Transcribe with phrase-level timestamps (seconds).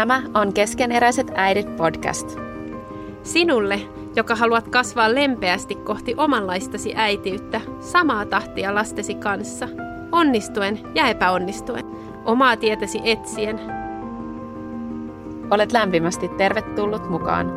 [0.00, 2.38] Tämä on Keskeneräiset äidit podcast.
[3.22, 3.80] Sinulle,
[4.16, 9.68] joka haluat kasvaa lempeästi kohti omanlaistasi äitiyttä, samaa tahtia lastesi kanssa,
[10.12, 11.84] onnistuen ja epäonnistuen,
[12.24, 13.60] omaa tietäsi etsien.
[15.50, 17.52] Olet lämpimästi tervetullut mukaan.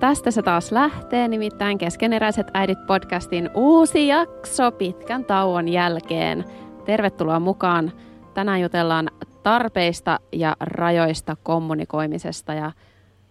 [0.00, 6.44] Tästä se taas lähtee, nimittäin Keskeneräiset äidit podcastin uusi jakso pitkän tauon jälkeen.
[6.84, 7.92] Tervetuloa mukaan.
[8.38, 9.10] Tänään jutellaan
[9.42, 12.72] tarpeista ja rajoista kommunikoimisesta ja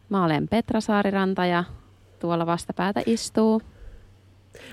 [0.09, 1.63] mä olen Petra Saariranta ja
[2.20, 3.62] tuolla vastapäätä istuu.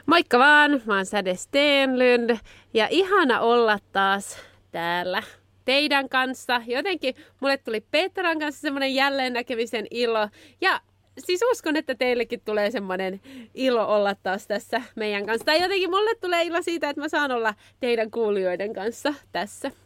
[0.06, 2.36] Moikka vaan, mä oon Säde Stenlund
[2.74, 4.38] ja ihana olla taas
[4.72, 5.22] täällä
[5.64, 6.62] teidän kanssa.
[6.66, 10.28] Jotenkin mulle tuli Petran kanssa semmoinen jälleen näkemisen ilo
[10.60, 10.80] ja
[11.18, 13.20] siis uskon, että teillekin tulee semmoinen
[13.54, 15.44] ilo olla taas tässä meidän kanssa.
[15.44, 19.83] Tai jotenkin mulle tulee ilo siitä, että mä saan olla teidän kuulijoiden kanssa tässä.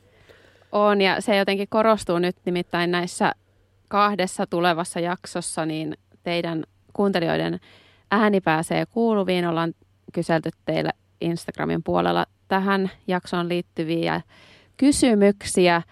[0.73, 3.33] On ja se jotenkin korostuu nyt nimittäin näissä
[3.89, 7.61] kahdessa tulevassa jaksossa, niin teidän kuuntelijoiden
[8.11, 9.47] ääni pääsee kuuluviin.
[9.47, 9.75] Ollaan
[10.13, 14.21] kyselty teille Instagramin puolella tähän jaksoon liittyviä
[14.77, 15.83] kysymyksiä.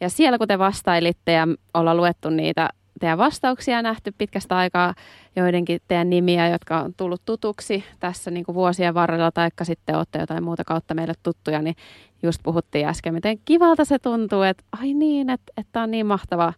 [0.00, 2.68] Ja siellä kun te vastailitte ja ollaan luettu niitä
[3.00, 4.94] teidän vastauksia nähty pitkästä aikaa,
[5.36, 10.18] joidenkin teidän nimiä, jotka on tullut tutuksi tässä niin kuin vuosien varrella, taikka sitten olette
[10.18, 11.76] jotain muuta kautta meille tuttuja, niin
[12.22, 16.52] just puhuttiin äsken, miten kivalta se tuntuu, että ai niin, että, että on niin mahtava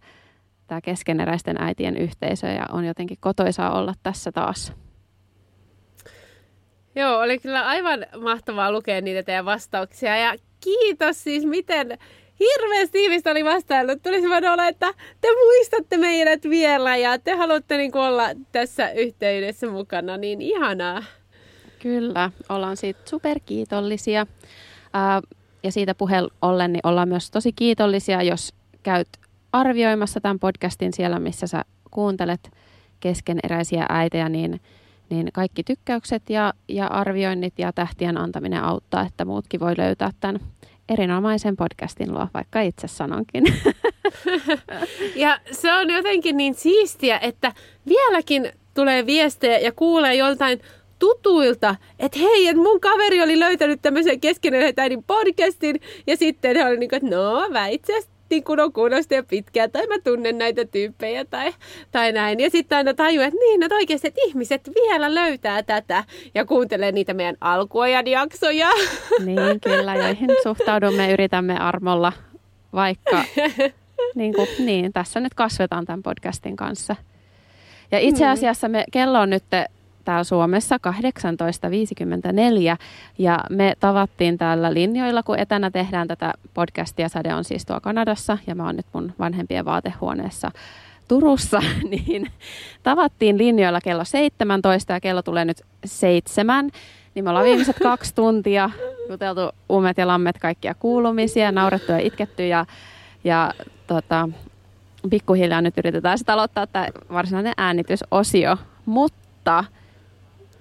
[0.67, 4.73] tämä keskeneräisten äitien yhteisö ja on jotenkin kotoisaa olla tässä taas.
[6.95, 11.99] Joo, oli kyllä aivan mahtavaa lukea niitä teidän vastauksia ja kiitos siis, miten
[12.41, 14.03] hirveän tiivistä oli vastaillut.
[14.03, 19.71] Tuli semmoinen olla, että te muistatte meidät vielä ja te haluatte niin olla tässä yhteydessä
[19.71, 21.05] mukana, niin ihanaa.
[21.79, 24.27] Kyllä, ollaan siitä superkiitollisia.
[24.93, 25.23] Ää,
[25.63, 29.09] ja siitä puheen ollen, niin ollaan myös tosi kiitollisia, jos käyt
[29.53, 32.51] arvioimassa tämän podcastin siellä, missä sä kuuntelet
[33.01, 34.61] keskeneräisiä äitejä, niin,
[35.11, 40.41] niin kaikki tykkäykset ja, ja arvioinnit ja tähtien antaminen auttaa, että muutkin voi löytää tämän
[40.89, 43.45] erinomaisen podcastin luo, vaikka itse sanonkin.
[45.17, 47.53] ja se on jotenkin niin siistiä, että
[47.89, 50.61] vieläkin tulee viestejä ja kuulee joltain
[50.99, 56.65] tutuilta, että hei, että mun kaveri oli löytänyt tämmöisen keskeneräisen äidin podcastin, ja sitten he
[56.65, 59.87] oli niin kuin, että no, mä itse asiassa niin kun on kuulosta jo pitkään, tai
[59.87, 61.53] mä tunnen näitä tyyppejä, tai,
[61.91, 62.41] tai näin.
[62.41, 66.05] Ja sitten aina tajuu, että niin, että oikeasti että ihmiset vielä löytää tätä,
[66.35, 68.69] ja kuuntelee niitä meidän alkuajan jaksoja.
[69.25, 72.13] Niin, kyllä, joihin suhtaudumme, yritämme armolla,
[72.73, 73.25] vaikka
[74.15, 76.97] niin, kuin, niin tässä nyt kasvetaan tämän podcastin kanssa.
[77.93, 78.31] Ja itse mm.
[78.31, 79.45] asiassa me, kello on nyt
[80.09, 80.83] täällä Suomessa 18.54
[83.19, 87.09] ja me tavattiin täällä linjoilla, kun etänä tehdään tätä podcastia.
[87.09, 90.51] Sade on siis tuo Kanadassa ja mä oon nyt mun vanhempien vaatehuoneessa
[91.09, 92.27] Turussa, niin
[92.83, 96.71] tavattiin linjoilla kello 17 ja kello tulee nyt seitsemän.
[97.15, 98.71] Niin me ollaan viimeiset kaksi tuntia
[99.11, 99.41] juteltu
[99.71, 102.67] umet ja lammet kaikkia kuulumisia, naurettu ja itketty ja,
[103.25, 103.55] ja
[103.87, 104.29] tota,
[105.11, 108.57] pikkuhiljaa nyt yritetään sitten aloittaa tämä varsinainen äänitysosio.
[108.87, 109.65] Mutta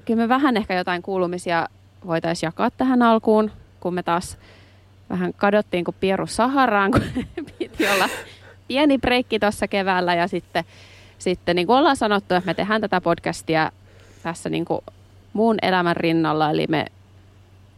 [0.07, 1.67] kyllä me vähän ehkä jotain kuulumisia
[2.05, 4.37] voitaisiin jakaa tähän alkuun, kun me taas
[5.09, 7.01] vähän kadottiin kuin pieru Saharaan, kun
[7.59, 8.09] piti olla
[8.67, 10.63] pieni breikki tuossa keväällä ja sitten,
[11.17, 13.71] sitten niin kuin ollaan sanottu, että me tehdään tätä podcastia
[14.23, 14.81] tässä niin kuin
[15.33, 16.85] muun elämän rinnalla, eli me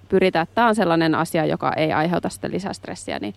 [0.10, 3.36] pyritään, että tämä on sellainen asia, joka ei aiheuta sitä lisästressiä, niin,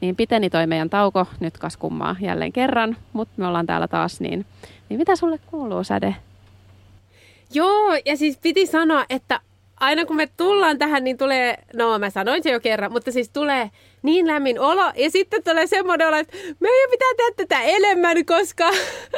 [0.00, 4.20] niin piteni toi meidän tauko nyt kas kummaa jälleen kerran, mutta me ollaan täällä taas,
[4.20, 4.46] niin,
[4.88, 6.16] niin mitä sulle kuuluu, Säde?
[7.52, 9.40] Joo, ja siis piti sanoa, että
[9.80, 13.30] aina kun me tullaan tähän, niin tulee, no mä sanoin se jo kerran, mutta siis
[13.30, 13.70] tulee
[14.02, 14.92] niin lämmin olo.
[14.96, 18.70] Ja sitten tulee semmoinen olo, että meidän pitää tehdä tätä enemmän, koska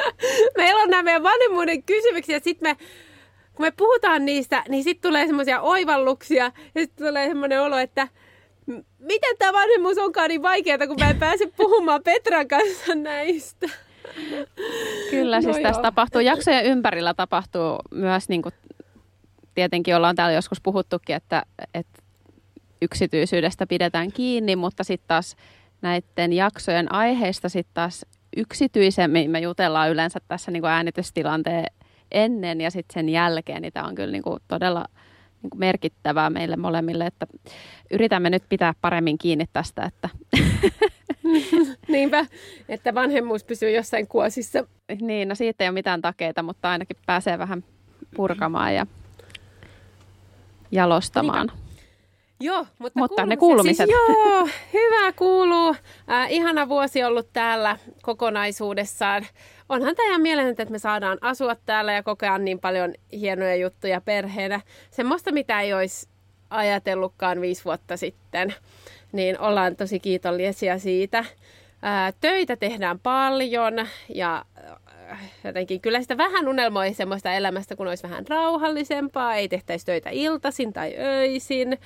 [0.57, 2.39] meillä on nämä meidän vanhemmuuden kysymyksiä.
[2.43, 2.85] Sitten me,
[3.53, 6.51] kun me puhutaan niistä, niin sitten tulee semmoisia oivalluksia.
[6.75, 8.07] Ja sitten tulee semmoinen olo, että
[8.99, 13.69] miten tämä vanhemmuus onkaan niin vaikeaa, kun mä en pääse puhumaan Petran kanssa näistä.
[15.11, 15.81] Kyllä, siis no tässä joo.
[15.81, 18.53] tapahtuu, jaksojen ympärillä tapahtuu myös, niin kuin,
[19.55, 21.43] tietenkin ollaan täällä joskus puhuttukin, että,
[21.73, 22.01] että
[22.81, 25.35] yksityisyydestä pidetään kiinni, mutta sitten taas
[25.81, 28.05] näiden jaksojen aiheista sitten taas
[28.37, 31.65] yksityisemmin me jutellaan yleensä tässä niin kuin äänitystilanteen
[32.11, 34.85] ennen ja sitten sen jälkeen, niin tämä on kyllä niin kuin todella
[35.41, 37.27] niin kuin merkittävää meille molemmille, että
[37.91, 40.09] yritämme nyt pitää paremmin kiinni tästä, että
[41.87, 42.25] Niinpä,
[42.69, 44.63] että vanhemmuus pysyy jossain kuosissa.
[45.01, 47.63] Niin, no siitä ei ole mitään takeita, mutta ainakin pääsee vähän
[48.15, 48.85] purkamaan ja
[50.71, 51.47] jalostamaan.
[51.47, 51.67] Niinpä.
[52.39, 53.87] Joo, mutta, Mutta ne kuulumiset.
[53.87, 54.15] kuulumiset.
[54.15, 55.75] Siis, joo, hyvä kuuluu.
[56.11, 59.25] Äh, ihana vuosi ollut täällä kokonaisuudessaan.
[59.69, 64.01] Onhan tämä ihan mielenkiintoista, että me saadaan asua täällä ja kokea niin paljon hienoja juttuja
[64.01, 64.61] perheenä.
[64.91, 66.09] Semmoista, mitä ei olisi
[66.49, 68.53] ajatellutkaan viisi vuotta sitten.
[69.11, 71.25] Niin ollaan tosi kiitollisia siitä.
[71.81, 74.45] Ää, töitä tehdään paljon ja
[75.11, 80.09] äh, jotenkin kyllä sitä vähän unelmoi semmoista elämästä, kun olisi vähän rauhallisempaa, ei tehtäisi töitä
[80.09, 81.77] iltaisin tai öisin.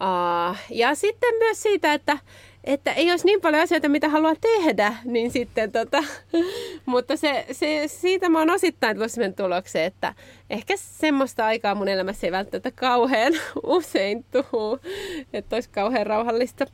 [0.00, 2.18] Aa, ja sitten myös siitä, että,
[2.64, 6.04] että ei olisi niin paljon asioita, mitä haluaa tehdä, niin sitten tota,
[6.86, 10.14] mutta se, se, siitä mä oon osittain tullut sen tulokseen, että
[10.50, 13.32] ehkä semmoista aikaa mun elämässä ei välttämättä kauhean
[13.66, 14.78] usein tuu,
[15.32, 16.66] että olisi kauhean rauhallista.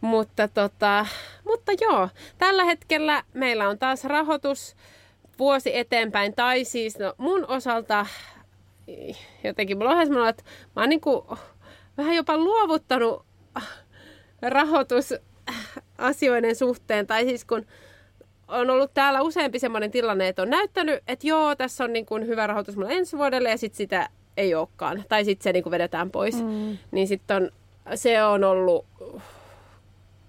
[0.00, 1.06] Mutta, tota,
[1.44, 2.08] mutta joo,
[2.38, 4.76] tällä hetkellä meillä on taas rahoitus
[5.38, 6.34] vuosi eteenpäin.
[6.34, 8.06] Tai siis no, mun osalta
[9.44, 10.42] jotenkin mulla on että
[10.76, 11.38] mä oon niinku
[11.96, 13.24] vähän jopa luovuttanut
[14.42, 17.06] rahoitusasioiden suhteen.
[17.06, 17.66] Tai siis kun
[18.48, 22.26] on ollut täällä useampi semmoinen tilanne, että on näyttänyt, että joo, tässä on niin kuin
[22.26, 25.04] hyvä rahoitus mulle ensi vuodelle ja sitten sitä ei olekaan.
[25.08, 26.42] Tai sitten se niin kuin vedetään pois.
[26.42, 26.78] Mm.
[26.90, 27.50] Niin sitten on,
[27.94, 28.86] se on ollut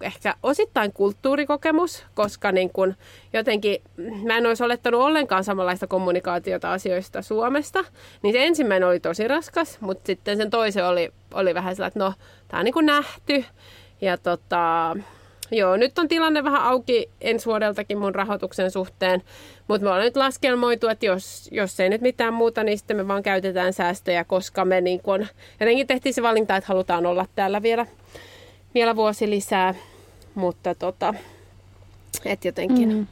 [0.02, 2.96] ehkä osittain kulttuurikokemus, koska niin kun
[3.34, 3.82] jotenkin
[4.24, 7.86] mä en olisi olettanut ollenkaan samanlaista kommunikaatiota asioista Suomesta.
[8.22, 12.00] Niin se ensimmäinen oli tosi raskas, mutta sitten sen toisen oli, oli vähän sellainen, että
[12.00, 12.14] no,
[12.48, 13.46] tämä on niin kuin nähty.
[14.02, 14.96] Ja tota,
[15.52, 19.24] joo, nyt on tilanne vähän auki ensi vuodeltakin mun rahoituksen suhteen,
[19.68, 23.08] mutta me ollaan nyt laskelmoitu, että jos, jos ei nyt mitään muuta, niin sitten me
[23.08, 25.28] vaan käytetään säästöjä, koska me niin kun,
[25.60, 27.86] jotenkin tehtiin se valinta, että halutaan olla täällä vielä
[28.74, 29.74] vielä vuosi lisää,
[30.36, 31.14] mutta tota,
[32.26, 33.08] et jotenkin, mm.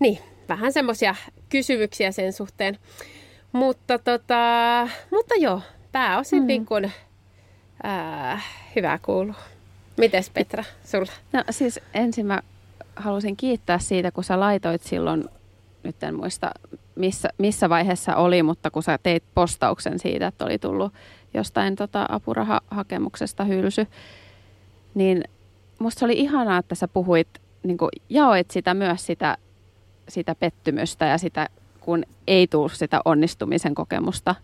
[0.00, 1.14] niin, vähän semmoisia
[1.48, 2.78] kysymyksiä sen suhteen.
[3.52, 5.60] Mutta, tota, mutta joo,
[5.92, 6.46] pääosin mm.
[6.46, 6.92] niin kuin,
[7.82, 8.40] ää,
[8.76, 9.34] hyvä kuuluu.
[9.96, 11.12] Mites Petra, sulla?
[11.32, 12.42] No siis ensin mä
[12.96, 15.24] halusin kiittää siitä, kun sä laitoit silloin,
[15.82, 16.50] nyt en muista
[16.98, 20.92] missä, missä vaiheessa oli, mutta kun sä teit postauksen siitä, että oli tullut
[21.34, 23.86] jostain tota, apurahahakemuksesta hylsy,
[24.98, 25.24] niin
[25.78, 27.28] musta oli ihanaa, että sä puhuit,
[27.62, 29.36] niin kuin jaoit sitä myös sitä,
[30.08, 31.48] sitä pettymystä ja sitä,
[31.80, 34.34] kun ei tule sitä onnistumisen kokemusta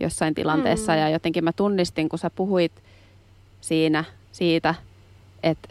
[0.00, 0.92] jossain tilanteessa.
[0.92, 0.98] Mm.
[0.98, 2.72] Ja jotenkin mä tunnistin, kun sä puhuit
[3.60, 4.74] siinä siitä,
[5.42, 5.68] että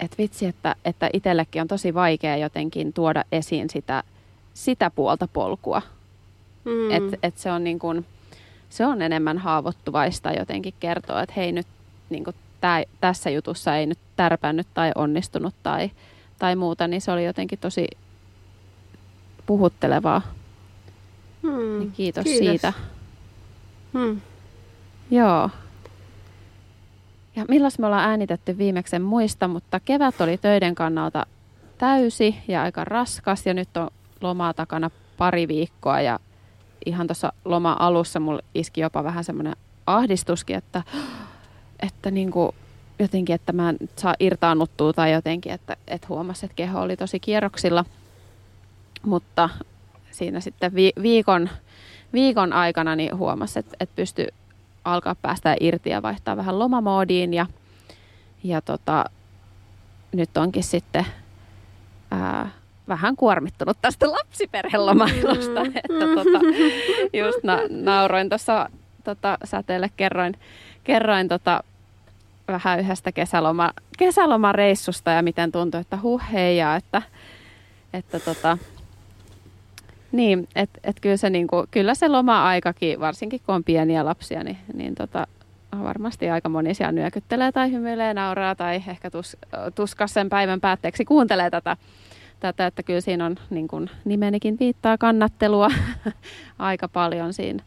[0.00, 4.02] et vitsi, että, että itsellekin on tosi vaikea jotenkin tuoda esiin sitä,
[4.54, 5.82] sitä puolta polkua.
[6.64, 6.90] Mm.
[6.90, 8.06] Että et se on niin kuin,
[8.70, 11.66] se on enemmän haavoittuvaista jotenkin kertoa, että hei nyt
[12.10, 15.90] niin kuin tää, tässä jutussa ei nyt tärpännyt tai onnistunut tai,
[16.38, 17.86] tai muuta, niin se oli jotenkin tosi
[19.46, 20.22] puhuttelevaa.
[21.42, 22.72] Hmm, niin kiitos, kiitos siitä.
[23.92, 24.20] Hmm.
[25.10, 25.50] Joo.
[27.36, 31.26] Ja milloin me ollaan äänitetty viimeksi muista, mutta kevät oli töiden kannalta
[31.78, 33.90] täysi ja aika raskas ja nyt on
[34.20, 36.18] lomaa takana pari viikkoa ja
[36.86, 39.56] ihan tuossa loma alussa mulla iski jopa vähän semmoinen
[39.86, 40.82] ahdistuskin, että
[41.80, 42.52] että niin kuin
[42.98, 47.20] jotenkin, että mä en saa irtaannuttua tai jotenkin, että, että huomasi, että keho oli tosi
[47.20, 47.84] kierroksilla.
[49.02, 49.48] Mutta
[50.10, 51.48] siinä sitten vi- viikon,
[52.12, 54.26] viikon aikana niin huomasi, että, että pystyi
[54.84, 57.34] alkaa päästä irti ja vaihtaa vähän lomamoodiin.
[57.34, 57.46] Ja,
[58.44, 59.04] ja tota,
[60.12, 61.06] nyt onkin sitten
[62.10, 62.50] ää,
[62.88, 65.64] vähän kuormittunut tästä lapsiperhelomailusta.
[65.64, 65.72] Mm.
[65.76, 66.38] Että tota,
[67.12, 68.68] just na- nauroin tuossa
[69.04, 70.36] tota, säteelle, kerroin,
[70.84, 71.64] kerroin tota,
[72.48, 77.02] vähän yhdestä kesäloma, kesälomareissusta ja miten tuntui, että huh heijaa, että,
[77.92, 78.58] että tota,
[80.12, 84.58] niin, että et kyllä, se niinku, kyllä se loma-aikakin, varsinkin kun on pieniä lapsia, niin,
[84.74, 85.26] niin tota,
[85.82, 89.36] varmasti aika moni siellä nyökyttelee tai hymyilee, nauraa tai ehkä tus,
[89.74, 91.76] tuskas sen päivän päätteeksi kuuntelee tätä,
[92.40, 95.68] tätä että kyllä siinä on, niin kuin nimenikin viittaa, kannattelua
[96.58, 97.64] aika paljon siinä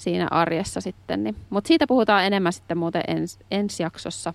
[0.00, 1.24] siinä arjessa sitten.
[1.24, 1.36] Niin.
[1.50, 4.34] Mutta siitä puhutaan enemmän sitten muuten ens, ensi jaksossa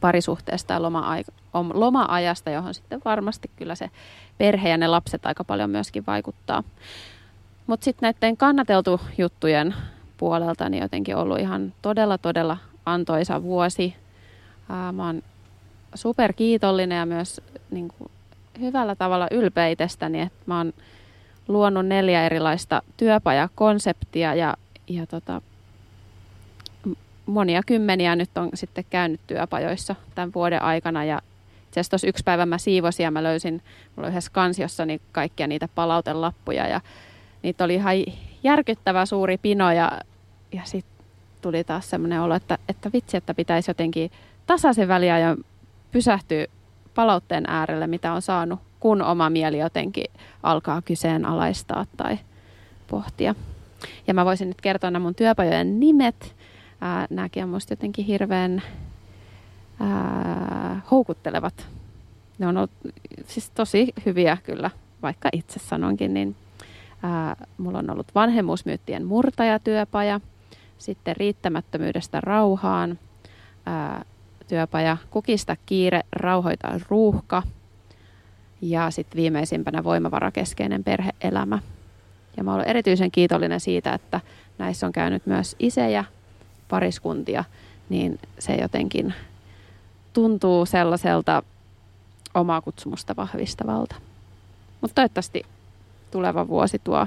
[0.00, 0.82] parisuhteesta ja
[1.74, 3.90] loma-ajasta, johon sitten varmasti kyllä se
[4.38, 6.62] perhe ja ne lapset aika paljon myöskin vaikuttaa.
[7.66, 9.74] Mutta sitten näiden kannateltu juttujen
[10.16, 12.56] puolelta niin jotenkin ollut ihan todella, todella
[12.86, 13.94] antoisa vuosi.
[14.68, 15.22] Ää, mä oon
[15.94, 18.10] super kiitollinen ja myös niin kuin,
[18.60, 20.72] hyvällä tavalla ylpeä itsestäni, että mä oon
[21.48, 24.54] luonut neljä erilaista työpajakonseptia ja,
[24.88, 25.42] ja tota,
[27.26, 31.04] monia kymmeniä nyt on sitten käynyt työpajoissa tämän vuoden aikana.
[31.04, 31.20] Ja
[31.64, 33.62] itse asiassa tuossa yksi päivä mä siivosin ja mä löysin,
[33.96, 36.80] mulla yhdessä kansiossa niin kaikkia niitä palautelappuja ja
[37.42, 37.94] niitä oli ihan
[38.42, 40.00] järkyttävä suuri pino ja,
[40.52, 41.06] ja sitten
[41.42, 44.10] tuli taas semmoinen olo, että, että vitsi, että pitäisi jotenkin
[44.46, 45.36] tasaisen väliajan
[45.92, 46.46] pysähtyä
[46.96, 50.04] palautteen äärelle, mitä on saanut, kun oma mieli jotenkin
[50.42, 52.18] alkaa kyseenalaistaa tai
[52.88, 53.34] pohtia.
[54.06, 56.34] Ja mä voisin nyt kertoa nämä mun työpajojen nimet.
[57.10, 58.62] Nämäkin on musta jotenkin hirveän
[59.80, 61.66] ää, houkuttelevat.
[62.38, 62.70] Ne on ollut
[63.26, 64.70] siis tosi hyviä kyllä,
[65.02, 66.36] vaikka itse sanonkin, niin
[67.02, 70.20] ää, mulla on ollut vanhemmuusmyyttien murtajatyöpaja,
[70.78, 72.98] sitten riittämättömyydestä rauhaan,
[73.66, 74.04] ää,
[74.48, 77.42] työpaja Kukista kiire, rauhoita ruuhka
[78.60, 81.58] ja sitten viimeisimpänä voimavarakeskeinen perheelämä.
[82.36, 84.20] Ja mä olen erityisen kiitollinen siitä, että
[84.58, 86.04] näissä on käynyt myös isejä,
[86.68, 87.44] pariskuntia,
[87.88, 89.14] niin se jotenkin
[90.12, 91.42] tuntuu sellaiselta
[92.34, 93.94] omaa kutsumusta vahvistavalta.
[94.80, 95.42] Mutta toivottavasti
[96.10, 97.06] tuleva vuosi tuo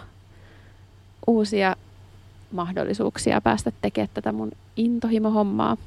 [1.27, 1.75] uusia
[2.51, 5.77] mahdollisuuksia päästä tekemään tätä mun intohimohommaa.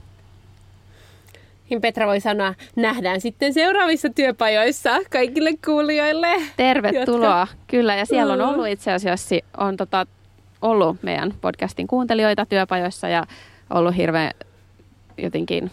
[1.73, 6.29] Niin Petra voi sanoa, nähdään sitten seuraavissa työpajoissa kaikille kuulijoille.
[6.57, 7.57] Tervetuloa, jotka...
[7.67, 7.97] kyllä.
[7.97, 8.49] Ja siellä on mm.
[8.49, 10.07] ollut itse asiassa on tota,
[10.62, 13.26] ollut meidän podcastin kuuntelijoita työpajoissa ja
[13.71, 14.31] ollut hirveän
[15.19, 15.71] jotenkin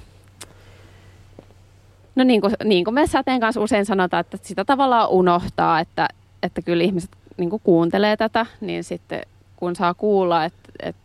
[2.15, 6.08] No niin kuin, niin kuin me Säteen kanssa usein sanotaan, että sitä tavallaan unohtaa, että,
[6.44, 9.22] että kyllä ihmiset niin kuin kuuntelee tätä, niin sitten
[9.56, 11.01] kun saa kuulla, että, että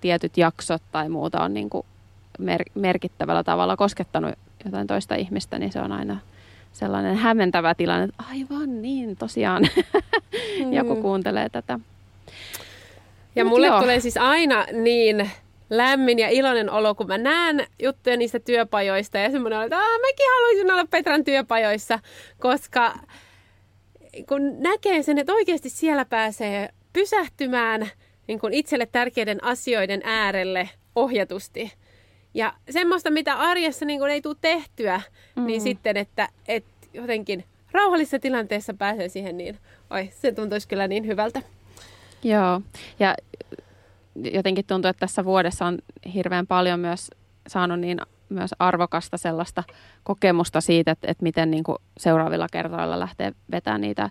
[0.00, 1.86] tietyt jaksot tai muuta on niin kuin
[2.40, 6.18] mer- merkittävällä tavalla koskettanut jotain toista ihmistä, niin se on aina
[6.72, 9.62] sellainen hämmentävä tilanne, että aivan niin, tosiaan
[10.64, 10.72] mm.
[10.72, 11.78] joku kuuntelee tätä.
[13.36, 13.80] Ja Mut mulle joo.
[13.80, 15.30] tulee siis aina niin
[15.70, 20.72] lämmin ja iloinen olo, kun mä näen juttuja niistä työpajoista ja semmoinen että mäkin haluaisin
[20.72, 21.98] olla Petran työpajoissa,
[22.38, 22.94] koska
[24.28, 27.90] kun näkee sen, että oikeasti siellä pääsee pysähtymään
[28.26, 31.72] niin kuin itselle tärkeiden asioiden äärelle ohjatusti.
[32.34, 35.00] Ja semmoista, mitä arjessa niin kuin ei tule tehtyä,
[35.36, 35.46] mm.
[35.46, 39.58] niin sitten, että, että jotenkin rauhallisessa tilanteessa pääsee siihen, niin
[39.90, 41.42] oi, se tuntuisi kyllä niin hyvältä.
[42.22, 42.60] Joo,
[43.00, 43.14] ja
[44.14, 45.78] jotenkin tuntuu, että tässä vuodessa on
[46.14, 47.10] hirveän paljon myös
[47.46, 49.64] saanut niin myös arvokasta sellaista
[50.02, 54.10] kokemusta siitä, että, että miten niin kuin seuraavilla kertoilla lähtee vetämään niitä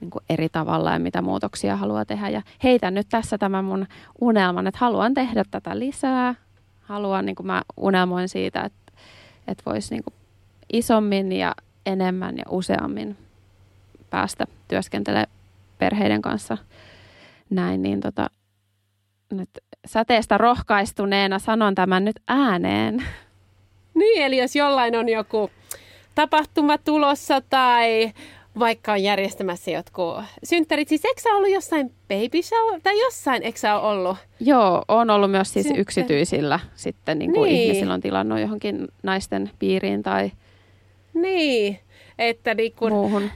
[0.00, 2.28] niin kuin eri tavalla ja mitä muutoksia haluaa tehdä.
[2.28, 3.86] Ja heitän nyt tässä tämän mun
[4.20, 6.34] unelman, että haluan tehdä tätä lisää.
[6.86, 8.92] Haluan, niin kuin mä unelmoin siitä, että,
[9.48, 10.14] että voisi niin kuin
[10.72, 11.54] isommin ja
[11.86, 13.16] enemmän ja useammin
[14.10, 15.30] päästä työskentelemään
[15.78, 16.58] perheiden kanssa
[17.50, 18.30] näin, niin tota,
[19.32, 19.50] nyt
[19.86, 23.02] säteestä rohkaistuneena sanon tämän nyt ääneen.
[23.94, 25.50] Niin, eli jos jollain on joku
[26.14, 28.12] tapahtuma tulossa tai
[28.58, 30.88] vaikka on järjestämässä jotkut synttärit.
[30.88, 34.16] Siis eikö ollut jossain baby show tai jossain, eikö sä ollut?
[34.40, 35.80] Joo, on ollut myös siis Synttär...
[35.80, 37.62] yksityisillä sitten, niin kuin niin.
[37.62, 40.30] ihmisillä on tilannut johonkin naisten piiriin tai...
[41.14, 41.78] Niin,
[42.18, 43.30] että niin kun Muuhun.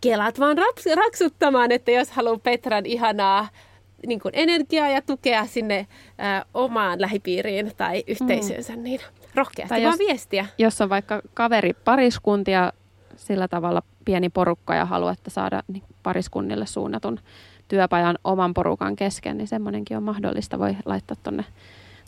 [0.00, 3.48] kelat vaan raps, raksuttamaan, että jos haluaa Petran ihanaa
[4.06, 5.86] niin kuin energiaa ja tukea sinne
[6.20, 8.82] ä, omaan lähipiiriin tai yhteisönsä, mm.
[8.82, 9.00] niin
[9.34, 10.46] rohkeasti tai vaan jos, viestiä.
[10.58, 12.72] Jos on vaikka kaveri pariskuntia
[13.16, 17.20] sillä tavalla pieni porukka ja haluatte saada niin pariskunnille suunnatun
[17.68, 20.58] työpajan oman porukan kesken, niin semmoinenkin on mahdollista.
[20.58, 21.44] Voi laittaa tuonne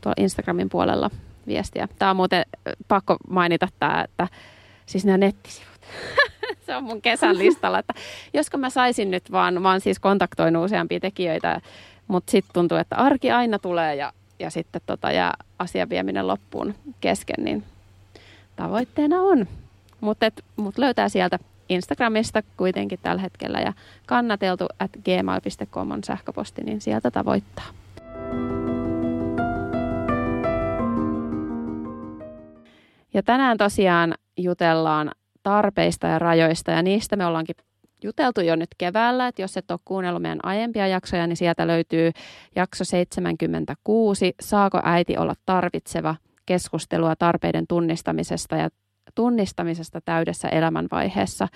[0.03, 1.11] tuolla Instagramin puolella
[1.47, 1.89] viestiä.
[1.99, 2.45] Tämä on muuten
[2.89, 4.29] pakko mainita tämä, että
[4.87, 5.81] siis nämä nettisivut.
[6.67, 7.95] se on mun kesän listalla, että
[8.35, 11.61] josko mä saisin nyt vaan, mä oon siis kontaktoinut useampia tekijöitä,
[12.09, 16.75] mutta sitten tuntuu, että arki aina tulee ja, ja sitten tota, jää asian vieminen loppuun
[17.01, 17.65] kesken, niin
[18.57, 19.47] tavoitteena on.
[20.01, 21.39] Mutta mut löytää sieltä
[21.69, 23.73] Instagramista kuitenkin tällä hetkellä ja
[24.07, 27.67] kannateltu at gmail.com on sähköposti, niin sieltä tavoittaa.
[33.15, 35.11] Ja tänään tosiaan jutellaan
[35.43, 37.57] tarpeista ja rajoista ja niistä me ollaankin
[38.03, 42.11] juteltu jo nyt keväällä, että jos et ole kuunnellut meidän aiempia jaksoja, niin sieltä löytyy
[42.57, 46.15] jakso 76, Saako äiti olla tarvitseva?
[46.47, 48.69] Keskustelua tarpeiden tunnistamisesta ja
[49.17, 51.49] tunnistamisesta täydessä elämänvaiheessa.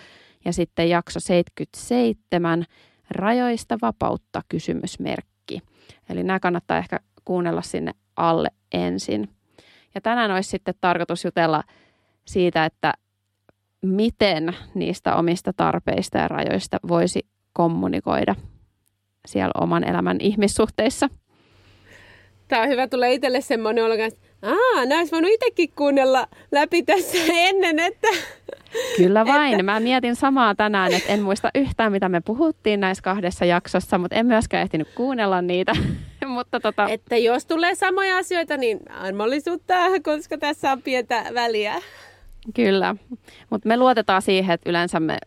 [0.44, 2.64] Ja sitten jakso 77,
[3.10, 5.60] rajoista vapautta kysymysmerkki.
[6.08, 9.28] Eli nämä kannattaa ehkä kuunnella sinne alle ensin.
[9.94, 11.62] Ja tänään olisi sitten tarkoitus jutella
[12.24, 12.94] siitä, että
[13.82, 18.34] miten niistä omista tarpeista ja rajoista voisi kommunikoida
[19.26, 21.08] siellä oman elämän ihmissuhteissa.
[22.48, 27.18] Tämä on hyvä, tulee itselle semmoinen olo, että Aa, olisi voinut itsekin kuunnella läpi tässä
[27.32, 28.08] ennen, että...
[28.96, 29.52] Kyllä vain.
[29.52, 29.62] Että...
[29.62, 34.16] Mä mietin samaa tänään, että en muista yhtään, mitä me puhuttiin näissä kahdessa jaksossa, mutta
[34.16, 35.72] en myöskään ehtinyt kuunnella niitä.
[36.26, 36.88] mutta tota...
[36.88, 41.74] Että jos tulee samoja asioita, niin armollisuutta, koska tässä on pientä väliä.
[42.54, 42.96] Kyllä,
[43.50, 45.18] mutta me luotetaan siihen, että yleensä me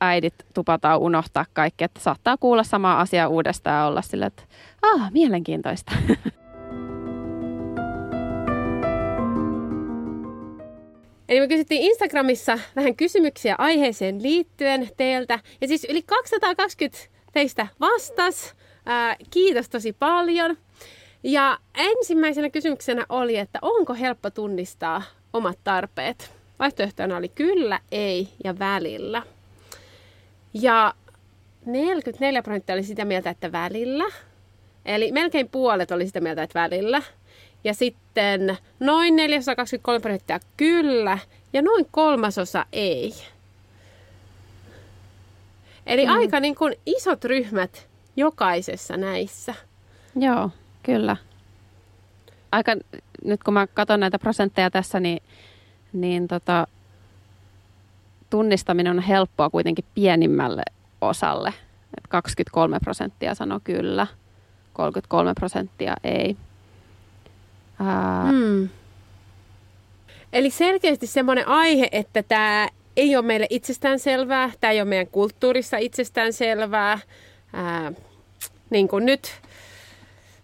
[0.00, 4.42] äidit tupataan unohtaa kaikki, että saattaa kuulla sama asia uudestaan ja olla sille, että
[4.82, 5.92] ah, mielenkiintoista.
[11.28, 15.38] Eli me kysyttiin Instagramissa vähän kysymyksiä aiheeseen liittyen teiltä.
[15.60, 16.98] Ja siis yli 220
[17.32, 18.54] teistä vastas.
[18.86, 20.56] Ää, kiitos tosi paljon.
[21.22, 25.02] Ja ensimmäisenä kysymyksenä oli, että onko helppo tunnistaa
[25.32, 26.32] omat tarpeet?
[26.58, 29.22] Vaihtoehtoina oli kyllä, ei ja välillä.
[30.54, 30.94] Ja
[31.66, 34.04] 44 prosenttia oli sitä mieltä, että välillä.
[34.84, 37.02] Eli melkein puolet oli sitä mieltä, että välillä.
[37.64, 41.18] Ja sitten noin 423 prosenttia kyllä
[41.52, 43.14] ja noin kolmasosa ei.
[45.86, 46.12] Eli mm.
[46.12, 49.54] aika niin kuin isot ryhmät jokaisessa näissä.
[50.16, 50.50] Joo,
[50.82, 51.16] kyllä.
[52.52, 52.76] Aika,
[53.24, 55.22] nyt kun mä katson näitä prosentteja tässä, niin,
[55.92, 56.66] niin tota,
[58.30, 60.62] tunnistaminen on helppoa kuitenkin pienimmälle
[61.00, 61.48] osalle.
[61.98, 64.06] Et 23 prosenttia sanoo kyllä,
[64.72, 66.36] 33 prosenttia ei.
[67.80, 68.28] Ää...
[68.28, 68.68] Hmm.
[70.32, 75.76] Eli selkeästi semmoinen aihe, että tämä ei ole meille itsestäänselvää, tämä ei ole meidän kulttuurissa
[75.76, 76.98] itsestäänselvää.
[77.52, 77.92] Ää,
[78.70, 79.32] niin kuin nyt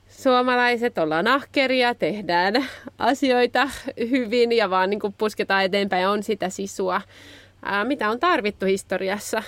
[0.08, 2.66] suomalaiset ollaan ahkeria, tehdään
[2.98, 3.70] asioita
[4.10, 7.00] hyvin ja vaan niin kuin pusketaan eteenpäin on sitä sisua,
[7.62, 9.42] ää, mitä on tarvittu historiassa,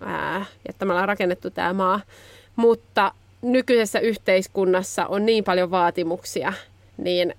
[0.00, 2.00] ää, että me ollaan rakennettu tämä maa.
[2.56, 3.12] Mutta
[3.42, 6.52] nykyisessä yhteiskunnassa on niin paljon vaatimuksia,
[7.04, 7.34] niin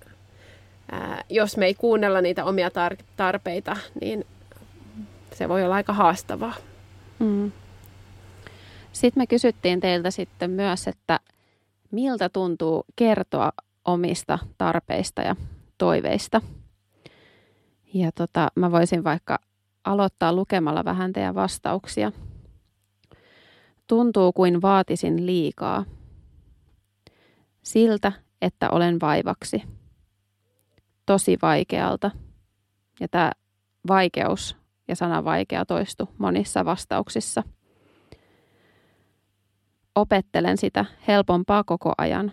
[1.30, 4.26] jos me ei kuunnella niitä omia tar- tarpeita, niin
[5.34, 6.54] se voi olla aika haastavaa.
[7.20, 7.52] Mm.
[8.92, 11.20] Sitten me kysyttiin teiltä sitten myös, että
[11.92, 13.52] miltä tuntuu kertoa
[13.86, 15.36] omista tarpeista ja
[15.78, 16.42] toiveista.
[17.94, 19.40] Ja tota, mä voisin vaikka
[19.84, 22.12] aloittaa lukemalla vähän teidän vastauksia.
[23.88, 25.86] Tuntuu kuin vaatisin liikaa.
[27.62, 29.64] Siltä, että olen vaivaksi.
[31.06, 32.12] Tosi vaikealta.
[33.00, 33.32] Ja tämä
[33.88, 37.44] vaikeus ja sana vaikea toistu monissa vastauksissa.
[39.96, 42.32] Opettelen sitä helpompaa koko ajan.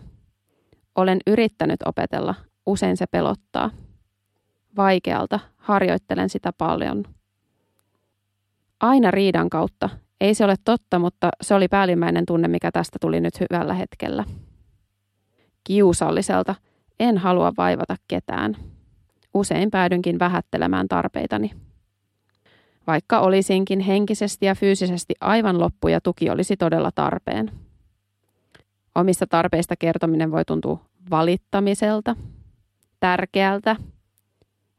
[0.94, 2.34] Olen yrittänyt opetella,
[2.66, 3.70] usein se pelottaa.
[4.76, 7.04] Vaikealta, harjoittelen sitä paljon.
[8.80, 9.88] Aina riidan kautta.
[10.20, 14.24] Ei se ole totta, mutta se oli päällimmäinen tunne, mikä tästä tuli nyt hyvällä hetkellä
[15.68, 16.54] kiusalliselta.
[17.00, 18.56] En halua vaivata ketään.
[19.34, 21.50] Usein päädynkin vähättelemään tarpeitani.
[22.86, 27.50] Vaikka olisinkin henkisesti ja fyysisesti aivan loppu ja tuki olisi todella tarpeen.
[28.94, 32.16] Omista tarpeista kertominen voi tuntua valittamiselta,
[33.00, 33.76] tärkeältä,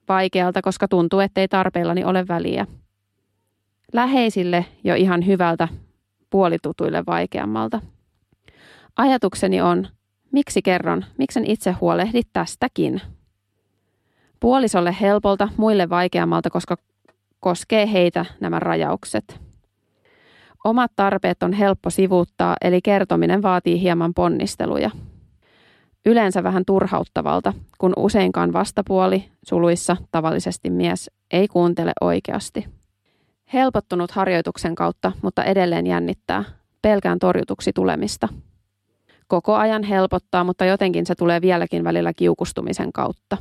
[0.08, 2.68] vaikealta, koska tuntuu, ettei tarpeillani ole väliä.
[3.94, 5.68] Läheisille jo ihan hyvältä,
[6.30, 7.82] puolitutuille vaikeammalta.
[8.96, 9.88] Ajatukseni on,
[10.32, 11.06] Miksi kerron?
[11.18, 13.02] Miksen itse huolehdi tästäkin?
[14.40, 16.78] Puolisolle helpolta, muille vaikeammalta, koska
[17.40, 19.40] koskee heitä nämä rajaukset.
[20.64, 24.92] Omat tarpeet on helppo sivuuttaa, eli kertominen vaatii hieman ponnisteluja.
[26.06, 32.68] Yleensä vähän turhauttavalta, kun useinkaan vastapuoli, suluissa tavallisesti mies, ei kuuntele oikeasti.
[33.54, 36.44] Helpottunut harjoituksen kautta, mutta edelleen jännittää.
[36.82, 38.28] Pelkään torjutuksi tulemista–
[39.30, 43.38] koko ajan helpottaa, mutta jotenkin se tulee vieläkin välillä kiukustumisen kautta.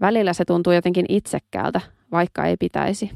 [0.00, 1.80] Välillä se tuntuu jotenkin itsekkäältä,
[2.12, 3.10] vaikka ei pitäisi.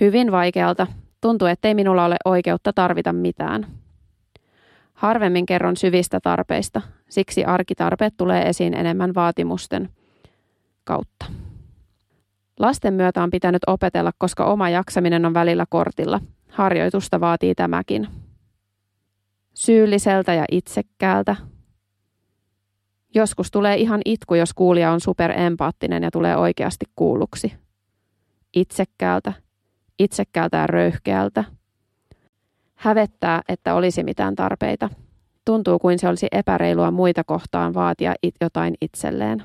[0.00, 0.86] Hyvin vaikealta,
[1.20, 3.66] tuntuu, ettei minulla ole oikeutta tarvita mitään.
[4.94, 9.88] Harvemmin kerron syvistä tarpeista, siksi arkitarpeet tulee esiin enemmän vaatimusten
[10.84, 11.26] kautta.
[12.58, 16.20] Lasten myötä on pitänyt opetella, koska oma jaksaminen on välillä kortilla.
[16.48, 18.08] Harjoitusta vaatii tämäkin
[19.64, 21.36] syylliseltä ja itsekkäältä.
[23.14, 27.52] Joskus tulee ihan itku, jos kuulija on superempaattinen ja tulee oikeasti kuulluksi.
[28.56, 29.32] Itsekkäältä,
[29.98, 31.44] itsekkäältä ja röyhkeältä.
[32.74, 34.90] Hävettää, että olisi mitään tarpeita.
[35.44, 39.42] Tuntuu kuin se olisi epäreilua muita kohtaan vaatia it- jotain itselleen.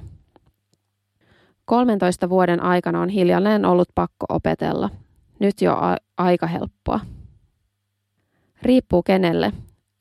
[1.65, 4.89] 13 vuoden aikana on hiljalleen ollut pakko opetella.
[5.39, 6.99] Nyt jo a- aika helppoa.
[8.61, 9.51] Riippuu kenelle,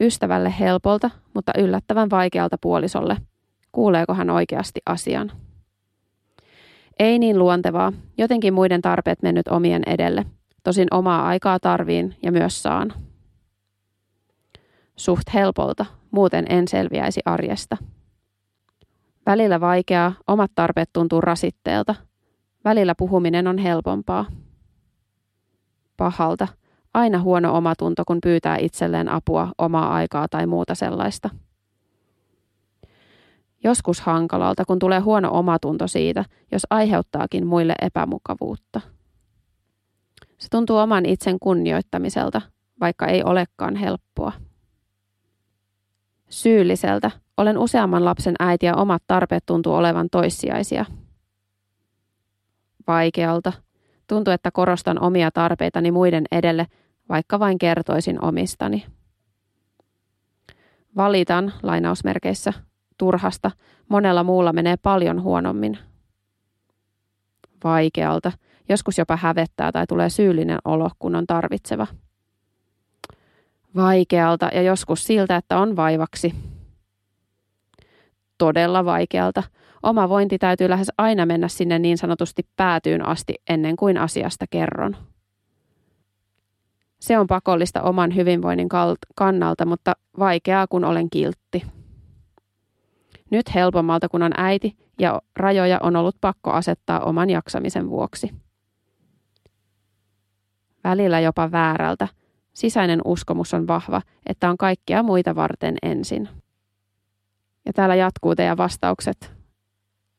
[0.01, 3.17] Ystävälle helpolta, mutta yllättävän vaikealta puolisolle.
[3.73, 5.33] kuuleeko hän oikeasti asian.
[6.99, 10.27] Ei niin luontevaa, jotenkin muiden tarpeet mennyt omien edelle.
[10.65, 12.93] Tosin omaa aikaa tarviin ja myös saan.
[14.97, 17.77] Suht helpolta, muuten en selviäisi arjesta.
[19.27, 21.95] Välillä vaikeaa, omat tarpeet tuntuu rasitteelta.
[22.65, 24.27] Välillä puhuminen on helpompaa.
[25.97, 26.49] Pahalta,
[26.99, 31.31] aina huono omatunto, kun pyytää itselleen apua, omaa aikaa tai muuta sellaista.
[33.65, 38.81] Joskus hankalalta, kun tulee huono omatunto siitä, jos aiheuttaakin muille epämukavuutta.
[40.39, 42.43] Se tuntuu oman itsen kunnioittamiselta,
[42.81, 44.33] vaikka ei olekaan helppoa.
[46.29, 50.85] Syylliseltä, olen useamman lapsen äiti ja omat tarpeet tuntuu olevan toissijaisia.
[52.87, 53.53] Vaikealta,
[54.07, 56.67] tuntuu, että korostan omia tarpeitani muiden edelle,
[57.09, 58.87] vaikka vain kertoisin omistani.
[60.97, 62.53] Valitan, lainausmerkeissä,
[62.99, 63.51] turhasta,
[63.89, 65.79] monella muulla menee paljon huonommin.
[67.65, 68.33] Vaikealta,
[68.69, 71.87] joskus jopa hävettää tai tulee syyllinen olo, kun on tarvitseva.
[73.77, 76.35] Vaikealta ja joskus siltä, että on vaivaksi.
[78.39, 79.43] Todella vaikealta.
[79.83, 84.97] Oma vointi täytyy lähes aina mennä sinne niin sanotusti päätyyn asti ennen kuin asiasta kerron.
[87.01, 88.69] Se on pakollista oman hyvinvoinnin
[89.15, 91.63] kannalta, mutta vaikeaa kun olen kiltti.
[93.31, 98.35] Nyt helpommalta kun on äiti ja rajoja on ollut pakko asettaa oman jaksamisen vuoksi.
[100.85, 102.09] Välillä jopa väärältä.
[102.55, 106.29] Sisäinen uskomus on vahva, että on kaikkia muita varten ensin.
[107.67, 109.33] Ja täällä jatkuu teidän vastaukset.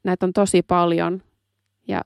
[0.03, 1.21] Näitä on tosi paljon
[1.87, 2.01] ja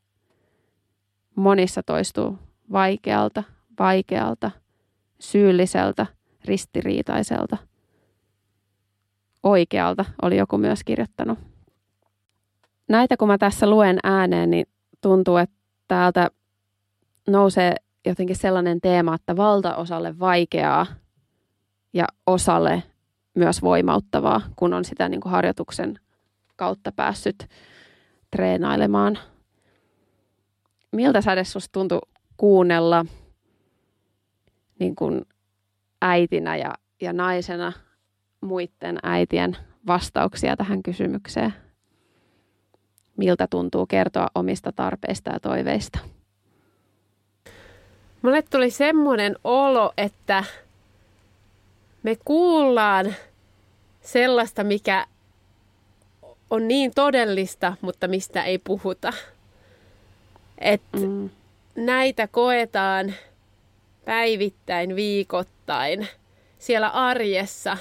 [1.35, 2.37] monissa toistuu
[2.71, 3.43] vaikealta,
[3.79, 4.51] vaikealta,
[5.19, 6.05] syylliseltä,
[6.45, 7.57] ristiriitaiselta.
[9.43, 11.39] Oikealta oli joku myös kirjoittanut.
[12.89, 14.65] Näitä kun mä tässä luen ääneen, niin
[15.01, 15.55] tuntuu, että
[15.87, 16.29] täältä
[17.27, 20.85] nousee jotenkin sellainen teema, että valtaosalle vaikeaa
[21.93, 22.83] ja osalle
[23.33, 25.99] myös voimauttavaa, kun on sitä niin kuin harjoituksen
[26.55, 27.47] kautta päässyt
[28.31, 29.19] treenailemaan.
[30.91, 31.99] Miltä Säde susta tuntui
[32.37, 33.05] kuunnella
[34.83, 35.25] niin kuin
[36.01, 37.73] äitinä ja, ja naisena
[38.41, 41.53] muiden äitien vastauksia tähän kysymykseen?
[43.17, 45.99] Miltä tuntuu kertoa omista tarpeista ja toiveista?
[48.21, 50.43] Mulle tuli semmoinen olo, että
[52.03, 53.15] me kuullaan
[54.01, 55.07] sellaista, mikä
[56.49, 59.13] on niin todellista, mutta mistä ei puhuta.
[60.57, 61.29] Että mm.
[61.75, 63.13] näitä koetaan
[64.05, 66.07] päivittäin, viikoittain
[66.59, 67.77] siellä arjessa,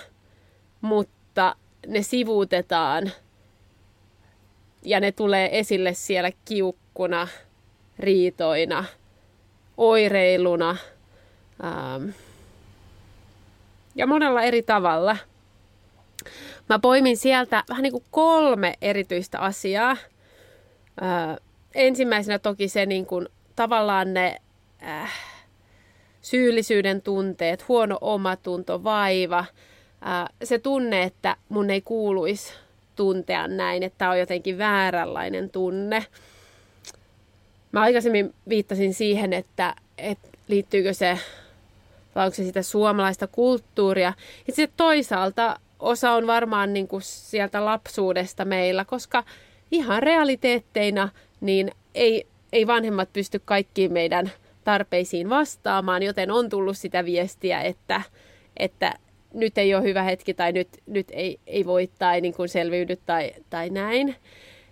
[0.80, 1.56] mutta
[1.86, 3.12] ne sivuutetaan
[4.82, 7.28] ja ne tulee esille siellä kiukkuna,
[7.98, 8.84] riitoina,
[9.76, 10.76] oireiluna
[11.64, 12.08] ähm,
[13.94, 15.16] ja monella eri tavalla.
[16.68, 19.90] Mä poimin sieltä vähän niin kuin kolme erityistä asiaa.
[21.02, 21.36] Äh,
[21.74, 24.36] ensimmäisenä toki se niin kuin, tavallaan ne
[24.82, 25.31] äh,
[26.22, 29.44] syyllisyyden tunteet, huono omatunto, vaiva,
[30.00, 32.52] ää, se tunne, että mun ei kuuluisi
[32.96, 36.06] tuntea näin, että on jotenkin vääränlainen tunne.
[37.72, 41.18] Mä aikaisemmin viittasin siihen, että, että liittyykö se,
[42.14, 44.12] vai onko se sitä suomalaista kulttuuria.
[44.46, 49.24] Ja sitten toisaalta osa on varmaan niin kuin sieltä lapsuudesta meillä, koska
[49.70, 51.08] ihan realiteetteina
[51.40, 54.32] niin ei, ei vanhemmat pysty kaikkiin meidän
[54.64, 58.02] tarpeisiin vastaamaan, joten on tullut sitä viestiä, että,
[58.56, 58.94] että
[59.34, 62.96] nyt ei ole hyvä hetki tai nyt, nyt ei, ei voi tai niin kuin selviydy
[62.96, 64.16] tai, tai näin.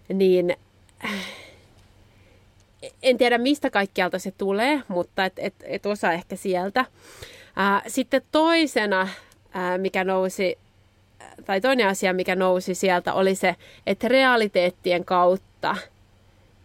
[0.09, 0.57] Niin
[3.03, 6.85] en tiedä mistä kaikkialta se tulee, mutta et, et, et osa ehkä sieltä.
[7.87, 9.09] Sitten toisena,
[9.79, 10.59] mikä nousi,
[11.45, 15.77] tai toinen asia, mikä nousi sieltä, oli se, että realiteettien kautta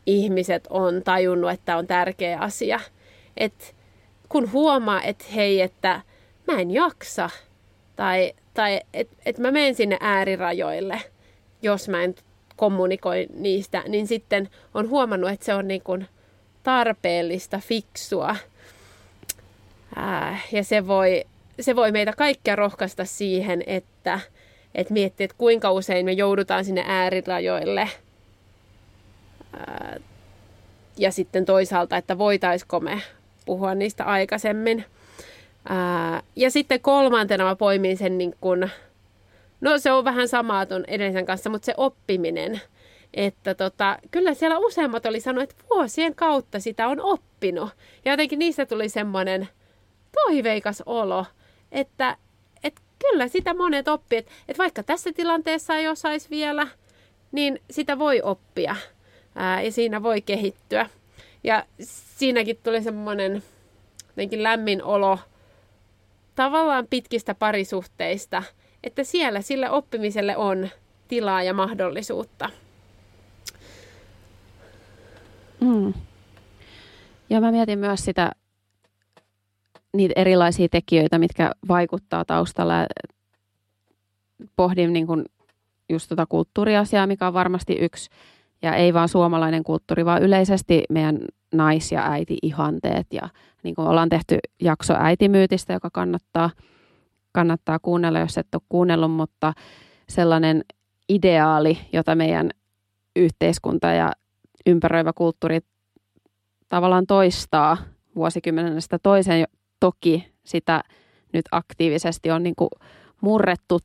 [0.05, 2.79] ihmiset on tajunnut, että on tärkeä asia–
[3.37, 3.65] että
[4.29, 6.01] kun huomaa, että hei, että
[6.47, 7.29] mä en jaksa
[7.95, 11.01] tai, tai että et mä menen sinne äärirajoille,
[11.61, 12.15] jos mä en
[12.55, 16.07] kommunikoi niistä, niin sitten on huomannut, että se on niin kuin
[16.63, 18.35] tarpeellista, fiksua.
[19.95, 21.23] Ää, ja se voi,
[21.59, 24.19] se voi meitä kaikkia rohkaista siihen, että,
[24.75, 27.89] että miettii, että kuinka usein me joudutaan sinne äärirajoille.
[29.53, 29.97] Ää,
[30.97, 33.01] ja sitten toisaalta, että voitaisiko me
[33.45, 34.85] puhua niistä aikaisemmin.
[35.69, 38.69] Ää, ja sitten kolmantena mä poimin sen niin kun,
[39.61, 42.61] No se on vähän samaa tuon edellisen kanssa, mutta se oppiminen.
[43.13, 47.69] Että tota, kyllä siellä useammat oli sanonut, että vuosien kautta sitä on oppinut.
[48.05, 49.49] Ja jotenkin niistä tuli semmoinen
[50.11, 51.25] toiveikas olo,
[51.71, 52.17] että,
[52.63, 54.19] että kyllä sitä monet oppii.
[54.19, 56.67] Että, että vaikka tässä tilanteessa ei osaisi vielä,
[57.31, 58.75] niin sitä voi oppia
[59.35, 60.89] ää, ja siinä voi kehittyä.
[61.45, 61.65] Ja
[62.17, 63.43] siinäkin tuli semmoinen
[64.35, 65.19] lämmin olo
[66.35, 68.43] tavallaan pitkistä parisuhteista,
[68.83, 70.69] että siellä sille oppimiselle on
[71.07, 72.49] tilaa ja mahdollisuutta.
[75.59, 75.93] Mm.
[77.29, 78.31] Ja mä mietin myös sitä,
[79.93, 82.73] niitä erilaisia tekijöitä, mitkä vaikuttaa taustalla.
[84.55, 85.25] Pohdin niin kuin
[85.89, 88.09] just tuota kulttuuriasiaa, mikä on varmasti yksi.
[88.65, 91.19] Ja ei vaan suomalainen kulttuuri, vaan yleisesti meidän
[91.53, 93.07] nais- ja äiti-ihanteet.
[93.11, 93.29] Ja
[93.63, 96.49] niin kuin ollaan tehty jakso äitimyytistä, joka kannattaa,
[97.31, 99.53] kannattaa kuunnella, jos et ole kuunnellut, mutta
[100.09, 100.63] sellainen
[101.09, 102.49] ideaali, jota meidän
[103.15, 104.11] yhteiskunta ja
[104.65, 105.59] ympäröivä kulttuuri
[106.69, 107.77] tavallaan toistaa
[108.15, 109.47] vuosikymmenestä toiseen.
[109.79, 110.83] Toki sitä
[111.33, 112.69] nyt aktiivisesti on niin kuin
[113.21, 113.79] murrettu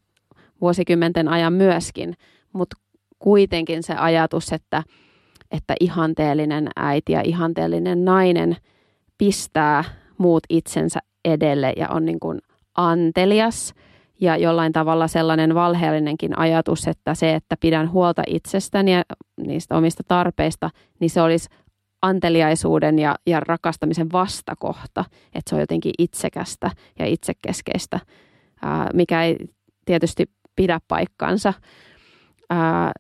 [0.60, 2.14] vuosikymmenten ajan myöskin,
[2.52, 2.76] mutta
[3.20, 4.82] kuitenkin se ajatus, että,
[5.50, 8.56] että ihanteellinen äiti ja ihanteellinen nainen
[9.18, 9.84] pistää
[10.18, 12.38] muut itsensä edelle ja on niin kuin
[12.76, 13.74] antelias
[14.20, 19.02] ja jollain tavalla sellainen valheellinenkin ajatus, että se, että pidän huolta itsestäni ja
[19.46, 21.48] niistä omista tarpeista, niin se olisi
[22.02, 25.04] anteliaisuuden ja, ja rakastamisen vastakohta,
[25.34, 28.00] että se on jotenkin itsekästä ja itsekeskeistä,
[28.62, 29.36] ää, mikä ei
[29.84, 31.54] tietysti pidä paikkansa.
[32.50, 32.92] Ää,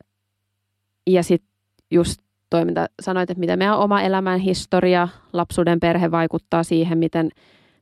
[1.12, 1.50] ja sitten
[1.90, 2.20] just
[2.50, 7.30] toiminta, sanoit, että miten meidän oma elämän historia, lapsuuden perhe vaikuttaa siihen, miten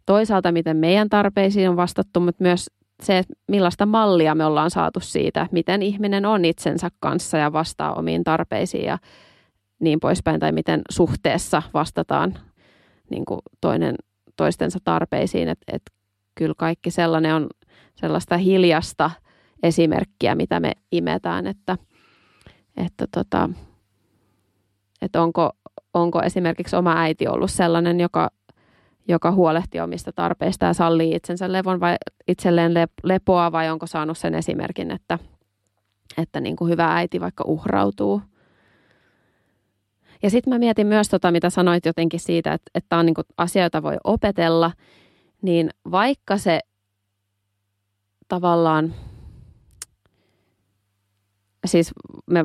[0.06, 2.66] toisaalta miten meidän tarpeisiin on vastattu, mutta myös
[3.02, 7.94] se, että millaista mallia me ollaan saatu siitä, miten ihminen on itsensä kanssa ja vastaa
[7.94, 8.98] omiin tarpeisiin ja
[9.80, 12.38] niin poispäin, tai miten suhteessa vastataan
[13.10, 13.94] niin kuin toinen
[14.36, 15.48] toistensa tarpeisiin.
[15.48, 15.82] Että et
[16.34, 17.46] kyllä kaikki sellainen on
[17.94, 19.10] sellaista hiljasta
[19.62, 21.78] esimerkkiä, mitä me imetään, että,
[22.86, 23.50] että, tota,
[25.02, 25.52] että onko,
[25.94, 28.30] onko esimerkiksi oma äiti ollut sellainen, joka
[29.08, 31.96] joka huolehtii omista tarpeista ja sallii itsensä levon vai
[32.28, 35.18] itselleen lepoa vai onko saanut sen esimerkin, että,
[36.18, 38.22] että niin kuin hyvä äiti vaikka uhrautuu.
[40.22, 43.24] Ja sitten mä mietin myös tota, mitä sanoit jotenkin siitä, että, että on niin kuin
[43.36, 44.72] asia, jota voi opetella,
[45.42, 46.60] niin vaikka se
[48.28, 48.94] tavallaan,
[51.68, 51.90] siis
[52.26, 52.44] me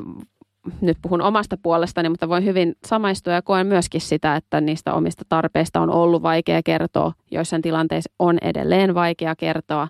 [0.82, 5.26] nyt puhun omasta puolestani, mutta voin hyvin samaistua ja koen myöskin sitä, että niistä omista
[5.30, 9.88] tarpeista on ollut vaikea kertoa, joissain tilanteissa on edelleen vaikea kertoa,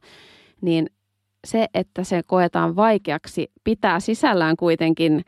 [0.61, 0.87] niin
[1.47, 5.25] se, että se koetaan vaikeaksi, pitää sisällään kuitenkin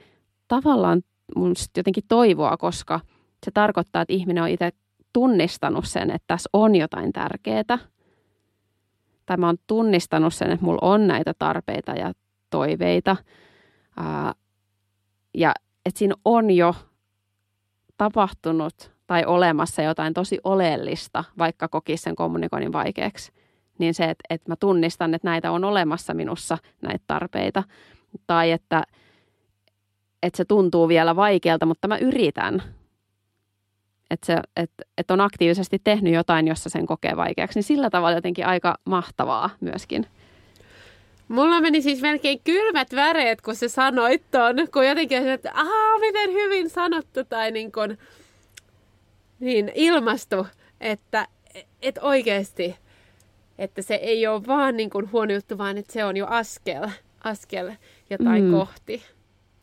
[0.48, 1.02] tavallaan
[1.36, 3.00] mun jotenkin toivoa, koska
[3.46, 4.70] se tarkoittaa, että ihminen on itse
[5.13, 7.78] tunnistanut sen, että tässä on jotain tärkeää.
[9.26, 12.13] Tai mä oon tunnistanut sen, että mulla on näitä tarpeita ja
[12.50, 13.15] toiveita
[15.34, 15.53] ja
[15.86, 16.75] että siinä on jo
[17.97, 23.31] tapahtunut tai olemassa jotain tosi oleellista, vaikka kokisi sen kommunikoinnin vaikeaksi,
[23.77, 27.63] niin se, että, että mä tunnistan, että näitä on olemassa minussa, näitä tarpeita,
[28.27, 28.84] tai että,
[30.23, 32.63] että se tuntuu vielä vaikealta, mutta mä yritän.
[34.10, 38.17] Että, se, että, että on aktiivisesti tehnyt jotain, jossa sen kokee vaikeaksi, niin sillä tavalla
[38.17, 40.08] jotenkin aika mahtavaa myöskin.
[41.27, 46.33] Mulla meni siis melkein kylmät väreet, kun se sanoit ton, kun jotenkin että aah, miten
[46.33, 47.97] hyvin sanottu tai niin, kuin,
[49.39, 50.47] niin ilmastu,
[50.81, 51.27] että
[51.81, 52.75] et oikeasti,
[53.57, 56.89] että se ei ole vaan niin kuin huono juttu, vaan että se on jo askel,
[57.23, 57.71] askel
[58.09, 58.51] jotain mm.
[58.51, 59.03] kohti.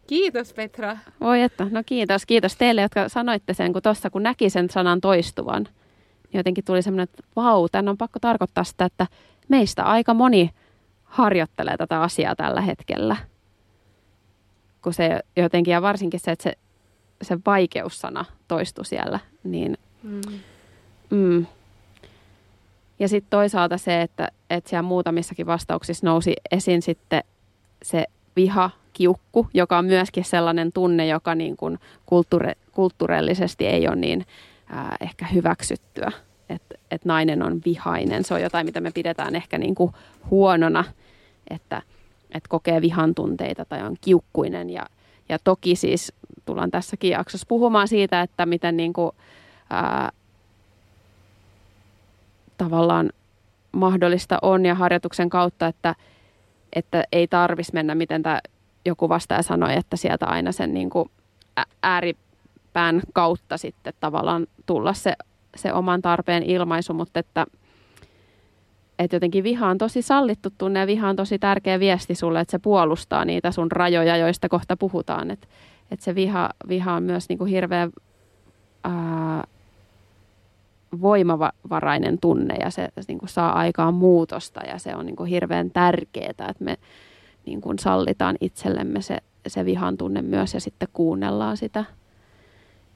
[0.06, 0.96] Kiitos Petra.
[1.20, 2.26] Voi että, no kiitos.
[2.26, 5.68] Kiitos teille, jotka sanoitte sen, kun tuossa kun näki sen sanan toistuvan.
[6.34, 9.06] Jotenkin tuli semmoinen, että vau, tämän on pakko tarkoittaa sitä, että
[9.48, 10.50] meistä aika moni
[11.12, 13.16] harjoittelee tätä asiaa tällä hetkellä.
[14.82, 16.52] Kun se jotenkin, ja varsinkin se, että se,
[17.22, 19.78] se vaikeussana toistui siellä, niin...
[20.02, 20.20] Mm.
[21.10, 21.46] Mm.
[22.98, 27.24] Ja sitten toisaalta se, että, että siellä muutamissakin vastauksissa nousi esiin sitten
[27.82, 33.96] se viha, kiukku, joka on myöskin sellainen tunne, joka niin kuin kulttuure, kulttuurellisesti ei ole
[33.96, 34.26] niin
[34.66, 36.12] ää, ehkä hyväksyttyä.
[36.52, 38.24] Että et nainen on vihainen.
[38.24, 39.92] Se on jotain, mitä me pidetään ehkä niin kuin
[40.30, 40.84] huonona
[41.50, 41.82] että,
[42.34, 44.70] että kokee vihan tunteita tai on kiukkuinen.
[44.70, 44.86] Ja,
[45.28, 46.12] ja toki siis
[46.44, 49.12] tullaan tässäkin jaksossa puhumaan siitä, että miten niin kuin,
[49.70, 50.10] ää,
[52.58, 53.10] tavallaan
[53.72, 55.94] mahdollista on ja harjoituksen kautta, että
[56.72, 58.40] että ei tarvis mennä, miten tämä
[58.84, 61.10] joku vastaaja sanoi, että sieltä aina sen niin kuin
[61.82, 65.16] ääripään kautta sitten tavallaan tulla se,
[65.56, 67.46] se oman tarpeen ilmaisu, mutta että,
[68.98, 72.50] että jotenkin viha on tosi sallittu tunne ja viha on tosi tärkeä viesti sulle, että
[72.50, 75.30] se puolustaa niitä sun rajoja, joista kohta puhutaan.
[75.30, 75.46] Että,
[75.90, 77.92] että se viha, viha on myös niin kuin hirveän
[78.84, 79.44] ää,
[81.00, 85.70] voimavarainen tunne ja se, niin kuin saa aikaan muutosta ja se on niin kuin hirveän
[85.70, 86.78] tärkeää, että me
[87.46, 91.84] niin kuin sallitaan itsellemme se, se vihan tunne myös ja sitten kuunnellaan sitä.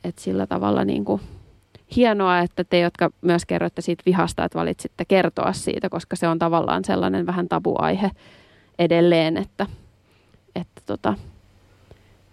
[0.04, 1.20] Et sillä tavalla niin kuin
[1.96, 6.38] hienoa, että te, jotka myös kerroitte siitä vihasta, että valitsitte kertoa siitä, koska se on
[6.38, 8.10] tavallaan sellainen vähän tabuaihe
[8.78, 9.66] edelleen, että,
[10.54, 11.14] että, tota,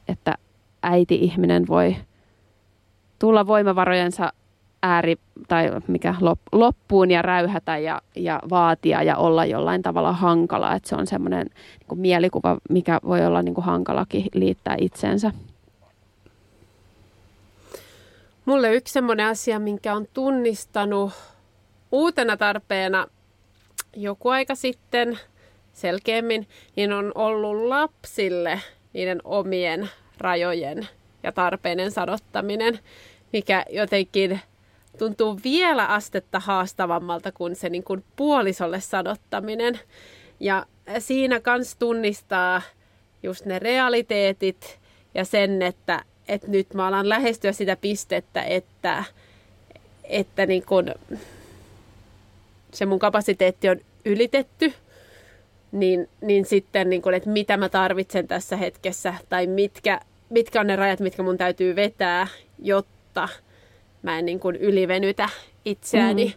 [0.07, 0.35] että
[0.83, 1.95] äiti-ihminen voi
[3.19, 4.33] tulla voimavarojensa
[4.83, 5.15] ääri
[5.47, 6.15] tai mikä
[6.51, 10.75] loppuun ja räyhätä ja, ja vaatia ja olla jollain tavalla hankala.
[10.75, 11.47] Että se on semmoinen
[11.89, 15.31] niin mielikuva, mikä voi olla niin kuin hankalakin liittää itsensä.
[18.45, 21.11] Mulle yksi semmoinen asia, minkä on tunnistanut
[21.91, 23.07] uutena tarpeena
[23.95, 25.19] joku aika sitten
[25.73, 28.61] selkeämmin, niin on ollut lapsille
[28.93, 30.87] niiden omien rajojen
[31.23, 32.79] ja tarpeiden sanottaminen,
[33.33, 34.39] mikä jotenkin
[34.97, 39.79] tuntuu vielä astetta haastavammalta kuin se niin kuin puolisolle sanottaminen.
[40.39, 40.65] Ja
[40.99, 42.61] siinä kans tunnistaa
[43.23, 44.79] just ne realiteetit
[45.15, 49.03] ja sen, että, että nyt mä alan lähestyä sitä pistettä, että,
[50.03, 50.91] että niin kun
[52.73, 54.73] se mun kapasiteetti on ylitetty,
[55.71, 60.67] niin, niin sitten, niin kun, että mitä mä tarvitsen tässä hetkessä tai mitkä, mitkä on
[60.67, 62.27] ne rajat, mitkä mun täytyy vetää,
[62.59, 63.29] jotta
[64.01, 65.29] mä en niin kuin ylivenytä
[65.65, 66.35] itseäni.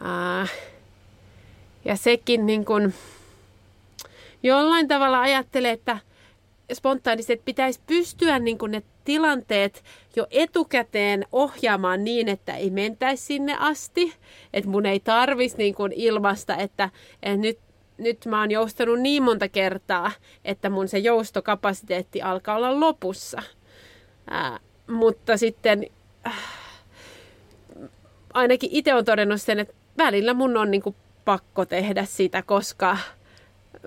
[0.00, 0.06] Mm.
[0.42, 0.48] Uh,
[1.84, 2.94] ja sekin niin kuin,
[4.42, 5.98] jollain tavalla ajattelee, että
[6.72, 9.84] spontaanisti, että pitäisi pystyä niin kuin ne tilanteet
[10.16, 14.14] jo etukäteen ohjaamaan niin, että ei mentäisi sinne asti.
[14.52, 16.90] Että mun ei tarvitsisi niin kuin ilmasta, että,
[17.22, 17.58] että nyt,
[17.98, 20.10] nyt mä oon joustanut niin monta kertaa,
[20.44, 23.42] että mun se joustokapasiteetti alkaa olla lopussa.
[24.30, 25.86] Ää, mutta sitten
[26.26, 26.34] äh,
[28.34, 32.98] ainakin itse on todennut sen, että välillä mun on niin kuin pakko tehdä sitä, koska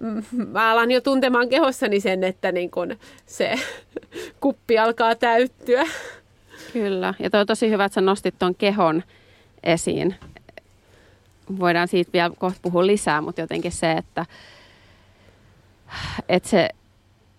[0.53, 3.55] mä alan jo tuntemaan kehossani sen, että niin kun se
[4.41, 5.83] kuppi alkaa täyttyä.
[6.73, 9.03] Kyllä, ja toi on tosi hyvä, että sä nostit tuon kehon
[9.63, 10.15] esiin.
[11.59, 14.25] Voidaan siitä vielä kohta puhua lisää, mutta jotenkin se, että,
[16.29, 16.69] että, se,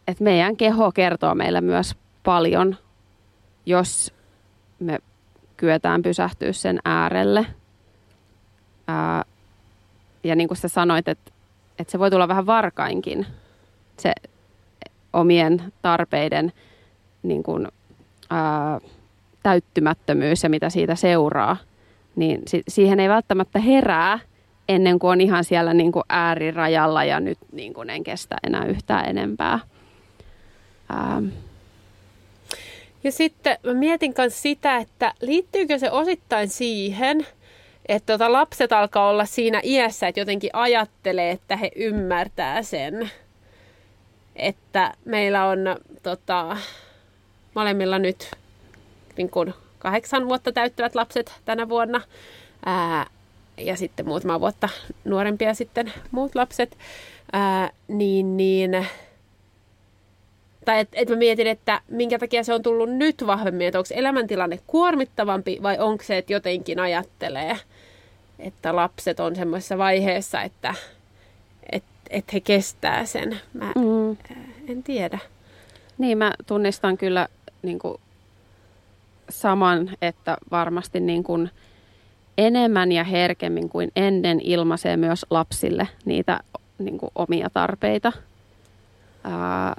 [0.07, 2.77] että meidän keho kertoo meille myös paljon,
[3.67, 4.15] jos
[4.79, 4.99] me
[5.57, 7.47] kyetään pysähtyä sen äärelle.
[8.89, 9.25] Ää,
[10.25, 11.31] ja niin kuin sä sanoit, että,
[11.79, 13.27] että se voi tulla vähän varkainkin,
[13.97, 14.13] se
[15.13, 16.53] omien tarpeiden
[17.23, 17.69] niin kuin,
[18.31, 18.81] ää,
[19.43, 21.57] täyttymättömyys ja mitä siitä seuraa,
[22.17, 24.19] niin si- siihen ei välttämättä herää
[24.69, 28.65] ennen kuin on ihan siellä niin kuin äärirajalla ja nyt niin kuin en kestä enää
[28.65, 29.59] yhtään enempää.
[30.89, 31.23] Ää,
[33.05, 37.27] ja sitten mä mietin myös sitä, että liittyykö se osittain siihen,
[37.89, 43.11] että tota lapset alkaa olla siinä iässä, että jotenkin ajattelee, että he ymmärtää sen.
[44.37, 45.59] Että meillä on
[46.03, 46.57] tota,
[47.55, 48.31] molemmilla nyt
[49.17, 52.01] niin kuin kahdeksan vuotta täyttävät lapset tänä vuonna.
[52.67, 53.07] Ää,
[53.57, 54.69] ja sitten muutama vuotta
[55.05, 56.79] nuorempia sitten muut lapset.
[57.33, 58.87] Ää, niin, niin
[60.65, 63.89] tai että et mä mietin, että minkä takia se on tullut nyt vahvemmin, että onko
[63.95, 67.57] elämäntilanne kuormittavampi vai onko se, että jotenkin ajattelee,
[68.39, 70.75] että lapset on semmoisessa vaiheessa, että
[71.73, 73.41] et, et he kestää sen.
[73.53, 74.17] Mä mm.
[74.69, 75.19] en tiedä.
[75.99, 77.29] Niin, mä tunnistan kyllä
[77.63, 78.01] niin kuin
[79.31, 81.51] saman, että varmasti niin kuin
[82.39, 86.41] enemmän ja herkemmin kuin ennen ilmaisee myös lapsille niitä
[86.79, 88.13] niin kuin omia tarpeita.
[89.25, 89.75] Ää,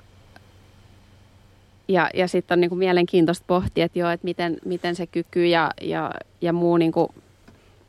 [1.87, 5.45] ja, ja sitten on niin kuin mielenkiintoista pohtia, että, joo, että miten, miten se kyky
[5.45, 7.09] ja, ja, ja muu niin kuin,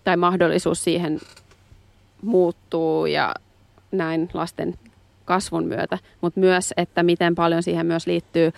[0.04, 1.20] tai mahdollisuus siihen
[2.22, 3.34] muuttuu ja
[3.92, 4.74] näin lasten
[5.24, 8.52] kasvun myötä, mutta myös, että miten paljon siihen myös liittyy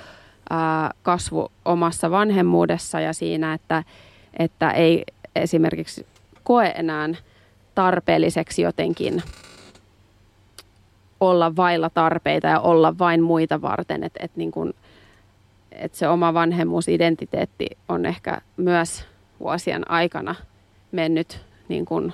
[0.51, 3.85] ää, kasvu omassa vanhemmuudessa ja siinä, että,
[4.39, 5.05] että ei
[5.37, 6.07] esimerkiksi
[6.45, 7.09] koe enää
[7.75, 9.23] tarpeelliseksi jotenkin
[11.21, 14.75] olla vailla tarpeita ja olla vain muita varten, että et niin kuin
[15.73, 19.05] että se oma vanhemmuusidentiteetti on ehkä myös
[19.41, 20.35] vuosien aikana
[20.93, 22.13] mennyt niin kuin,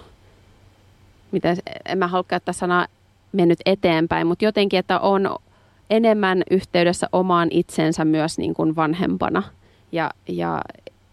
[1.32, 1.56] miten,
[1.86, 2.86] en mä halua käyttää sanaa
[3.32, 5.36] mennyt eteenpäin, mutta jotenkin, että on
[5.90, 9.42] enemmän yhteydessä omaan itsensä myös niin kuin vanhempana.
[9.92, 10.62] Ja, ja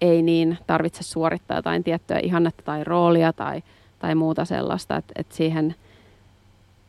[0.02, 3.64] ei niin tarvitse suorittaa jotain tiettyä ihannetta tai roolia tai,
[4.00, 5.76] tai muuta sellaista, että, että siihen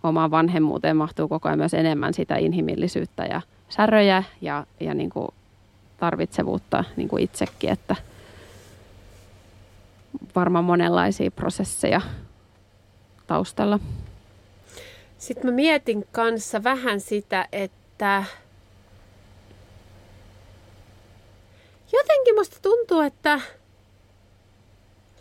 [0.03, 5.29] omaan vanhemmuuteen mahtuu koko ajan myös enemmän sitä inhimillisyyttä ja säröjä ja, ja niin kuin
[5.97, 7.97] tarvitsevuutta niin kuin itsekin, että
[10.37, 12.01] varmaan monenlaisia prosesseja
[13.27, 13.79] taustalla.
[15.19, 18.25] Sitten mä mietin kanssa vähän sitä, että
[21.93, 23.41] jotenkin musta tuntuu, että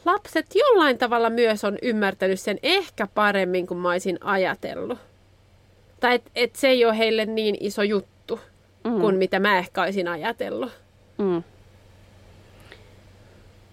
[0.05, 4.99] lapset jollain tavalla myös on ymmärtänyt sen ehkä paremmin kuin mä olisin ajatellut.
[5.99, 8.39] Tai että et se ei ole heille niin iso juttu
[8.83, 8.99] mm.
[9.01, 10.71] kuin mitä mä ehkä olisin ajatellut.
[11.17, 11.43] Mm.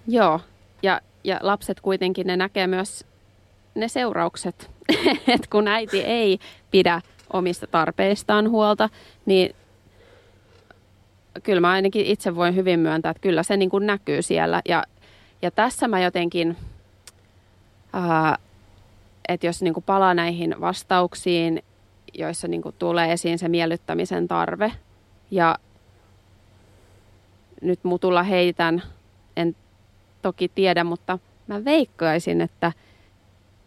[0.07, 0.41] Joo,
[0.83, 3.07] ja, ja lapset kuitenkin ne näkee myös
[3.75, 4.71] ne seuraukset,
[5.35, 6.39] että kun äiti ei
[6.71, 7.01] pidä
[7.33, 8.89] omista tarpeistaan huolta,
[9.27, 9.55] niin
[11.43, 14.63] kyllä mä ainakin itse voin hyvin myöntää, että kyllä se niin kuin näkyy siellä.
[14.69, 14.85] Ja,
[15.43, 16.57] ja tässä mä jotenkin,
[17.93, 18.39] ää,
[19.29, 21.63] että jos niin kuin palaa näihin vastauksiin,
[22.15, 24.73] joissa niin kuin tulee esiin se miellyttämisen tarve,
[25.31, 25.59] ja
[27.63, 28.83] nyt mutulla heitän,
[30.23, 32.73] toki tiedä, mutta mä veikkaisin, että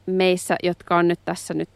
[0.05, 1.69] meissä, jotka on nyt tässä nyt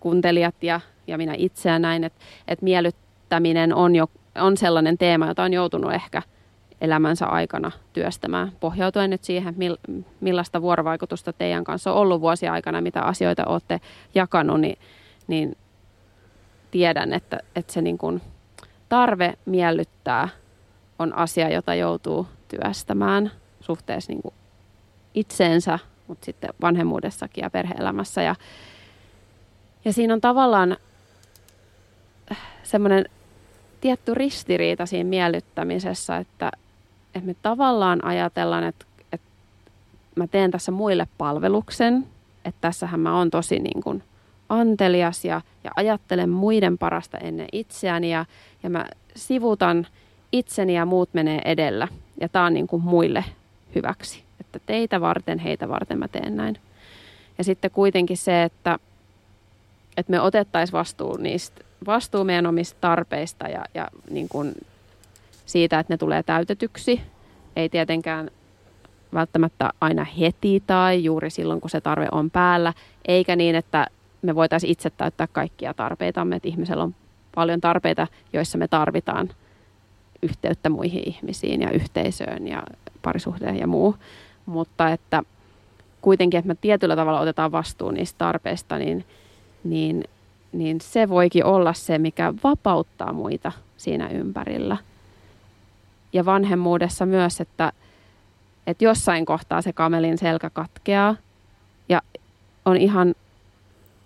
[0.00, 4.06] kuuntelijat ja, ja minä itse ja näin, että, että miellyttäminen on jo
[4.40, 6.22] on sellainen teema, jota on joutunut ehkä
[6.80, 9.56] elämänsä aikana työstämään, pohjautuen nyt siihen,
[10.20, 13.80] millaista vuorovaikutusta teidän kanssa on ollut vuosia aikana, mitä asioita olette
[14.14, 14.78] jakanut, niin,
[15.26, 15.56] niin
[16.70, 18.22] tiedän, että, että se niin kuin
[18.88, 20.28] tarve miellyttää
[20.98, 23.30] on asia, jota joutuu työstämään
[23.64, 24.34] suhteessa niin kuin
[25.14, 28.22] itseensä, mutta sitten vanhemmuudessakin ja perheelämässä.
[28.22, 28.34] Ja,
[29.84, 30.76] ja siinä on tavallaan
[32.62, 33.04] semmoinen
[33.80, 36.52] tietty ristiriita siinä miellyttämisessä, että,
[37.14, 39.26] että me tavallaan ajatellaan, että, että
[40.16, 42.06] mä teen tässä muille palveluksen,
[42.44, 44.02] että tässähän mä oon tosi niin kuin
[44.48, 48.24] antelias ja, ja ajattelen muiden parasta ennen itseäni ja,
[48.62, 48.86] ja mä
[49.16, 49.86] sivutan
[50.32, 51.88] itseni ja muut menee edellä.
[52.20, 53.24] Ja tämä on niin kuin muille
[53.74, 56.58] hyväksi, että teitä varten, heitä varten mä teen näin.
[57.38, 58.78] Ja sitten kuitenkin se, että,
[59.96, 64.54] että me otettaisiin vastuu niistä vastuu meidän omista tarpeista ja, ja niin kuin
[65.46, 67.00] siitä, että ne tulee täytetyksi.
[67.56, 68.30] Ei tietenkään
[69.14, 72.72] välttämättä aina heti tai juuri silloin, kun se tarve on päällä,
[73.08, 73.86] eikä niin, että
[74.22, 76.94] me voitaisiin itse täyttää kaikkia tarpeitamme, että ihmisellä on
[77.34, 79.30] paljon tarpeita, joissa me tarvitaan
[80.22, 82.62] yhteyttä muihin ihmisiin ja yhteisöön ja
[83.04, 83.94] parisuhteen ja muu.
[84.46, 85.22] Mutta että
[86.00, 89.04] kuitenkin, että me tietyllä tavalla otetaan vastuun niistä tarpeista, niin,
[89.64, 90.04] niin
[90.54, 94.76] niin se voikin olla se, mikä vapauttaa muita siinä ympärillä.
[96.12, 97.72] Ja vanhemmuudessa myös, että,
[98.66, 101.16] että jossain kohtaa se kamelin selkä katkeaa
[101.88, 102.02] ja
[102.64, 103.14] on ihan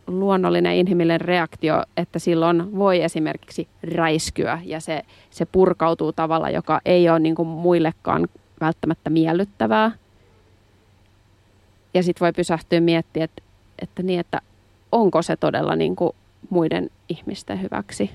[0.07, 7.11] luonnollinen inhimillinen reaktio, että silloin voi esimerkiksi räiskyä ja se, se purkautuu tavalla, joka ei
[7.11, 8.29] ole niin kuin muillekaan
[8.61, 9.91] välttämättä miellyttävää.
[11.95, 13.43] Ja sitten voi pysähtyä miettiä, että,
[13.83, 14.41] että, niin, että
[14.93, 16.13] onko se todella niin kuin
[16.51, 18.11] muiden ihmisten hyväksi,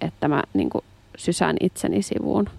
[0.00, 0.84] että mä niin kuin,
[1.16, 2.50] sysään itseni sivuun.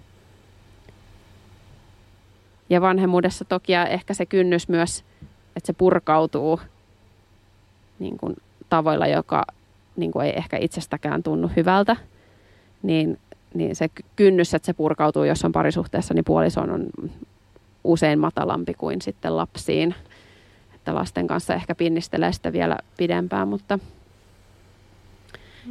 [2.70, 5.04] Ja vanhemmuudessa toki ehkä se kynnys myös,
[5.56, 6.60] että se purkautuu
[7.98, 8.36] niin kuin,
[8.68, 9.44] tavoilla, joka
[9.96, 11.96] niin kuin, ei ehkä itsestäkään tunnu hyvältä,
[12.82, 13.18] niin,
[13.56, 16.86] niin se kynnys, että se purkautuu, jos on parisuhteessa, niin puolison on
[17.84, 19.94] usein matalampi kuin sitten lapsiin.
[20.74, 23.78] Että lasten kanssa ehkä pinnistelee sitä vielä pidempään, mutta–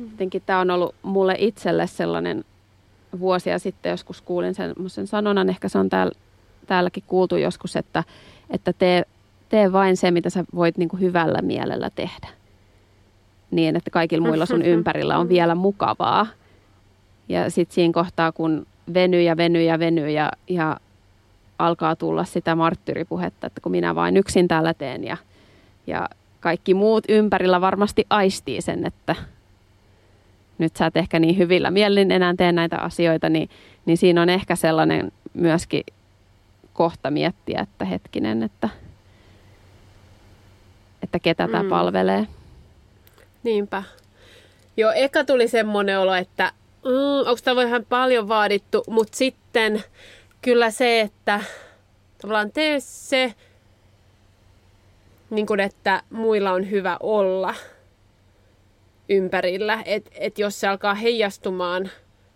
[0.01, 2.45] Jotenkin tämä on ollut mulle itselle sellainen
[3.19, 6.11] vuosia sitten joskus kuulin sen, sen sanonnan, ehkä se on täällä,
[6.67, 8.03] täälläkin kuultu joskus, että,
[8.49, 9.03] että tee,
[9.49, 12.27] tee vain se, mitä sä voit niin kuin hyvällä mielellä tehdä.
[13.51, 16.27] Niin, että kaikilla muilla sun ympärillä on vielä mukavaa.
[17.29, 20.77] Ja sitten siinä kohtaa, kun venyy ja venyy ja venyy ja, ja
[21.59, 25.17] alkaa tulla sitä marttyripuhetta, että kun minä vain yksin täällä teen ja,
[25.87, 26.09] ja
[26.39, 29.15] kaikki muut ympärillä varmasti aistii sen, että
[30.57, 33.49] nyt sä et ehkä niin hyvillä mielin enää tee näitä asioita, niin,
[33.85, 35.83] niin siinä on ehkä sellainen myöskin
[36.73, 38.69] kohta miettiä, että hetkinen, että,
[41.03, 41.51] että ketä mm.
[41.51, 42.27] tämä palvelee.
[43.43, 43.83] Niinpä.
[44.77, 46.51] Joo, eka tuli semmoinen olo, että
[46.85, 49.83] mm, onko tämä vähän paljon vaadittu, mutta sitten
[50.41, 51.41] kyllä se, että
[52.21, 53.33] tavallaan tee se,
[55.29, 57.55] niin kuin, että muilla on hyvä olla–
[59.09, 59.83] ympärillä.
[59.85, 61.89] Että et jos se alkaa heijastumaan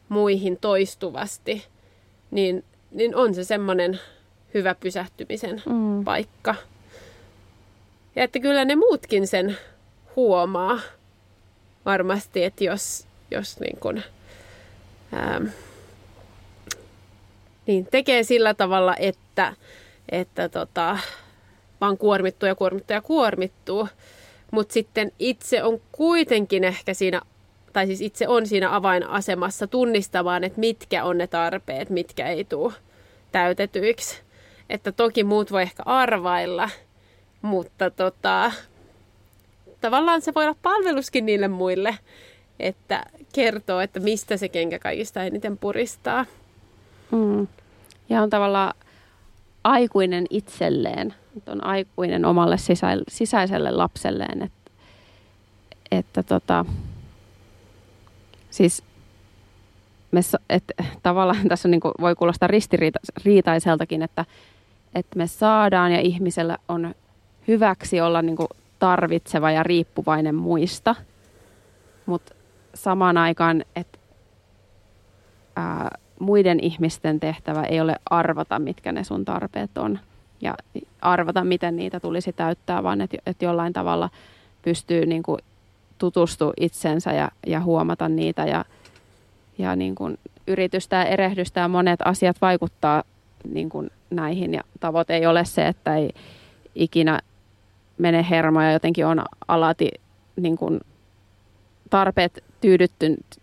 [0.10, 1.66] muihin toistuvasti,
[2.32, 4.00] niin, niin on se semmoinen
[4.54, 6.04] hyvä pysähtymisen mm.
[6.04, 6.56] paikka.
[8.16, 9.58] Ja että kyllä ne muutkin sen
[10.16, 10.80] huomaa
[11.86, 14.02] varmasti, että jos, jos niin kun,
[15.12, 15.42] ää,
[17.68, 19.54] niin tekee sillä tavalla, että,
[20.10, 20.98] että tota,
[21.82, 23.88] vaan kuormittuu ja kuormittuu ja kuormittuu,
[24.52, 27.22] mutta sitten itse on kuitenkin ehkä siinä,
[27.74, 32.74] tai siis itse on siinä avainasemassa tunnistamaan, että mitkä on ne tarpeet, mitkä ei tule
[33.32, 34.22] täytetyiksi.
[34.70, 36.70] Että toki muut voi ehkä arvailla,
[37.42, 38.52] mutta tota,
[39.82, 41.98] tavallaan se voi olla palveluskin niille muille,
[42.60, 46.26] että kertoo, että mistä se kenkä kaikista eniten puristaa.
[47.12, 47.48] Mm.
[48.10, 48.74] Ja on tavallaan
[49.64, 51.14] aikuinen itselleen,
[51.48, 54.72] on aikuinen omalle sisä, sisäiselle lapselleen, että,
[55.92, 56.66] että tota,
[58.50, 58.84] siis
[60.12, 60.20] me,
[60.50, 60.74] että
[61.04, 64.26] tavallaan tässä on niin kuin, voi kuulostaa ristiriitaiseltakin, että,
[64.96, 66.96] että me saadaan ja ihmisellä on
[67.48, 68.48] hyväksi olla niin kuin
[68.80, 70.96] tarvitseva ja riippuvainen muista,
[72.06, 72.36] mutta
[72.84, 74.00] samaan aikaan, että
[75.56, 80.00] ää, muiden ihmisten tehtävä ei ole arvata, mitkä ne sun tarpeet on
[80.42, 80.54] ja
[81.02, 84.10] arvata, miten niitä tulisi täyttää, vaan että, että jollain tavalla
[84.62, 85.40] pystyy niin kuin
[85.98, 88.66] tutustua itsensä ja, ja huomata niitä ja,
[89.58, 90.18] ja niin kuin
[90.48, 93.04] yritystä ja erehdystä ja monet asiat vaikuttaa
[93.52, 96.10] niin kuin näihin ja tavoite ei ole se, että ei
[96.76, 97.20] ikinä
[97.98, 98.72] mene hermoja.
[98.72, 99.92] Jotenkin on alati
[100.36, 100.80] niin kuin
[101.90, 102.44] tarpeet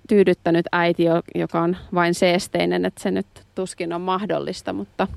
[0.09, 1.05] tyydyttänyt äiti,
[1.35, 5.09] joka on vain seesteinen, että se nyt tuskin on mahdollista, mutta...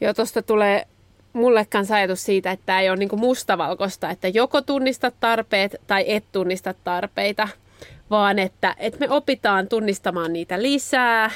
[0.00, 0.86] Joo, tuosta tulee
[1.32, 6.04] mulle kanssa ajatus siitä, että tämä ei ole niinku mustavalkoista, että joko tunnistat tarpeet tai
[6.06, 7.48] et tunnista tarpeita,
[8.10, 11.30] vaan että, että me opitaan tunnistamaan niitä lisää.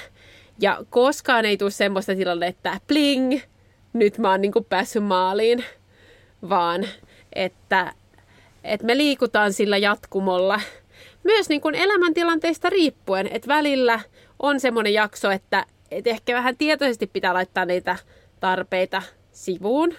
[0.60, 3.40] Ja koskaan ei tule semmoista tilannetta, että pling,
[3.92, 5.64] nyt mä oon niinku päässyt maaliin,
[6.48, 6.84] vaan
[7.32, 7.92] että,
[8.64, 10.60] että me liikutaan sillä jatkumolla
[11.28, 14.00] myös niin kuin elämäntilanteista riippuen, että välillä
[14.38, 17.96] on semmoinen jakso, että, että ehkä vähän tietoisesti pitää laittaa niitä
[18.40, 19.02] tarpeita
[19.32, 19.94] sivuun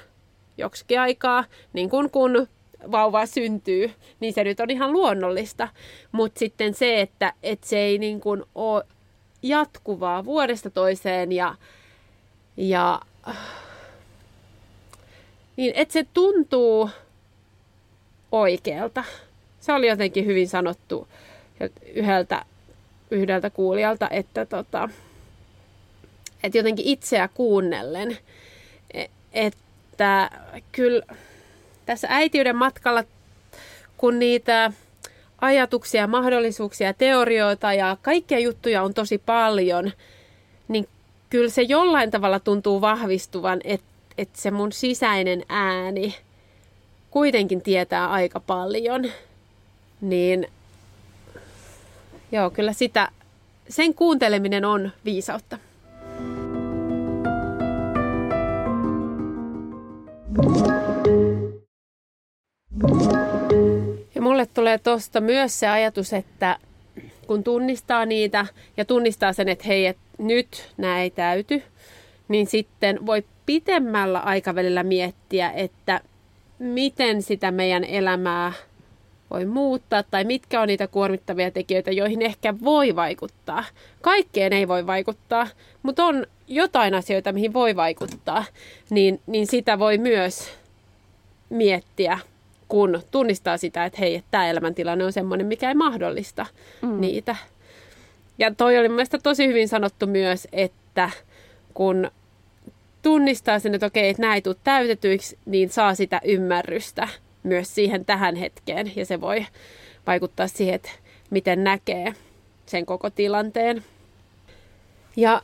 [0.58, 2.48] joksikin aikaa, niin kuin kun
[2.92, 5.68] vauva syntyy, niin se nyt on ihan luonnollista.
[6.12, 8.84] Mutta sitten se, että, että se ei niin kuin ole
[9.44, 11.56] jatkuvaa vuodesta toiseen ja,
[12.58, 13.02] ja
[15.58, 16.90] niin että se tuntuu
[18.32, 19.04] oikealta.
[19.60, 21.08] Se oli jotenkin hyvin sanottu
[21.94, 22.46] yhdeltä,
[23.12, 24.90] yhdeltä kuulijalta, että, tota,
[26.44, 28.18] että jotenkin itseä kuunnellen,
[28.94, 30.30] e, että
[30.72, 31.04] kyllä
[31.86, 33.04] tässä äitiyden matkalla,
[33.98, 34.72] kun niitä
[35.42, 39.92] ajatuksia, mahdollisuuksia, teorioita ja kaikkia juttuja on tosi paljon,
[40.68, 40.88] niin
[41.30, 43.88] kyllä se jollain tavalla tuntuu vahvistuvan, että,
[44.18, 46.16] että se mun sisäinen ääni–
[47.12, 49.12] kuitenkin tietää aika paljon,
[50.02, 50.48] niin
[52.32, 53.12] joo, kyllä sitä,
[53.70, 55.58] sen kuunteleminen on viisautta.
[64.16, 66.58] Ja mulle tulee tuosta myös se ajatus, että
[67.28, 68.46] kun tunnistaa niitä
[68.78, 71.64] ja tunnistaa sen, että hei, et nyt nämä ei täyty,
[72.28, 76.02] niin sitten voi pitemmällä aikavälillä miettiä, että
[76.60, 78.54] miten sitä meidän elämää
[79.32, 83.64] voi muuttaa tai mitkä on niitä kuormittavia tekijöitä, joihin ehkä voi vaikuttaa.
[84.02, 85.48] Kaikkeen ei voi vaikuttaa,
[85.84, 88.46] mutta on jotain asioita, mihin voi vaikuttaa,
[88.90, 90.52] niin, niin sitä voi myös
[91.50, 92.20] miettiä,
[92.68, 96.46] kun tunnistaa sitä, että hei, tämä elämäntilanne on semmoinen, mikä ei mahdollista
[96.82, 97.02] mm.
[97.02, 97.36] niitä.
[98.38, 101.10] Ja toi oli mielestäni tosi hyvin sanottu myös, että
[101.74, 102.12] kun
[103.02, 107.08] tunnistaa sen, että okei, että nämä ei tule täytetyiksi, niin saa sitä ymmärrystä
[107.50, 108.92] myös siihen tähän hetkeen.
[108.96, 109.46] Ja se voi
[110.08, 110.90] vaikuttaa siihen, että
[111.30, 112.14] miten näkee
[112.66, 113.84] sen koko tilanteen.
[115.16, 115.42] Ja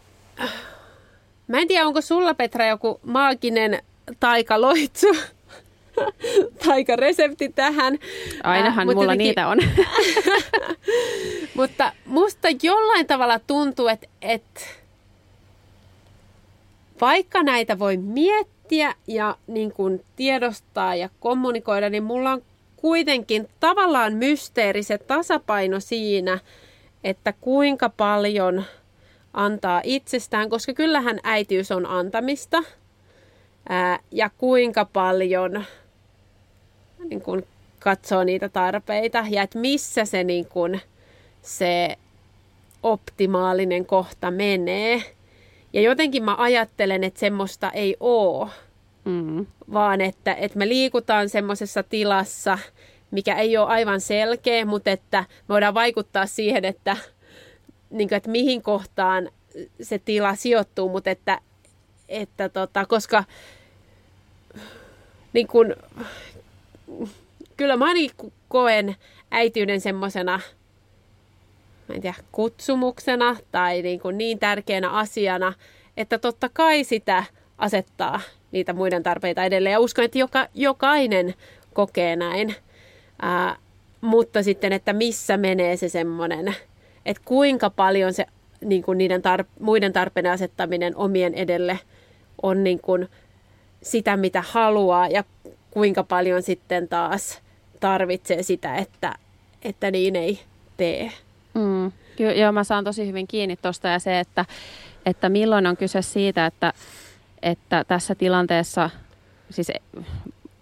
[1.47, 3.83] mä en tiedä, onko sulla Petra joku maaginen
[4.19, 5.07] taikaloitsu,
[6.65, 7.99] taikaresepti tähän.
[8.43, 9.27] Ainahan äh, mulla jotenkin...
[9.27, 9.57] niitä on.
[11.57, 14.61] mutta musta jollain tavalla tuntuu, että, että
[17.01, 18.54] vaikka näitä voi miettiä
[19.07, 22.41] ja niin kuin tiedostaa ja kommunikoida, niin mulla on
[22.75, 26.39] kuitenkin tavallaan mysteeriset tasapaino siinä,
[27.03, 28.63] että kuinka paljon
[29.33, 32.63] antaa itsestään, koska kyllähän äitiys on antamista,
[33.69, 35.63] ää, ja kuinka paljon
[37.09, 37.47] niin kuin
[37.79, 40.81] katsoo niitä tarpeita ja että missä se, niin kuin,
[41.41, 41.97] se
[42.83, 45.14] optimaalinen kohta menee.
[45.75, 48.49] Ja jotenkin mä ajattelen, että semmoista ei ole,
[49.05, 49.45] mm.
[49.73, 52.57] vaan että, että me liikutaan semmoisessa tilassa,
[53.11, 56.97] mikä ei ole aivan selkeä, mutta että me voidaan vaikuttaa siihen, että,
[57.89, 59.29] niin kuin, että mihin kohtaan
[59.81, 61.39] se tila sijoittuu, mutta että,
[62.09, 63.23] että tota, koska
[65.33, 65.75] niin kuin,
[67.57, 68.11] kyllä mä niin
[68.47, 68.95] koen
[69.31, 70.39] äitiyden semmoisena,
[71.87, 75.53] mä en tiedä, kutsumuksena tai niin, kuin niin tärkeänä asiana,
[75.97, 77.23] että totta kai sitä
[77.57, 78.19] asettaa
[78.51, 79.73] niitä muiden tarpeita edelleen.
[79.73, 81.33] Ja uskon, että joka, jokainen
[81.73, 82.55] kokee näin.
[83.21, 83.57] Ää,
[84.01, 86.55] mutta sitten, että missä menee se semmoinen,
[87.05, 88.25] että kuinka paljon se
[88.61, 91.79] niin kuin niiden tar- muiden tarpeiden asettaminen omien edelle
[92.43, 93.09] on niin kuin
[93.81, 95.23] sitä, mitä haluaa ja
[95.71, 97.41] kuinka paljon sitten taas
[97.79, 99.15] tarvitsee sitä, että,
[99.61, 100.39] että niin ei
[100.77, 101.11] tee.
[101.55, 101.91] Mm.
[102.39, 104.45] Joo, mä saan tosi hyvin kiinni tuosta ja se, että,
[105.05, 106.73] että milloin on kyse siitä, että,
[107.41, 108.89] että tässä tilanteessa,
[109.49, 109.71] siis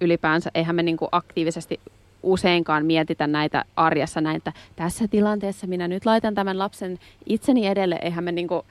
[0.01, 1.79] ylipäänsä, eihän me niin aktiivisesti
[2.23, 7.99] useinkaan mietitä näitä arjessa näin, että tässä tilanteessa minä nyt laitan tämän lapsen itseni edelle,
[8.01, 8.61] eihän me niin kuin,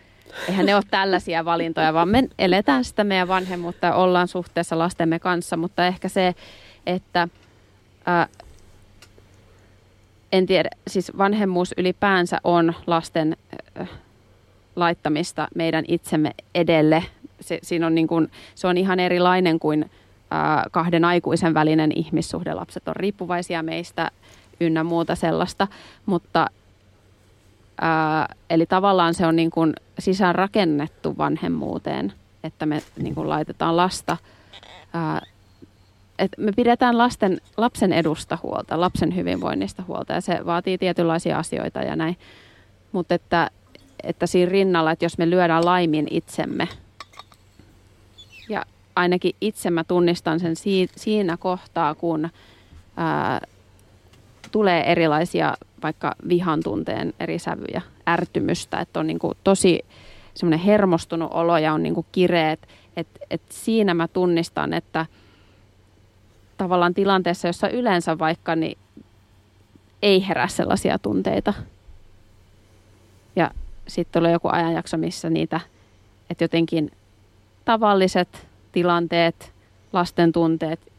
[0.48, 5.18] eihän ne ole tällaisia valintoja, vaan me eletään sitä meidän vanhemmuutta ja ollaan suhteessa lastemme
[5.18, 6.34] kanssa, mutta ehkä se,
[6.86, 7.28] että
[8.06, 8.28] ää,
[10.32, 13.36] en tiedä, siis vanhemmuus ylipäänsä on lasten
[13.74, 13.86] ää,
[14.76, 17.04] laittamista meidän itsemme edelle.
[17.40, 19.90] Se, siinä on niin kuin, se on ihan erilainen kuin
[20.30, 22.54] ää, kahden aikuisen välinen ihmissuhde.
[22.54, 24.10] Lapset on riippuvaisia meistä
[24.60, 25.68] ynnä muuta sellaista,
[26.06, 26.46] mutta
[27.80, 32.12] ää, eli tavallaan se on niin kuin sisään rakennettu vanhemmuuteen,
[32.44, 34.16] että me niin kuin laitetaan lasta
[34.92, 35.20] ää,
[36.18, 41.78] että me pidetään lasten, lapsen edusta huolta, lapsen hyvinvoinnista huolta ja se vaatii tietynlaisia asioita
[41.78, 42.16] ja näin.
[42.92, 43.50] Mutta että,
[44.02, 46.68] että siinä rinnalla, että jos me lyödään laimin itsemme
[48.48, 48.64] ja
[48.96, 50.54] ainakin itse mä tunnistan sen
[50.96, 52.28] siinä kohtaa, kun
[52.96, 53.40] ää,
[54.52, 59.80] tulee erilaisia vaikka vihan tunteen eri sävyjä, ärtymystä, että on niin kuin tosi
[60.34, 65.06] semmoinen hermostunut olo ja on niin kuin kireet, että et siinä mä tunnistan, että–
[66.62, 68.78] tavallaan tilanteessa, jossa yleensä vaikka niin
[70.02, 71.54] ei herää sellaisia tunteita.
[73.36, 73.50] Ja
[73.88, 75.60] sitten tulee joku ajanjakso, missä niitä,
[76.30, 76.90] että jotenkin
[77.64, 79.52] tavalliset tilanteet,
[79.92, 80.92] lasten tunteet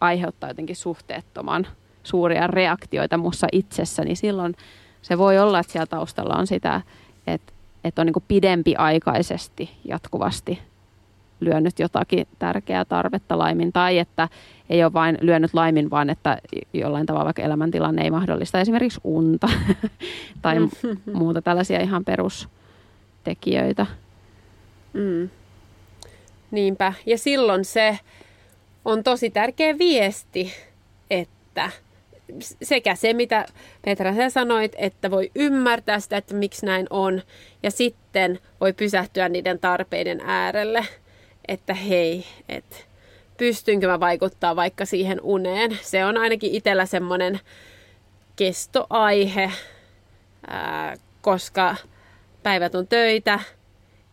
[0.00, 1.66] aiheuttaa jotenkin suhteettoman
[2.02, 4.56] suuria reaktioita mussa itsessä, niin silloin
[5.02, 6.80] se voi olla, että siellä taustalla on sitä,
[7.26, 7.52] että,
[7.84, 10.58] että on niin pidempiaikaisesti jatkuvasti
[11.40, 14.28] lyönyt jotakin tärkeää tarvetta laimin tai että
[14.70, 16.38] ei ole vain lyönyt laimin, vaan että
[16.72, 19.48] jollain tavalla vaikka elämäntilanne ei mahdollista esimerkiksi unta
[20.42, 20.56] tai
[21.12, 23.86] muuta tällaisia ihan perustekijöitä.
[24.92, 25.28] Mm.
[26.50, 26.92] Niinpä.
[27.06, 27.98] Ja silloin se
[28.84, 30.52] on tosi tärkeä viesti,
[31.10, 31.70] että
[32.62, 33.46] sekä se, mitä
[33.84, 37.22] Petra sä sanoit, että voi ymmärtää sitä, että miksi näin on,
[37.62, 40.86] ja sitten voi pysähtyä niiden tarpeiden äärelle–
[41.48, 42.76] että hei, että
[43.36, 45.78] pystynkö mä vaikuttaa vaikka siihen uneen.
[45.82, 47.40] Se on ainakin itsellä semmoinen
[48.36, 49.52] kestoaihe,
[50.46, 51.76] ää, koska
[52.42, 53.40] päivät on töitä,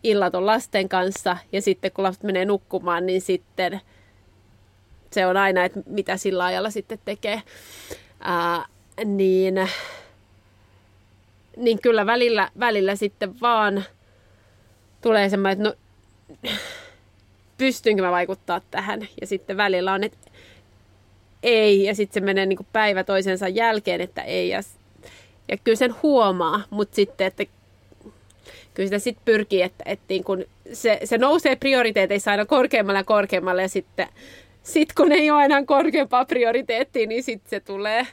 [0.03, 3.81] illat on lasten kanssa ja sitten kun lapset menee nukkumaan, niin sitten
[5.11, 7.41] se on aina, että mitä sillä ajalla sitten tekee.
[8.19, 8.65] Ää,
[9.05, 9.69] niin,
[11.57, 13.83] niin kyllä välillä, välillä sitten vaan
[15.01, 15.75] tulee semmoinen, että no,
[17.57, 19.07] pystynkö mä vaikuttaa tähän.
[19.21, 20.31] Ja sitten välillä on, että
[21.43, 24.49] ei, ja sitten se menee niin kuin päivä toisensa jälkeen, että ei.
[24.49, 24.61] Ja,
[25.47, 27.43] ja kyllä sen huomaa, mutta sitten, että
[28.73, 33.03] kyllä sitä sitten pyrkii, että, että niin kun se, se nousee prioriteeteissa aina korkeammalle ja
[33.03, 34.07] korkeammalle, ja sitten
[34.63, 38.07] sit kun ei ole enää korkeampaa prioriteettia, niin sitten se tulee.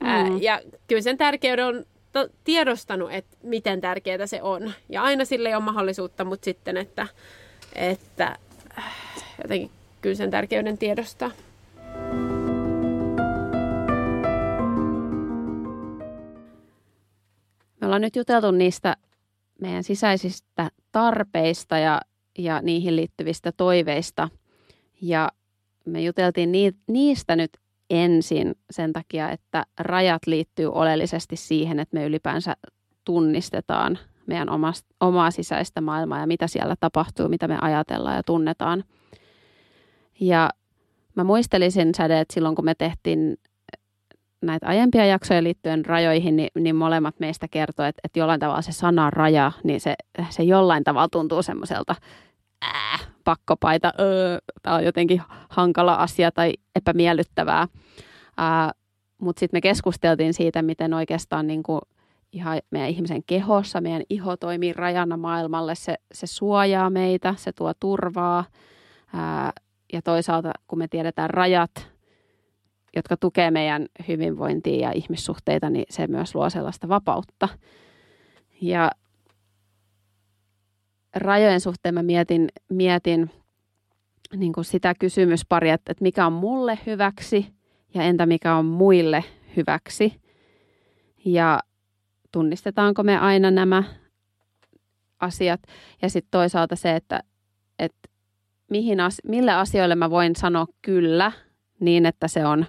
[0.00, 0.06] Mm.
[0.06, 4.72] Ää, ja kyllä sen tärkeyden on to, tiedostanut, että miten tärkeää se on.
[4.88, 7.06] Ja aina sille ei ole mahdollisuutta, mutta sitten, että,
[7.74, 8.36] että
[9.42, 9.70] jotenkin
[10.00, 11.30] kyllä sen tärkeyden tiedostaa.
[17.80, 18.96] Me ollaan nyt juteltu niistä
[19.60, 22.00] meidän sisäisistä tarpeista ja,
[22.38, 24.28] ja niihin liittyvistä toiveista.
[25.00, 25.28] Ja
[25.84, 26.52] me juteltiin
[26.86, 27.50] niistä nyt
[27.90, 32.56] ensin sen takia, että rajat liittyy oleellisesti siihen, että me ylipäänsä
[33.04, 38.84] tunnistetaan meidän omasta, omaa sisäistä maailmaa ja mitä siellä tapahtuu, mitä me ajatellaan ja tunnetaan.
[40.20, 40.50] Ja
[41.14, 43.36] mä muistelisin säde, että silloin kun me tehtiin
[44.42, 48.72] näitä aiempia jaksoja liittyen rajoihin, niin, niin molemmat meistä kertoo, että, että jollain tavalla se
[48.72, 49.94] sana raja, niin se,
[50.30, 51.94] se jollain tavalla tuntuu semmoiselta
[52.64, 57.62] äh, pakkopaita, öö, tämä on jotenkin hankala asia tai epämiellyttävää.
[58.40, 58.70] Äh,
[59.18, 61.80] Mutta sitten me keskusteltiin siitä, miten oikeastaan niin kuin
[62.34, 67.72] ihan meidän ihmisen kehossa, meidän iho toimii rajana maailmalle, se, se suojaa meitä, se tuo
[67.80, 68.44] turvaa.
[69.12, 69.52] Ää,
[69.92, 71.90] ja toisaalta, kun me tiedetään rajat,
[72.96, 77.48] jotka tukee meidän hyvinvointia ja ihmissuhteita, niin se myös luo sellaista vapautta.
[78.60, 78.90] Ja
[81.16, 83.30] rajojen suhteen mä mietin, mietin
[84.36, 87.46] niin kuin sitä kysymysparia, että, että mikä on mulle hyväksi
[87.94, 89.24] ja entä mikä on muille
[89.56, 90.20] hyväksi.
[91.24, 91.60] Ja
[92.34, 93.82] tunnistetaanko me aina nämä
[95.20, 95.60] asiat.
[96.02, 97.22] Ja sitten toisaalta se, että,
[97.78, 98.08] että
[98.70, 101.32] mihin as, mille asioille mä voin sanoa kyllä
[101.80, 102.66] niin, että se on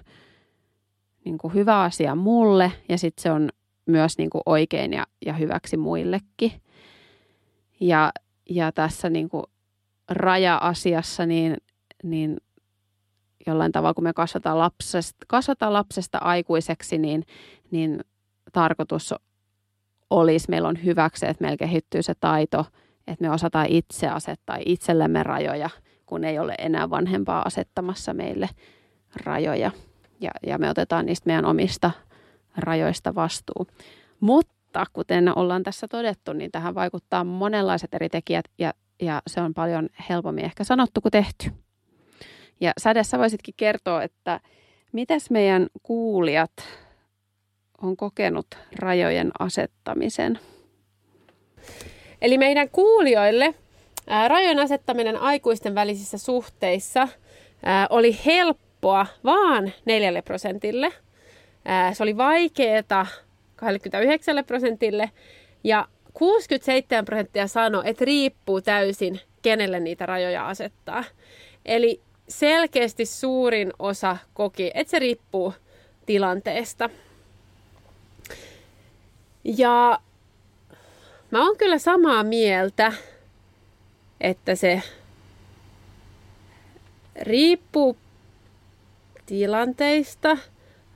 [1.24, 3.48] niin kuin hyvä asia mulle ja sitten se on
[3.86, 6.52] myös niin kuin oikein ja, ja hyväksi muillekin.
[7.80, 8.12] Ja,
[8.50, 9.44] ja tässä niin kuin
[10.08, 11.56] raja-asiassa niin,
[12.02, 12.36] niin
[13.46, 17.24] jollain tavalla, kun me kasvataan lapsesta, kasvataan lapsesta aikuiseksi, niin,
[17.70, 18.00] niin
[18.52, 19.14] tarkoitus
[20.10, 22.64] olisi, meillä on hyväksi, että meillä kehittyy se taito,
[23.06, 25.70] että me osataan itse asettaa itsellemme rajoja,
[26.06, 28.48] kun ei ole enää vanhempaa asettamassa meille
[29.24, 29.70] rajoja.
[30.20, 31.90] Ja, ja me otetaan niistä meidän omista
[32.56, 33.66] rajoista vastuu.
[34.20, 39.54] Mutta kuten ollaan tässä todettu, niin tähän vaikuttaa monenlaiset eri tekijät ja, ja se on
[39.54, 41.50] paljon helpommin ehkä sanottu kuin tehty.
[42.60, 44.40] Ja Sädessä voisitkin kertoa, että
[44.92, 46.52] mitäs meidän kuulijat
[47.86, 48.46] on kokenut
[48.78, 50.38] rajojen asettamisen?
[52.22, 53.54] Eli meidän kuulijoille
[54.06, 57.08] ää, rajojen asettaminen aikuisten välisissä suhteissa
[57.62, 60.92] ää, oli helppoa vaan 4 prosentille.
[61.64, 63.06] Ää, se oli vaikeaa
[63.56, 65.10] 29 prosentille
[65.64, 71.04] ja 67 prosenttia sanoi, että riippuu täysin, kenelle niitä rajoja asettaa.
[71.64, 75.54] Eli selkeästi suurin osa koki, että se riippuu
[76.06, 76.90] tilanteesta.
[79.46, 80.00] Ja
[81.30, 82.92] mä oon kyllä samaa mieltä,
[84.20, 84.82] että se
[87.20, 87.96] riippuu
[89.26, 90.38] tilanteista.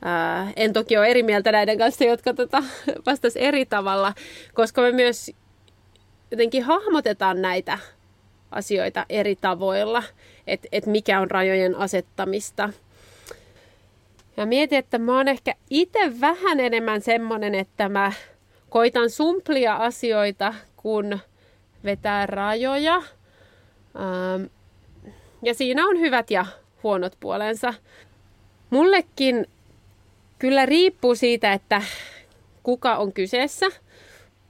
[0.03, 2.63] Ää, en toki ole eri mieltä näiden kanssa, jotka tota,
[3.07, 4.15] vastas eri tavalla,
[4.55, 5.31] koska me myös
[6.31, 7.79] jotenkin hahmotetaan näitä
[8.51, 10.03] asioita eri tavoilla,
[10.47, 12.73] että et mikä on rajojen asettamista.
[14.37, 18.13] Ja mietin, että mä oon ehkä itse vähän enemmän semmonen, että mä
[18.71, 21.19] koitan sumplia asioita, kun
[21.85, 22.95] vetää rajoja.
[22.97, 24.45] Ähm,
[25.43, 26.47] ja siinä on hyvät ja
[26.83, 27.75] huonot puolensa.
[28.71, 29.47] Mullekin
[30.39, 31.83] kyllä riippuu siitä, että
[32.63, 33.67] kuka on kyseessä,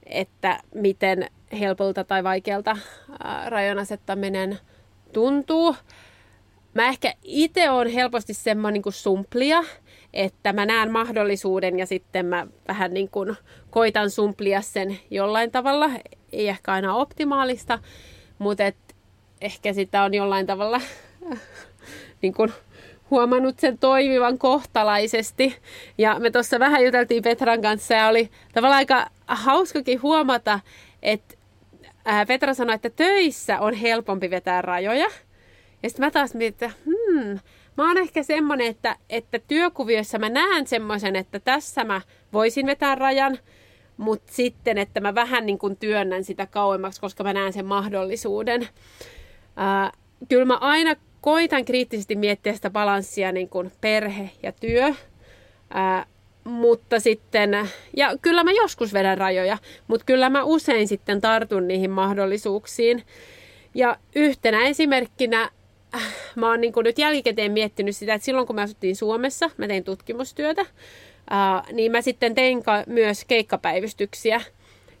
[0.05, 2.77] että miten helpolta tai vaikealta
[3.45, 4.59] rajan asettaminen
[5.13, 5.75] tuntuu.
[6.73, 9.63] Mä ehkä itse on helposti semmoinen niin sumplia,
[10.13, 13.35] että mä näen mahdollisuuden ja sitten mä vähän niin kuin
[13.71, 15.89] koitan sumplia sen jollain tavalla.
[16.31, 17.79] Ei ehkä aina optimaalista,
[18.39, 18.77] mutta et
[19.41, 20.81] ehkä sitä on jollain tavalla
[22.21, 22.53] niin kuin
[23.11, 25.57] huomannut sen toimivan kohtalaisesti.
[25.97, 30.59] Ja me tuossa vähän juteltiin Petran kanssa ja oli tavallaan aika hauskakin huomata,
[31.01, 31.35] että
[32.27, 35.07] Petra sanoi, että töissä on helpompi vetää rajoja.
[35.83, 37.39] Ja sitten mä taas mietin, että hmm,
[37.77, 42.01] mä oon ehkä semmonen, että, että työkuviossa mä näen semmoisen, että tässä mä
[42.33, 43.37] voisin vetää rajan,
[43.97, 48.67] mutta sitten, että mä vähän niin kuin työnnän sitä kauemmaksi, koska mä näen sen mahdollisuuden.
[49.55, 49.91] Ää,
[50.29, 54.93] kyllä mä aina koitan kriittisesti miettiä sitä balanssia niin kuin perhe ja työ.
[55.69, 56.05] Ää,
[56.43, 61.91] mutta sitten, ja kyllä mä joskus vedän rajoja, mutta kyllä mä usein sitten tartun niihin
[61.91, 63.03] mahdollisuuksiin.
[63.75, 65.51] Ja yhtenä esimerkkinä
[66.35, 69.83] mä oon niin nyt jälkikäteen miettinyt sitä, että silloin kun mä asuttiin Suomessa, mä tein
[69.83, 70.65] tutkimustyötä,
[71.71, 74.41] niin mä sitten tein myös keikkapäivystyksiä.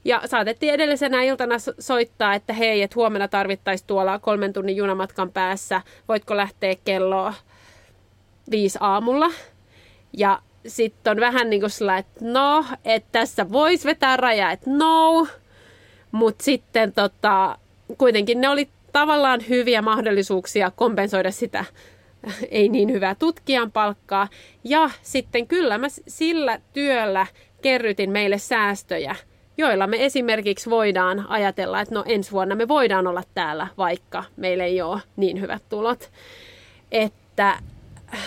[0.05, 5.81] Ja saatettiin edellisenä iltana soittaa, että hei, että huomenna tarvittaisiin tuolla kolmen tunnin junamatkan päässä,
[6.07, 7.33] voitko lähteä kelloa
[8.51, 9.29] viisi aamulla.
[10.17, 14.69] Ja sitten on vähän niin kuin sillä, että no, että tässä voisi vetää raja, että
[14.69, 15.27] no,
[16.11, 17.57] mutta sitten tota,
[17.97, 21.65] kuitenkin ne oli tavallaan hyviä mahdollisuuksia kompensoida sitä
[22.51, 24.27] ei niin hyvää tutkijan palkkaa.
[24.63, 27.27] Ja sitten kyllä mä sillä työllä
[27.61, 29.15] kerrytin meille säästöjä,
[29.57, 34.63] joilla me esimerkiksi voidaan ajatella, että no ensi vuonna me voidaan olla täällä, vaikka meillä
[34.65, 36.11] ei ole niin hyvät tulot.
[36.91, 37.59] Että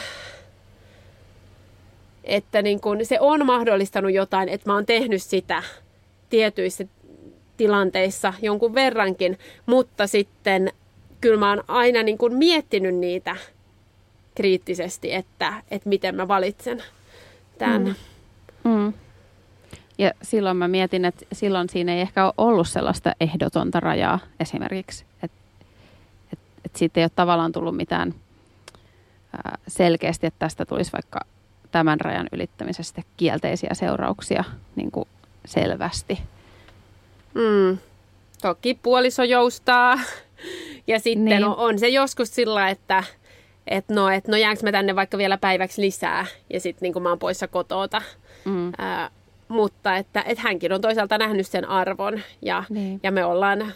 [2.24, 5.62] että niin kun se on mahdollistanut jotain, että mä oon tehnyt sitä
[6.30, 6.84] tietyissä
[7.56, 10.72] tilanteissa jonkun verrankin, mutta sitten
[11.20, 13.36] kyllä mä oon aina niin kun miettinyt niitä
[14.34, 16.82] kriittisesti, että, että miten mä valitsen
[17.58, 17.96] tämän.
[18.64, 18.70] Mm.
[18.70, 18.92] Mm.
[19.98, 25.04] Ja silloin mä mietin, että silloin siinä ei ehkä ole ollut sellaista ehdotonta rajaa esimerkiksi.
[25.22, 25.36] Että
[26.32, 28.14] et, et siitä ei ole tavallaan tullut mitään
[29.36, 31.20] ää, selkeästi, että tästä tulisi vaikka
[31.70, 34.44] tämän rajan ylittämisestä kielteisiä seurauksia
[34.76, 35.08] niin kuin
[35.44, 36.18] selvästi.
[37.34, 37.78] Mm.
[38.42, 40.00] Toki puoliso joustaa.
[40.86, 41.44] Ja sitten niin.
[41.44, 43.04] on, on se joskus sillä, että
[43.66, 47.08] et no, et no jäänkö mä tänne vaikka vielä päiväksi lisää ja sitten niin mä
[47.08, 48.02] oon poissa kotota.
[48.44, 48.72] Mm.
[48.78, 49.10] Ää,
[49.48, 53.00] mutta että, että hänkin on toisaalta nähnyt sen arvon ja, niin.
[53.02, 53.72] ja me ollaan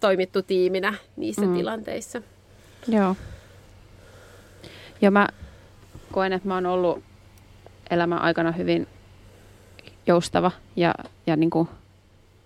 [0.00, 1.54] toimittu tiiminä niissä mm.
[1.54, 2.22] tilanteissa.
[2.88, 3.16] Joo.
[5.00, 5.28] Ja mä
[6.12, 7.02] koen, että mä oon ollut
[7.90, 8.86] elämän aikana hyvin
[10.06, 10.94] joustava ja,
[11.26, 11.68] ja niin kuin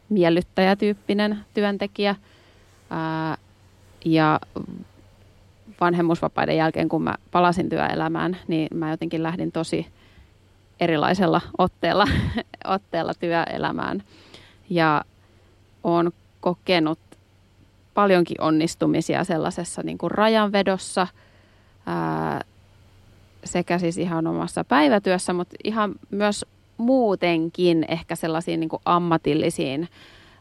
[0.08, 2.16] miellyttäjätyyppinen työntekijä.
[2.90, 3.38] Ää,
[4.04, 4.40] ja
[5.82, 9.86] vanhemmuusvapaiden jälkeen, kun mä palasin työelämään, niin mä jotenkin lähdin tosi
[10.80, 12.06] erilaisella otteella,
[12.76, 14.02] otteella työelämään.
[14.70, 15.04] Ja
[15.84, 16.98] olen kokenut
[17.94, 21.06] paljonkin onnistumisia sellaisessa niin kuin rajanvedossa
[21.86, 22.40] ää,
[23.44, 26.44] sekä siis ihan omassa päivätyössä, mutta ihan myös
[26.76, 29.88] muutenkin ehkä sellaisiin niin kuin ammatillisiin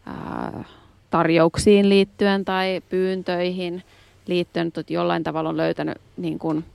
[0.05, 0.63] ää,
[1.09, 3.83] tarjouksiin liittyen tai pyyntöihin
[4.28, 6.65] liittyen, että jollain tavalla on löytänyt niin kuin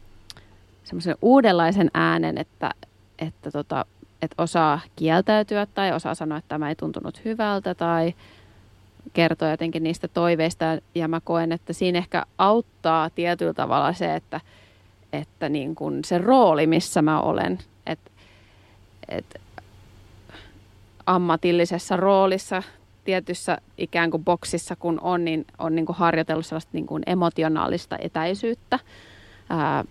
[0.84, 2.70] semmoisen uudenlaisen äänen, että,
[3.18, 3.84] että, tota,
[4.22, 8.14] että osaa kieltäytyä tai osaa sanoa, että tämä ei tuntunut hyvältä tai
[9.12, 10.64] kertoa jotenkin niistä toiveista.
[10.94, 14.40] Ja mä koen, että siinä ehkä auttaa tietyllä tavalla se, että,
[15.12, 18.10] että niin kuin se rooli, missä mä olen, että,
[19.08, 19.38] että
[21.06, 22.62] ammatillisessa roolissa
[23.06, 27.96] tietyssä ikään kuin boksissa kun on, niin on niin kuin harjoitellut sellaista niin kuin emotionaalista
[28.00, 28.78] etäisyyttä.
[29.50, 29.84] Ää,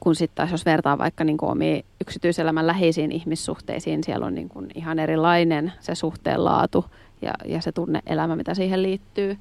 [0.00, 4.70] kun sitten taas jos vertaa vaikka niin omiin yksityiselämän läheisiin ihmissuhteisiin, siellä on niin kuin
[4.74, 6.84] ihan erilainen se suhteen laatu
[7.22, 9.38] ja, ja se tunneelämä, mitä siihen liittyy.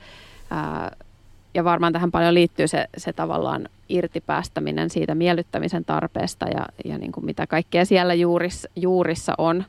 [0.51, 0.91] Ää,
[1.53, 7.11] ja varmaan tähän paljon liittyy se, se tavallaan irtipäästäminen siitä miellyttämisen tarpeesta ja, ja niin
[7.11, 9.63] kuin mitä kaikkea siellä juurissa, juurissa on.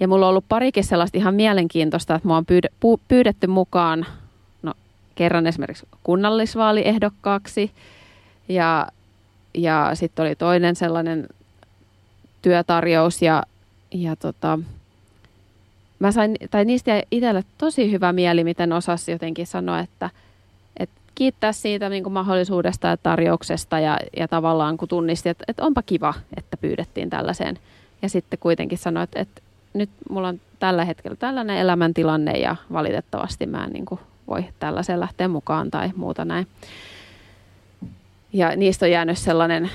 [0.00, 2.46] Ja mulla on ollut parikin sellaista ihan mielenkiintoista, että mua on
[3.08, 4.06] pyydetty mukaan
[4.62, 4.74] no,
[5.14, 7.70] kerran esimerkiksi kunnallisvaaliehdokkaaksi
[8.48, 8.88] ja,
[9.54, 11.28] ja sitten oli toinen sellainen
[12.42, 13.42] työtarjous ja,
[13.90, 14.58] ja tota,
[15.98, 20.10] mä sain, tai niistä itselle tosi hyvä mieli, miten osasi jotenkin sanoa, että,
[20.76, 25.64] että kiittää siitä niin kuin mahdollisuudesta ja tarjouksesta ja, ja tavallaan kun tunnisti, että, että
[25.64, 27.58] onpa kiva, että pyydettiin tällaiseen.
[28.02, 29.42] Ja sitten kuitenkin sanoi, että, että
[29.74, 35.00] nyt mulla on tällä hetkellä tällainen elämäntilanne ja valitettavasti mä en niin kuin voi tällaiseen
[35.00, 36.46] lähteä mukaan tai muuta näin.
[38.32, 39.70] Ja niistä on jäänyt sellainen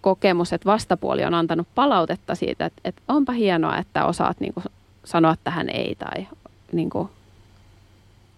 [0.00, 4.64] kokemus, että vastapuoli on antanut palautetta siitä, että, että onpa hienoa, että osaat niin kuin
[5.04, 6.26] sanoa tähän ei tai
[6.72, 7.08] niin kuin,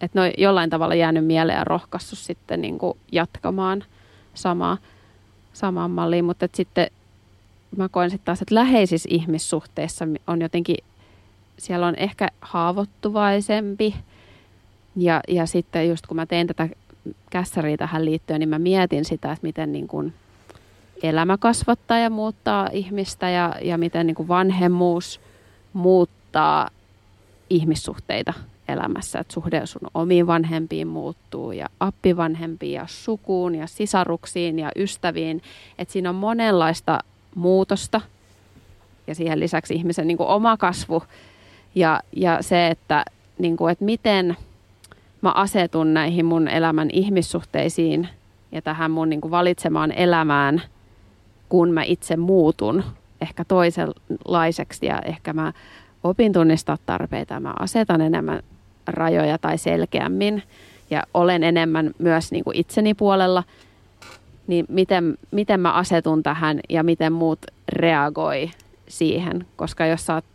[0.01, 3.83] että ne on jollain tavalla jäänyt mieleen ja rohkaissut sitten niin kuin jatkamaan
[4.33, 4.77] samaa,
[5.53, 6.87] samaan malliin, mutta että sitten
[7.77, 10.77] mä koen sitten taas, että läheisissä ihmissuhteissa on jotenkin,
[11.57, 13.95] siellä on ehkä haavoittuvaisempi.
[14.95, 16.69] Ja, ja sitten just kun mä tein tätä
[17.29, 20.13] kässäriä tähän liittyen, niin mä mietin sitä, että miten niin kuin
[21.03, 25.21] elämä kasvattaa ja muuttaa ihmistä ja, ja miten niin kuin vanhemmuus
[25.73, 26.69] muuttaa
[27.49, 28.33] ihmissuhteita
[28.67, 29.19] elämässä.
[29.19, 35.41] Että suhde sun omiin vanhempiin muuttuu ja appivanhempiin ja sukuun ja sisaruksiin ja ystäviin.
[35.77, 36.99] Että siinä on monenlaista
[37.35, 38.01] muutosta.
[39.07, 41.03] Ja siihen lisäksi ihmisen niin kuin oma kasvu.
[41.75, 43.05] Ja, ja se, että,
[43.37, 44.37] niin kuin, että miten
[45.21, 48.09] mä asetun näihin mun elämän ihmissuhteisiin
[48.51, 50.61] ja tähän mun niin kuin valitsemaan elämään,
[51.49, 52.83] kun mä itse muutun
[53.21, 55.53] ehkä toisenlaiseksi ja ehkä mä
[56.03, 58.39] opin tunnistaa tarpeita, mä asetan enemmän
[58.87, 60.43] rajoja tai selkeämmin
[60.89, 63.43] ja olen enemmän myös niin kuin itseni puolella–
[64.47, 67.39] niin miten, miten mä asetun tähän ja miten muut
[67.69, 68.51] reagoi
[68.87, 69.45] siihen.
[69.55, 70.25] Koska jos sä oot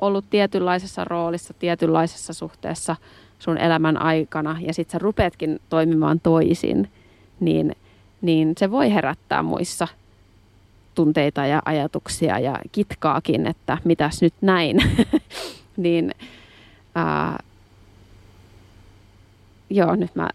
[0.00, 2.96] ollut tietynlaisessa roolissa, tietynlaisessa suhteessa
[3.38, 6.90] sun elämän aikana ja sit sä rupeatkin toimimaan toisin,
[7.40, 7.76] niin,
[8.20, 9.88] niin se voi herättää muissa
[10.94, 14.76] tunteita ja ajatuksia ja kitkaakin, että mitäs nyt näin.
[15.76, 16.14] niin
[16.94, 17.38] ää,
[19.70, 20.28] joo, nyt mä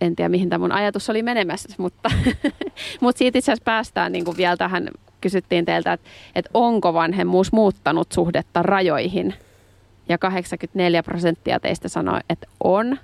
[0.00, 2.10] en tiedä mihin tämä mun ajatus oli menemässä, mutta,
[3.00, 4.88] mutta siitä itse asiassa päästään niin vielä tähän
[5.20, 9.34] kysyttiin teiltä, että, että onko vanhemmuus muuttanut suhdetta rajoihin.
[10.08, 12.98] Ja 84 prosenttia teistä sanoi, että on.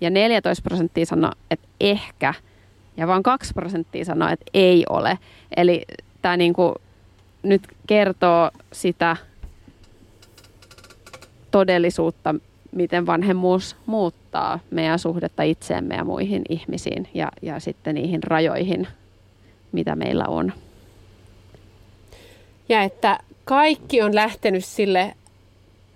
[0.00, 2.34] Ja 14 prosenttia sanoi, että ehkä.
[2.96, 5.18] Ja vain 2 prosenttia sanoi, että ei ole.
[5.56, 5.82] Eli
[6.22, 6.74] tämä niinku
[7.42, 9.16] nyt kertoo sitä
[11.50, 12.34] todellisuutta,
[12.72, 18.88] miten vanhemmuus muuttaa meidän suhdetta itseemme ja muihin ihmisiin ja, ja sitten niihin rajoihin,
[19.72, 20.52] mitä meillä on.
[22.68, 25.14] Ja että kaikki on lähtenyt sille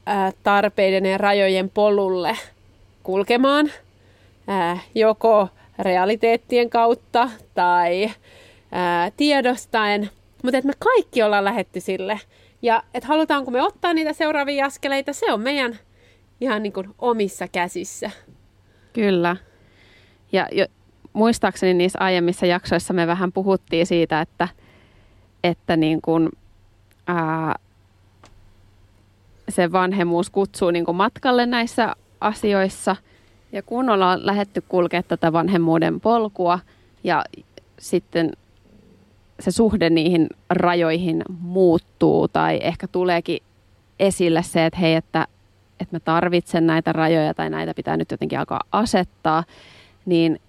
[0.06, 2.36] ää, tarpeiden ja rajojen polulle
[3.02, 3.72] kulkemaan,
[4.46, 5.48] ää, joko
[5.78, 8.10] realiteettien kautta tai
[8.72, 10.10] ää, tiedostaen,
[10.42, 12.20] mutta että me kaikki ollaan lähetty sille.
[12.62, 15.78] Ja että halutaanko me ottaa niitä seuraavia askeleita, se on meidän
[16.42, 18.10] ihan niin kuin omissa käsissä.
[18.92, 19.36] Kyllä.
[20.32, 20.66] Ja jo,
[21.12, 24.48] muistaakseni niissä aiemmissa jaksoissa me vähän puhuttiin siitä, että,
[25.44, 26.28] että niin kuin,
[27.06, 27.54] ää,
[29.48, 32.96] se vanhemmuus kutsuu niin kuin matkalle näissä asioissa.
[33.52, 36.58] Ja kun ollaan lähetty kulkemaan tätä vanhemmuuden polkua
[37.04, 37.24] ja
[37.78, 38.32] sitten
[39.40, 43.38] se suhde niihin rajoihin muuttuu tai ehkä tuleekin
[44.00, 45.26] esille se, että hei, että,
[45.82, 49.44] että mä tarvitsen näitä rajoja tai näitä pitää nyt jotenkin alkaa asettaa,
[50.06, 50.40] niin,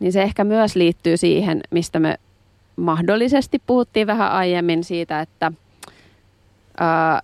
[0.00, 2.18] niin se ehkä myös liittyy siihen, mistä me
[2.76, 5.52] mahdollisesti puhuttiin vähän aiemmin siitä, että
[6.80, 7.22] ää,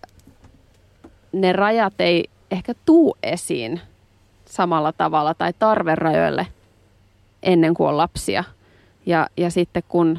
[1.33, 3.81] ne rajat ei ehkä tuu esiin
[4.45, 6.47] samalla tavalla tai tarverajoille
[7.43, 8.45] ennen kuin on lapsia.
[9.07, 10.19] Ja, ja sitten kun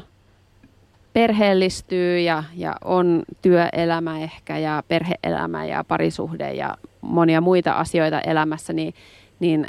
[1.12, 8.72] perheellistyy ja, ja on työelämä ehkä ja perheelämä ja parisuhde ja monia muita asioita elämässä,
[8.72, 8.94] niin,
[9.40, 9.66] niin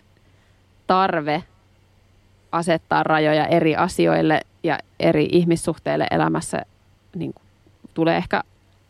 [0.87, 1.43] tarve
[2.51, 6.61] asettaa rajoja eri asioille ja eri ihmissuhteille elämässä
[7.15, 7.35] niin
[7.93, 8.43] tulee ehkä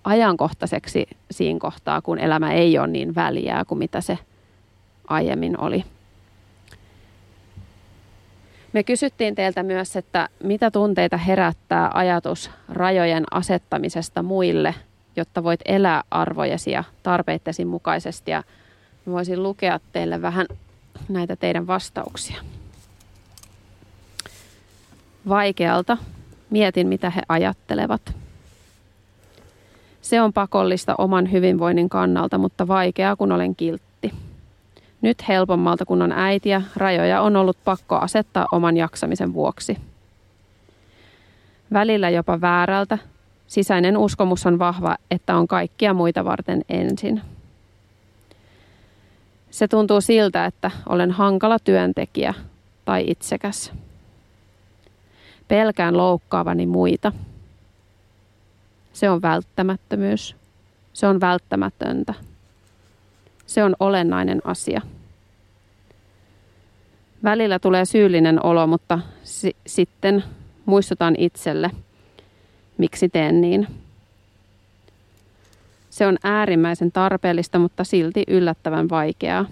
[0.03, 4.17] ajankohtaiseksi siinä kohtaa, kun elämä ei ole niin väliä kuin mitä se
[5.07, 5.83] aiemmin oli.
[8.73, 14.75] Me kysyttiin teiltä myös, että mitä tunteita herättää ajatus rajojen asettamisesta muille,
[15.15, 18.31] jotta voit elää arvojesi ja tarpeittesi mukaisesti.
[18.31, 18.43] Ja
[19.07, 20.45] voisin lukea teille vähän
[21.09, 22.41] näitä teidän vastauksia.
[25.29, 25.97] Vaikealta.
[26.49, 28.01] Mietin, mitä he ajattelevat.
[30.01, 33.92] Se on pakollista oman hyvinvoinnin kannalta, mutta vaikeaa, kun olen kiltti.
[35.03, 39.77] Nyt helpommalta kun on äitiä, rajoja on ollut pakko asettaa oman jaksamisen vuoksi.
[41.73, 42.97] Välillä jopa väärältä.
[43.47, 47.21] Sisäinen uskomus on vahva, että on kaikkia muita varten ensin.
[49.51, 52.33] Se tuntuu siltä, että olen hankala työntekijä
[52.85, 53.71] tai itsekäs.
[55.47, 57.11] Pelkään loukkaavani muita.
[58.93, 60.35] Se on välttämättömyys.
[60.93, 62.13] Se on välttämätöntä.
[63.45, 64.81] Se on olennainen asia.
[67.23, 70.23] Välillä tulee syyllinen olo, mutta si- sitten
[70.65, 71.71] muistutan itselle,
[72.77, 73.67] miksi teen niin.
[75.89, 79.45] Se on äärimmäisen tarpeellista, mutta silti yllättävän vaikeaa.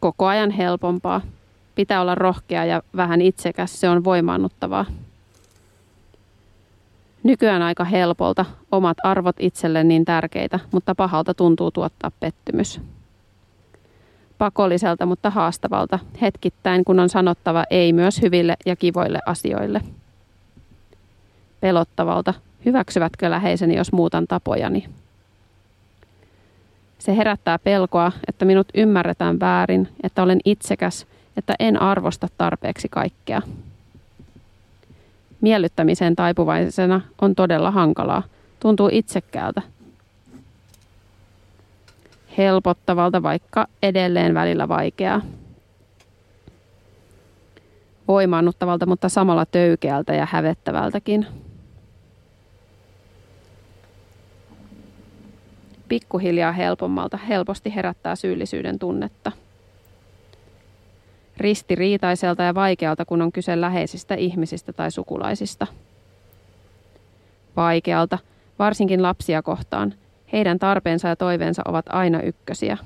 [0.00, 1.20] Koko ajan helpompaa.
[1.74, 4.84] Pitää olla rohkea ja vähän itsekäs, se on voimaannuttavaa.
[7.22, 12.80] Nykyään aika helpolta, omat arvot itselle niin tärkeitä, mutta pahalta tuntuu tuottaa pettymys.
[14.38, 19.80] Pakolliselta, mutta haastavalta, hetkittäin kun on sanottava ei myös hyville ja kivoille asioille.
[21.60, 22.34] Pelottavalta,
[22.64, 24.88] hyväksyvätkö läheiseni, jos muutan tapojani.
[26.98, 31.06] Se herättää pelkoa, että minut ymmärretään väärin, että olen itsekäs,
[31.36, 33.42] että en arvosta tarpeeksi kaikkea
[35.40, 38.22] miellyttämiseen taipuvaisena on todella hankalaa.
[38.60, 39.62] Tuntuu itsekkäältä.
[42.38, 45.20] Helpottavalta, vaikka edelleen välillä vaikeaa.
[48.08, 51.26] Voimaannuttavalta, mutta samalla töykeältä ja hävettävältäkin.
[55.88, 59.32] Pikkuhiljaa helpommalta helposti herättää syyllisyyden tunnetta–
[61.36, 65.66] ristiriitaiselta ja vaikealta, kun on kyse läheisistä ihmisistä tai sukulaisista.
[67.56, 68.18] Vaikealta,
[68.58, 69.94] varsinkin lapsia kohtaan.
[70.32, 72.76] Heidän tarpeensa ja toiveensa ovat aina ykkösiä.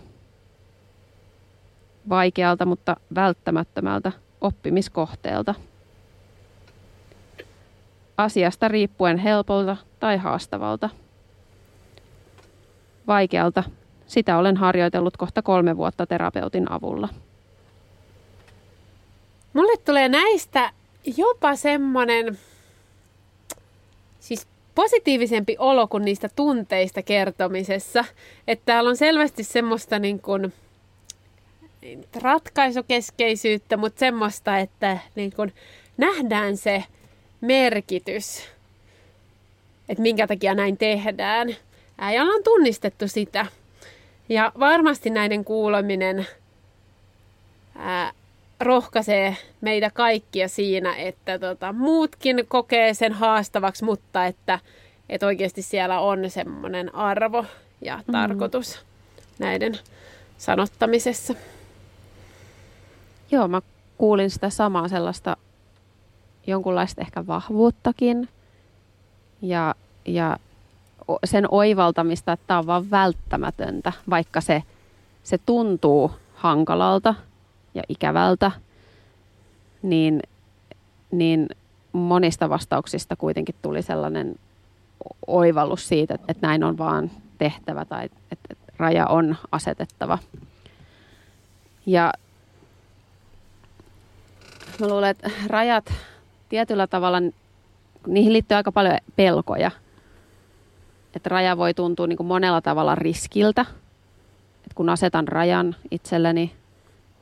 [2.08, 5.54] Vaikealta, mutta välttämättömältä oppimiskohteelta.
[8.16, 10.90] Asiasta riippuen helpolta tai haastavalta.
[13.06, 13.64] Vaikealta,
[14.06, 17.08] sitä olen harjoitellut kohta kolme vuotta terapeutin avulla.
[19.52, 20.70] Mulle tulee näistä
[21.16, 22.49] jopa semmonen siis
[24.74, 28.04] positiivisempi olo kuin niistä tunteista kertomisessa.
[28.48, 30.52] Että täällä on selvästi semmoista niin kuin,
[32.22, 35.52] ratkaisukeskeisyyttä, mutta semmoista, että niin kuin
[35.96, 36.84] nähdään se
[37.40, 38.48] merkitys,
[39.88, 41.48] että minkä takia näin tehdään.
[42.14, 43.46] Ja ollaan tunnistettu sitä.
[44.28, 46.26] Ja varmasti näiden kuuleminen
[47.76, 48.12] ää,
[48.60, 54.58] rohkaisee meitä kaikkia siinä, että tota, muutkin kokee sen haastavaksi, mutta että,
[55.08, 57.44] että oikeasti siellä on semmoinen arvo
[57.80, 58.12] ja mm.
[58.12, 58.80] tarkoitus
[59.38, 59.78] näiden
[60.38, 61.34] sanottamisessa.
[63.30, 63.62] Joo, mä
[63.98, 65.36] kuulin sitä samaa sellaista
[66.46, 68.28] jonkunlaista ehkä vahvuuttakin
[69.42, 70.36] ja, ja
[71.24, 74.62] sen oivaltamista, että tämä on vaan välttämätöntä, vaikka se,
[75.22, 77.14] se tuntuu hankalalta
[77.74, 78.50] ja ikävältä,
[79.82, 80.22] niin,
[81.10, 81.48] niin
[81.92, 84.36] monista vastauksista kuitenkin tuli sellainen
[85.26, 90.18] oivallus siitä, että näin on vaan tehtävä tai että raja on asetettava.
[91.86, 92.12] Ja
[94.80, 95.92] mä luulen, että rajat
[96.48, 97.18] tietyllä tavalla,
[98.06, 99.70] niihin liittyy aika paljon pelkoja.
[101.14, 103.60] Että raja voi tuntua niin kuin monella tavalla riskiltä.
[104.56, 106.59] Että kun asetan rajan itselleni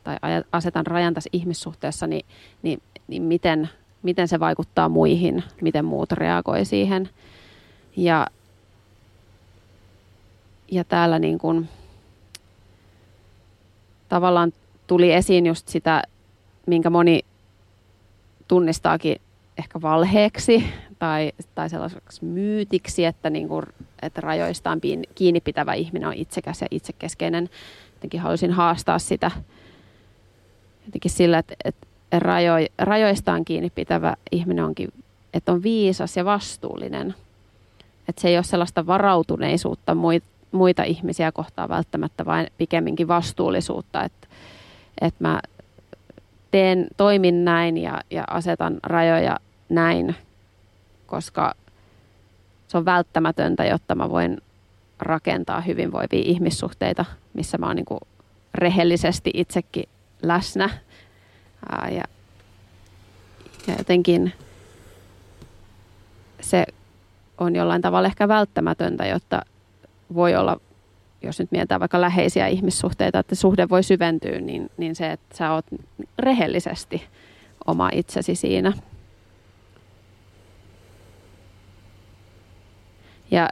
[0.09, 2.27] tai asetan rajan tässä ihmissuhteessa, niin,
[2.63, 3.69] niin, niin miten,
[4.03, 7.09] miten se vaikuttaa muihin, miten muut reagoi siihen.
[7.97, 8.27] Ja,
[10.71, 11.69] ja täällä niin kuin,
[14.09, 14.53] tavallaan
[14.87, 16.03] tuli esiin just sitä,
[16.67, 17.21] minkä moni
[18.49, 19.21] tunnistaakin
[19.59, 20.65] ehkä valheeksi
[20.99, 23.67] tai, tai sellaiseksi myytiksi, että, niin kuin,
[24.03, 24.81] että rajoistaan
[25.15, 27.51] kiinni pitävä ihminen on itsekäs ja itsekeskeinen.
[27.95, 29.31] Jotenkin haluaisin haastaa sitä
[30.89, 31.87] jotenkin sillä, että, että
[32.19, 34.93] rajo, rajoistaan kiinni pitävä ihminen onkin,
[35.35, 37.15] että on viisas ja vastuullinen.
[38.09, 39.97] Että se ei ole sellaista varautuneisuutta
[40.53, 44.29] muita, ihmisiä kohtaan välttämättä, vaan pikemminkin vastuullisuutta, että,
[45.01, 45.41] että mä
[46.51, 50.17] teen, toimin näin ja, ja asetan rajoja näin,
[51.07, 51.55] koska
[52.69, 54.39] se on välttämätöntä, jotta mä voin
[54.99, 58.01] rakentaa hyvinvoivia ihmissuhteita, missä mä oon niin
[58.55, 59.89] rehellisesti itsekin
[60.23, 60.71] läsnä.
[61.69, 62.05] Ää, ja,
[63.67, 64.33] ja jotenkin
[66.41, 66.67] se
[67.39, 69.43] on jollain tavalla ehkä välttämätöntä, jotta
[70.15, 70.61] voi olla
[71.23, 75.53] jos nyt mietitään vaikka läheisiä ihmissuhteita, että suhde voi syventyä, niin, niin se, että sä
[75.53, 75.67] oot
[76.19, 77.05] rehellisesti
[77.67, 78.73] oma itsesi siinä.
[83.31, 83.49] Ja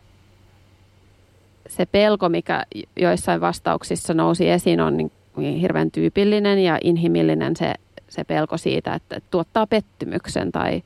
[1.68, 2.64] se pelko, mikä
[2.96, 7.74] joissain vastauksissa nousi esiin, on niin, hirveän tyypillinen ja inhimillinen se,
[8.08, 10.82] se pelko siitä, että tuottaa pettymyksen tai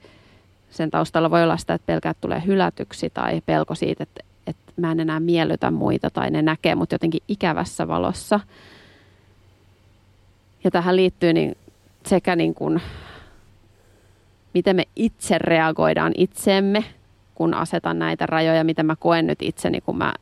[0.71, 4.93] sen taustalla voi olla sitä, että pelkää tulee hylätyksi tai pelko siitä, että että mä
[4.93, 8.41] en enää miellytä muita tai ne näkee mut jotenkin ikävässä valossa.
[10.65, 11.57] Ja tähän liittyy niin
[12.07, 12.83] sekä niin kuin,
[14.55, 16.85] miten me itse reagoidaan itseemme,
[17.35, 20.15] kun asetan näitä rajoja, mitä mä koen nyt itseni, kun mä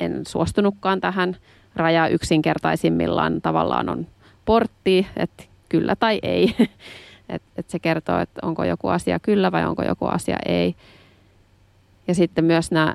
[0.00, 1.36] en suostunutkaan tähän.
[1.76, 4.06] Raja yksinkertaisimmillaan tavallaan on
[4.44, 6.54] portti, että kyllä tai ei.
[7.28, 10.76] että et se kertoo, että onko joku asia kyllä vai onko joku asia ei.
[12.08, 12.94] Ja sitten myös nämä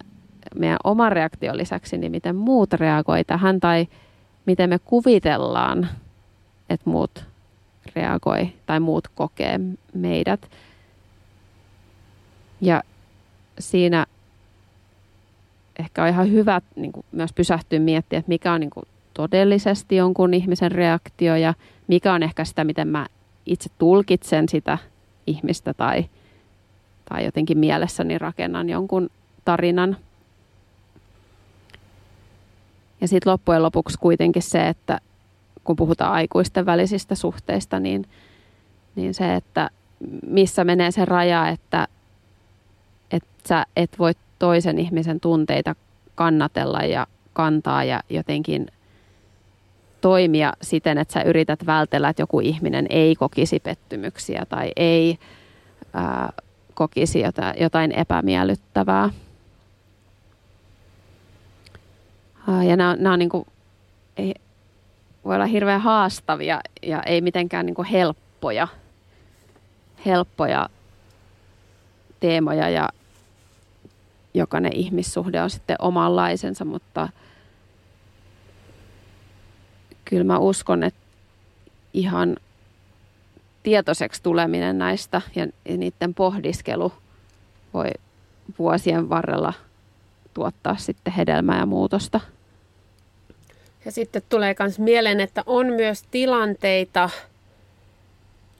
[0.55, 3.87] meidän oman reaktion lisäksi, niin miten muut reagoi tähän tai
[4.45, 5.89] miten me kuvitellaan,
[6.69, 7.25] että muut
[7.95, 9.59] reagoi tai muut kokee
[9.93, 10.49] meidät.
[12.61, 12.83] Ja
[13.59, 14.05] siinä
[15.79, 19.95] ehkä on ihan hyvä niin kuin myös pysähtyä miettiä, että mikä on niin kuin todellisesti
[19.95, 21.53] jonkun ihmisen reaktio ja
[21.87, 23.05] mikä on ehkä sitä, miten mä
[23.45, 24.77] itse tulkitsen sitä
[25.27, 26.05] ihmistä tai,
[27.09, 29.09] tai jotenkin mielessäni rakennan jonkun
[29.45, 29.97] tarinan.
[33.01, 34.99] Ja sitten loppujen lopuksi kuitenkin se, että
[35.63, 38.05] kun puhutaan aikuisten välisistä suhteista, niin,
[38.95, 39.69] niin se, että
[40.27, 41.87] missä menee se raja, että,
[43.11, 45.75] että sä et voi toisen ihmisen tunteita
[46.15, 48.67] kannatella ja kantaa ja jotenkin
[50.01, 55.17] toimia siten, että sä yrität vältellä, että joku ihminen ei kokisi pettymyksiä tai ei
[55.93, 56.33] ää,
[56.73, 57.23] kokisi
[57.59, 59.09] jotain epämiellyttävää.
[62.67, 63.47] Ja nämä, nämä on niin kuin,
[64.17, 64.33] ei,
[65.25, 68.67] voi olla hirveän haastavia ja ei mitenkään niin kuin helppoja,
[70.05, 70.69] helppoja
[72.19, 72.89] teemoja ja
[74.37, 77.09] jokainen ihmissuhde on sitten omanlaisensa, mutta
[80.05, 80.99] kyllä mä uskon, että
[81.93, 82.37] ihan
[83.63, 85.47] tietoiseksi tuleminen näistä ja
[85.77, 86.93] niiden pohdiskelu
[87.73, 87.89] voi,
[88.59, 89.53] vuosien varrella
[90.33, 92.19] tuottaa sitten hedelmää ja muutosta.
[93.85, 97.09] Ja sitten tulee myös mieleen, että on myös tilanteita,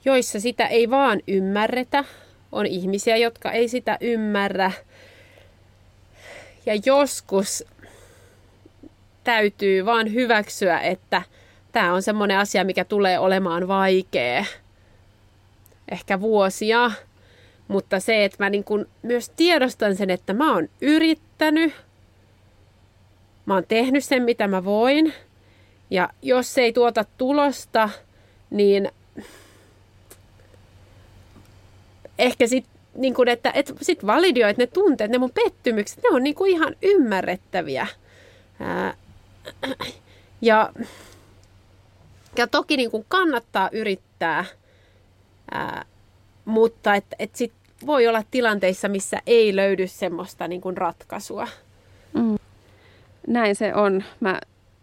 [0.04, 2.04] joissa sitä ei vaan ymmärretä.
[2.52, 4.72] On ihmisiä, jotka ei sitä ymmärrä.
[6.68, 7.64] Ja joskus
[9.24, 11.22] täytyy vaan hyväksyä, että
[11.72, 14.44] tämä on semmoinen asia, mikä tulee olemaan vaikea.
[15.90, 16.90] Ehkä vuosia.
[17.68, 21.72] Mutta se, että mä niin kun myös tiedostan sen, että mä oon yrittänyt,
[23.46, 25.14] mä oon tehnyt sen, mitä mä voin.
[25.90, 27.90] Ja jos se ei tuota tulosta,
[28.50, 28.92] niin
[32.18, 36.22] ehkä sitten niin kun, että, että sit validioit ne tunteet, ne mun pettymykset, ne on
[36.22, 37.86] niin kuin ihan ymmärrettäviä.
[38.60, 38.94] Ää,
[40.40, 40.72] ja,
[42.36, 44.44] ja toki niin kuin kannattaa yrittää,
[45.50, 45.84] ää,
[46.44, 47.52] mutta et, et sit
[47.86, 51.48] voi olla tilanteissa, missä ei löydy semmoista niin kuin ratkaisua.
[52.12, 52.38] Mm.
[53.26, 54.04] Näin se on.
[54.20, 54.40] Mä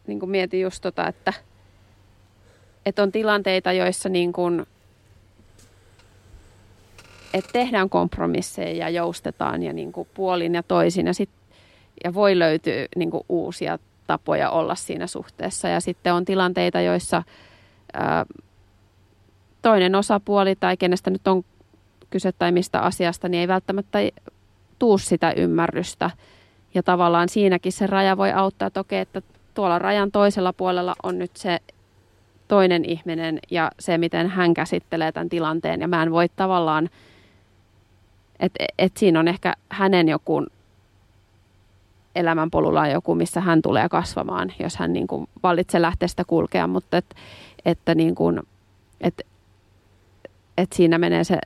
[0.08, 1.34] niin kuin mietin just tota, että,
[2.86, 4.66] että on tilanteita, joissa niin kuin,
[7.36, 11.30] että tehdään kompromisseja ja joustetaan ja niin kuin puolin ja toisin ja, sit,
[12.03, 15.68] ja voi löytyä niin kuin uusia tapoja olla siinä suhteessa.
[15.68, 17.24] Ja sitten on tilanteita, joissa
[17.94, 18.26] ää,
[19.62, 21.44] toinen osapuoli tai kenestä nyt on
[22.10, 23.99] kyse tai mistä asiasta, niin ei välttämättä
[24.80, 26.12] tuu sitä ymmärrystä.
[26.74, 29.22] Ja tavallaan siinäkin se raja voi auttaa, että okei, että
[29.53, 31.60] tuolla rajan toisella puolella on nyt se
[32.48, 35.82] toinen ihminen ja se, miten hän käsittelee tämän tilanteen.
[35.82, 36.90] Ja mä en voi tavallaan,
[38.40, 40.45] että et siinä on ehkä hänen joku
[42.16, 46.98] elämänpolulla joku, missä hän tulee kasvamaan, jos hän niin kuin valitsee lähteä sitä kulkea, mutta
[46.98, 47.16] et,
[47.66, 48.41] että niin kuin,
[49.02, 49.22] et,
[50.57, 51.40] et siinä menee se,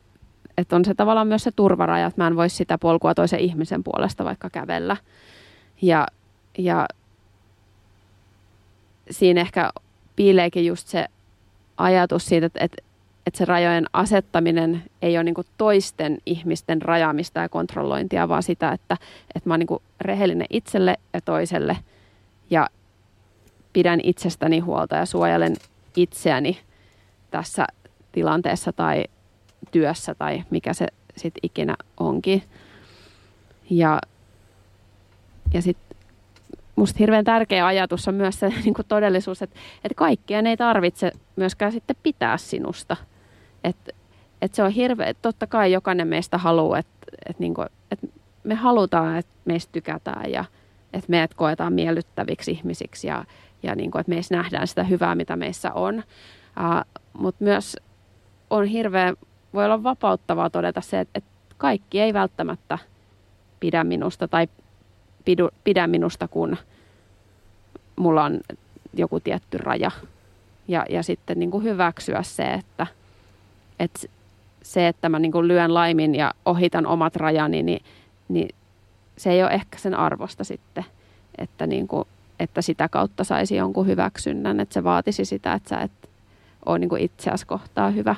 [0.57, 3.83] että on se tavallaan myös se turvaraja, että mä en voi sitä polkua toisen ihmisen
[3.83, 4.97] puolesta vaikka kävellä.
[5.81, 6.07] Ja,
[6.57, 6.85] ja
[9.11, 9.69] siinä ehkä
[10.15, 11.05] piileekin just se
[11.77, 12.83] ajatus siitä, että, että,
[13.29, 18.97] että se rajojen asettaminen ei ole niin toisten ihmisten rajaamista ja kontrollointia, vaan sitä, että,
[19.35, 21.77] että mä oon niin rehellinen itselle ja toiselle
[22.49, 22.69] ja
[23.73, 25.55] pidän itsestäni huolta ja suojelen
[25.95, 26.59] itseäni
[27.31, 27.67] tässä
[28.11, 29.05] tilanteessa tai
[29.71, 30.87] työssä tai mikä se
[31.17, 32.43] sitten ikinä onkin.
[33.69, 34.01] Ja,
[35.53, 35.97] ja sitten
[36.75, 41.71] musta hirveän tärkeä ajatus on myös se niin todellisuus, että, että kaikkien ei tarvitse myöskään
[41.71, 42.97] sitten pitää sinusta.
[43.63, 43.91] Että,
[44.41, 46.91] että se on hirveä, totta kai jokainen meistä haluaa, että,
[47.29, 48.07] että, niin kuin, että
[48.43, 50.45] me halutaan, että meistä tykätään ja
[50.93, 53.25] että meidät koetaan miellyttäviksi ihmisiksi ja,
[53.63, 56.03] ja niin kuin, että meissä nähdään sitä hyvää, mitä meissä on.
[57.13, 57.75] Mutta myös
[58.49, 59.13] on hirveä,
[59.53, 62.77] voi olla vapauttavaa todeta se, että, että kaikki ei välttämättä
[63.59, 64.47] pidä minusta tai
[65.25, 66.57] pidu, pidä minusta, kun
[67.95, 68.39] mulla on
[68.93, 69.91] joku tietty raja.
[70.67, 72.87] Ja, ja sitten niin kuin hyväksyä se, että,
[73.79, 73.99] että
[74.63, 77.81] se, että mä niin kuin lyön laimin ja ohitan omat rajani, niin,
[78.29, 78.55] niin
[79.17, 80.85] se ei ole ehkä sen arvosta sitten,
[81.37, 82.07] että, niin kuin,
[82.39, 86.09] että sitä kautta saisi jonkun hyväksynnän, että se vaatisi sitä, että sä et
[86.65, 88.15] ole niin kuin itseäsi kohtaa hyvä.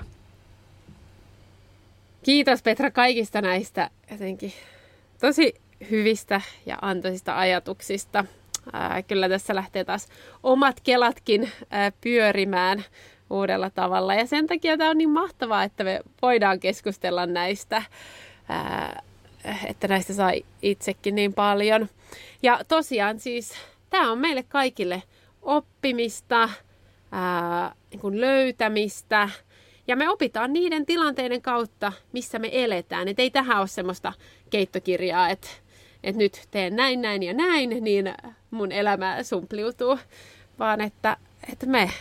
[2.23, 4.53] Kiitos Petra kaikista näistä jotenkin
[5.21, 5.53] tosi
[5.89, 8.25] hyvistä ja antoisista ajatuksista.
[8.73, 10.07] Ää, kyllä tässä lähtee taas
[10.43, 12.83] omat kelatkin ää, pyörimään
[13.31, 14.15] uudella tavalla.
[14.15, 17.83] Ja sen takia tämä on niin mahtavaa, että me voidaan keskustella näistä,
[18.49, 19.03] ää,
[19.65, 21.89] että näistä sai itsekin niin paljon.
[22.43, 23.53] Ja tosiaan siis
[23.89, 25.03] tämä on meille kaikille
[25.41, 26.49] oppimista,
[27.11, 29.29] ää, niin kuin löytämistä,
[29.87, 33.07] ja me opitaan niiden tilanteiden kautta, missä me eletään.
[33.07, 34.13] Et ei tähän ole semmoista
[34.49, 35.47] keittokirjaa, että
[36.03, 38.13] että nyt teen näin, näin ja näin, niin
[38.51, 39.99] mun elämä sumpliutuu,
[40.59, 41.17] vaan että,
[41.51, 41.91] että me,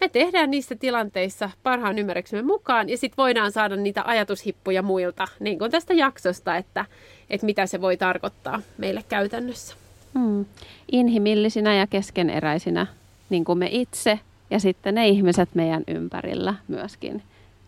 [0.00, 5.58] me tehdään niissä tilanteissa parhaan ymmärryksemme mukaan ja sitten voidaan saada niitä ajatushippuja muilta, niin
[5.58, 6.84] kuin tästä jaksosta, että,
[7.30, 9.74] että mitä se voi tarkoittaa meille käytännössä.
[10.18, 10.44] Hmm.
[10.92, 12.86] Inhimillisinä ja keskeneräisinä,
[13.30, 14.20] niin kuin me itse
[14.50, 17.22] ja sitten ne ihmiset meidän ympärillä myöskin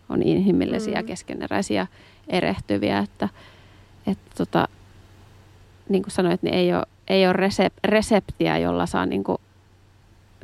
[0.09, 1.07] on inhimillisiä, hmm.
[1.07, 1.87] keskeneräisiä,
[2.27, 3.29] erehtyviä, että,
[4.07, 4.67] että tota,
[5.89, 9.37] niin kuin sanoit, niin ei ole, ei ole resep, reseptiä, jolla saa niin kuin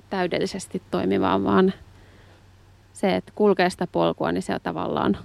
[0.10, 1.74] täydellisesti toimivaa, vaan
[2.94, 5.18] se, että kulkee sitä polkua, niin se tavallaan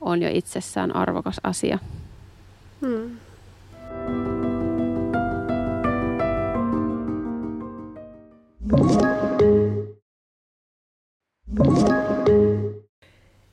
[0.00, 1.78] on jo itsessään arvokas asia.
[2.80, 3.16] Hmm.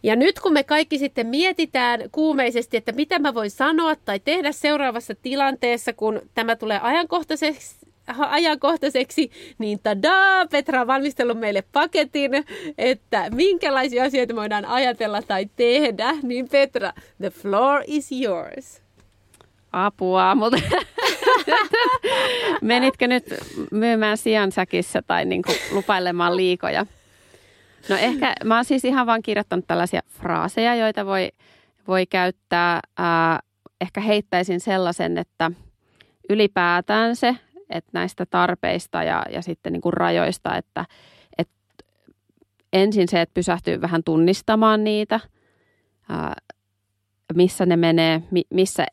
[0.03, 4.51] Ja nyt kun me kaikki sitten mietitään kuumeisesti, että mitä mä voin sanoa tai tehdä
[4.51, 7.75] seuraavassa tilanteessa, kun tämä tulee ajankohtaiseksi,
[8.07, 12.31] ajankohtaiseksi, niin tadaa, Petra on valmistellut meille paketin,
[12.77, 16.13] että minkälaisia asioita voidaan ajatella tai tehdä.
[16.23, 18.83] Niin Petra, the floor is yours.
[19.71, 20.57] Apua, mutta
[22.61, 23.25] menitkö nyt
[23.71, 26.85] myymään sijansäkissä tai niin kuin lupailemaan liikoja?
[27.89, 31.29] No ehkä, mä oon siis ihan vaan kirjoittanut tällaisia fraaseja, joita voi,
[31.87, 32.79] voi käyttää.
[32.97, 33.39] Ää,
[33.81, 35.51] ehkä heittäisin sellaisen, että
[36.29, 37.35] ylipäätään se,
[37.73, 40.85] että näistä tarpeista ja, ja sitten niin kuin rajoista, että,
[41.37, 41.53] että
[42.73, 45.19] ensin se, että pysähtyy vähän tunnistamaan niitä,
[46.09, 46.35] ää,
[47.33, 48.85] missä ne menee, mi, missä,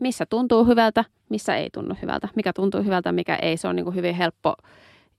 [0.00, 3.56] missä tuntuu hyvältä, missä ei tunnu hyvältä, mikä tuntuu hyvältä, mikä ei.
[3.56, 4.54] Se on niin kuin hyvin helppo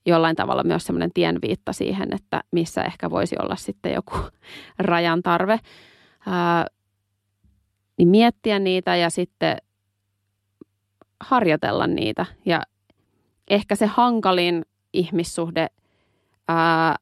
[0.06, 4.15] jollain tavalla myös semmoinen tienviitta siihen, että missä ehkä voisi olla sitten joku
[4.80, 5.60] rajan tarve.
[6.26, 6.65] Ää,
[7.98, 9.57] niin miettiä niitä ja sitten
[11.19, 12.26] harjoitella niitä.
[12.45, 12.61] Ja
[13.49, 15.67] ehkä se hankalin ihmissuhde,
[16.47, 16.95] ää,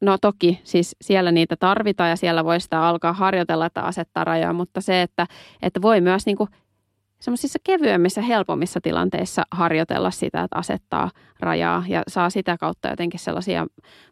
[0.00, 4.52] no toki siis siellä niitä tarvitaan ja siellä voi sitä alkaa harjoitella, että asettaa rajoja,
[4.52, 5.26] mutta se, että,
[5.62, 6.36] että voi myös niin
[7.20, 11.10] semmoisissa kevyemmissä, helpommissa tilanteissa harjoitella sitä, että asettaa
[11.40, 13.66] rajaa ja saa sitä kautta jotenkin sellaisia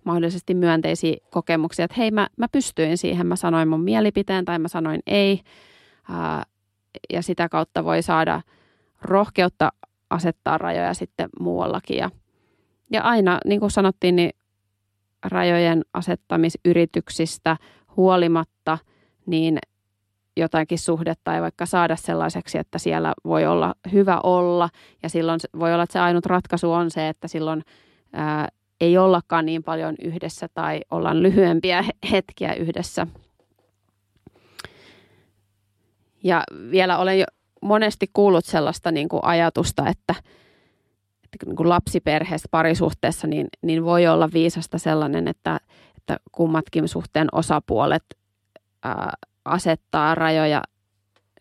[0.05, 4.68] mahdollisesti myönteisiä kokemuksia, että hei mä, mä pystyin siihen, mä sanoin mun mielipiteen tai mä
[4.68, 5.40] sanoin ei
[7.12, 8.43] ja sitä kautta voi saada
[9.02, 9.72] rohkeutta
[10.12, 12.10] asettaa rajoja sitten muuallakin ja,
[12.90, 14.30] ja aina, niin kuin sanottiin, niin
[15.24, 17.56] rajojen asettamisyrityksistä
[17.97, 18.78] huolimatta,
[19.26, 19.59] niin
[20.36, 24.68] jotakin suhdetta ei vaikka saada sellaiseksi, että siellä voi olla hyvä olla.
[25.02, 27.62] Ja silloin voi olla, että se ainut ratkaisu on se, että silloin
[28.12, 28.48] ää,
[28.80, 33.06] ei ollakaan niin paljon yhdessä tai ollaan lyhyempiä hetkiä yhdessä.
[36.24, 37.26] Ja vielä olen jo
[37.62, 40.14] monesti kuullut sellaista niin kuin ajatusta, että,
[41.24, 45.60] että niin kuin lapsiperheessä, parisuhteessa, niin, niin voi olla viisasta sellainen, että,
[45.97, 48.05] että kummatkin suhteen osapuolet
[48.82, 49.12] ää,
[49.44, 50.62] asettaa rajoja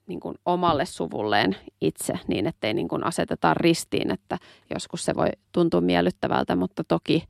[0.08, 4.38] niin kuin omalle suvulleen itse niin, ettei niin kuin aseteta ristiin, että
[4.74, 7.24] joskus se voi tuntua miellyttävältä, mutta toki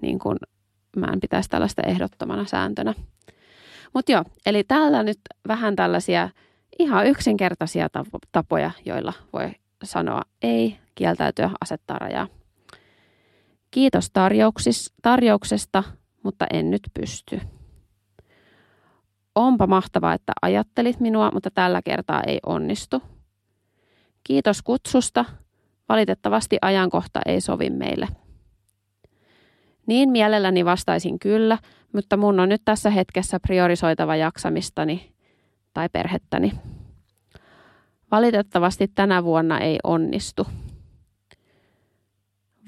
[0.00, 0.38] niin kuin
[0.96, 2.94] mä en pitäisi tällaista ehdottomana sääntönä.
[3.94, 6.28] Mutta joo, eli täällä nyt vähän tällaisia
[6.78, 7.88] ihan yksinkertaisia
[8.32, 9.50] tapoja, joilla voi
[9.84, 12.26] sanoa ei, kieltäytyä, asettaa rajaa.
[13.70, 14.10] Kiitos
[15.02, 15.84] tarjouksesta,
[16.22, 17.40] mutta en nyt pysty.
[19.34, 23.02] Onpa mahtavaa, että ajattelit minua, mutta tällä kertaa ei onnistu.
[24.24, 25.24] Kiitos kutsusta.
[25.88, 28.08] Valitettavasti ajankohta ei sovi meille.
[29.86, 31.58] Niin mielelläni vastaisin kyllä,
[31.92, 35.17] mutta mun on nyt tässä hetkessä priorisoitava jaksamistani
[35.78, 36.52] tai perhettäni.
[38.10, 40.46] Valitettavasti tänä vuonna ei onnistu.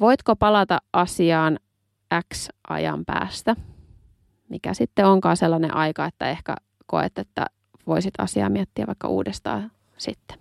[0.01, 1.59] Voitko palata asiaan
[2.35, 3.57] X ajan päästä?
[4.49, 6.55] mikä sitten onkaan sellainen aika, että ehkä
[6.87, 7.47] koet, että
[7.87, 10.39] voisit asiaa miettiä vaikka uudestaan sitten.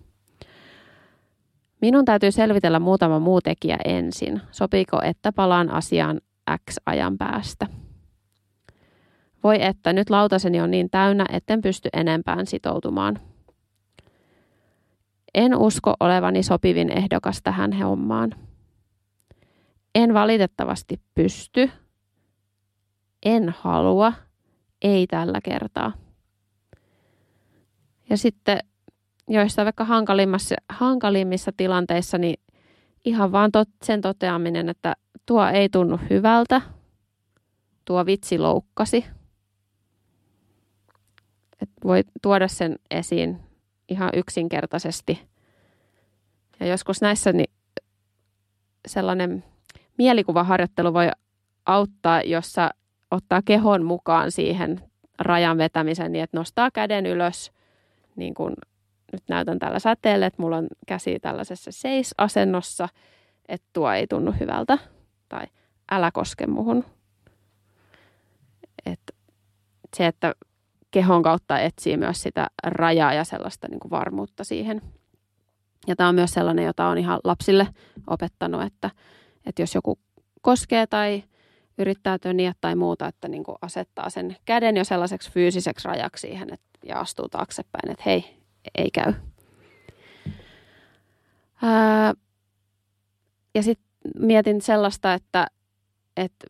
[1.80, 4.40] Minun täytyy selvitellä muutama muu tekijä ensin.
[4.50, 6.20] Sopiiko, että palaan asiaan
[6.70, 7.66] X ajan päästä?
[9.44, 13.18] Voi että nyt lautaseni on niin täynnä, etten pysty enempään sitoutumaan.
[15.34, 18.34] En usko olevani sopivin ehdokas tähän hommaan.
[19.94, 21.70] En valitettavasti pysty,
[23.22, 24.12] en halua,
[24.82, 25.92] ei tällä kertaa.
[28.10, 28.58] Ja sitten
[29.28, 32.40] joissain vaikka hankalimmissa, hankalimmissa tilanteissa, niin
[33.04, 34.96] ihan vaan tot, sen toteaminen, että
[35.26, 36.60] tuo ei tunnu hyvältä,
[37.84, 39.04] tuo vitsi loukkasi.
[41.62, 43.40] Et voi tuoda sen esiin
[43.88, 45.20] ihan yksinkertaisesti.
[46.60, 47.50] Ja joskus näissä niin
[48.88, 49.44] sellainen
[49.98, 51.08] mielikuvaharjoittelu voi
[51.66, 52.70] auttaa, jossa
[53.10, 54.80] ottaa kehon mukaan siihen
[55.18, 57.52] rajan vetämisen niin, että nostaa käden ylös,
[58.16, 58.54] niin kuin
[59.12, 62.88] nyt näytän tällä säteelle, että mulla on käsi tällaisessa seis-asennossa,
[63.48, 64.78] että tuo ei tunnu hyvältä
[65.28, 65.46] tai
[65.90, 66.84] älä koske muhun.
[68.86, 69.00] Et
[69.96, 70.34] se, että
[70.90, 74.82] kehon kautta etsii myös sitä rajaa ja sellaista niin kuin varmuutta siihen.
[75.86, 77.68] Ja tämä on myös sellainen, jota on ihan lapsille
[78.06, 78.90] opettanut, että,
[79.46, 79.98] että jos joku
[80.40, 81.24] koskee tai
[81.78, 86.52] yrittää töniä tai muuta, että niin kuin asettaa sen käden jo sellaiseksi fyysiseksi rajaksi siihen
[86.52, 88.36] että, ja astuu taaksepäin, että hei,
[88.78, 89.12] ei käy.
[91.62, 92.14] Ää,
[93.54, 95.46] ja sitten mietin sellaista, että,
[96.16, 96.46] että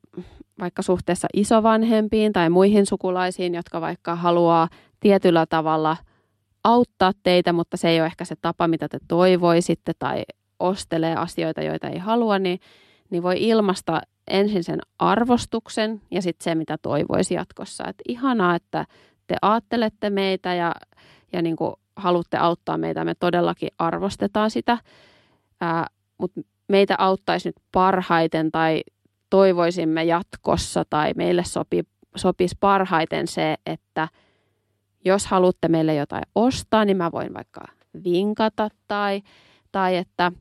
[0.60, 4.68] vaikka suhteessa isovanhempiin tai muihin sukulaisiin, jotka vaikka haluaa
[5.00, 5.96] tietyllä tavalla
[6.64, 10.22] auttaa teitä, mutta se ei ole ehkä se tapa, mitä te toivoisitte tai
[10.58, 12.60] ostelee asioita, joita ei halua, niin,
[13.10, 17.84] niin voi ilmasta ensin sen arvostuksen ja sitten se, mitä toivoisi jatkossa.
[17.88, 18.86] Et ihanaa, että
[19.26, 20.74] te aattelette meitä ja,
[21.32, 23.04] ja niin kuin haluatte auttaa meitä.
[23.04, 24.78] Me todellakin arvostetaan sitä,
[26.18, 28.82] mutta meitä auttaisi nyt parhaiten tai
[29.30, 31.82] toivoisimme jatkossa tai meille sopi,
[32.16, 34.08] sopisi parhaiten se, että
[35.04, 37.60] jos haluatte meille jotain ostaa, niin mä voin vaikka
[38.04, 39.22] vinkata tai,
[39.72, 40.32] tai että,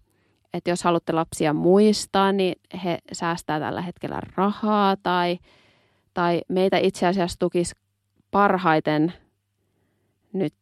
[0.53, 5.39] että jos haluatte lapsia muistaa, niin he säästää tällä hetkellä rahaa tai,
[6.13, 7.75] tai meitä itse asiassa tukisi
[8.31, 9.13] parhaiten
[10.33, 10.53] nyt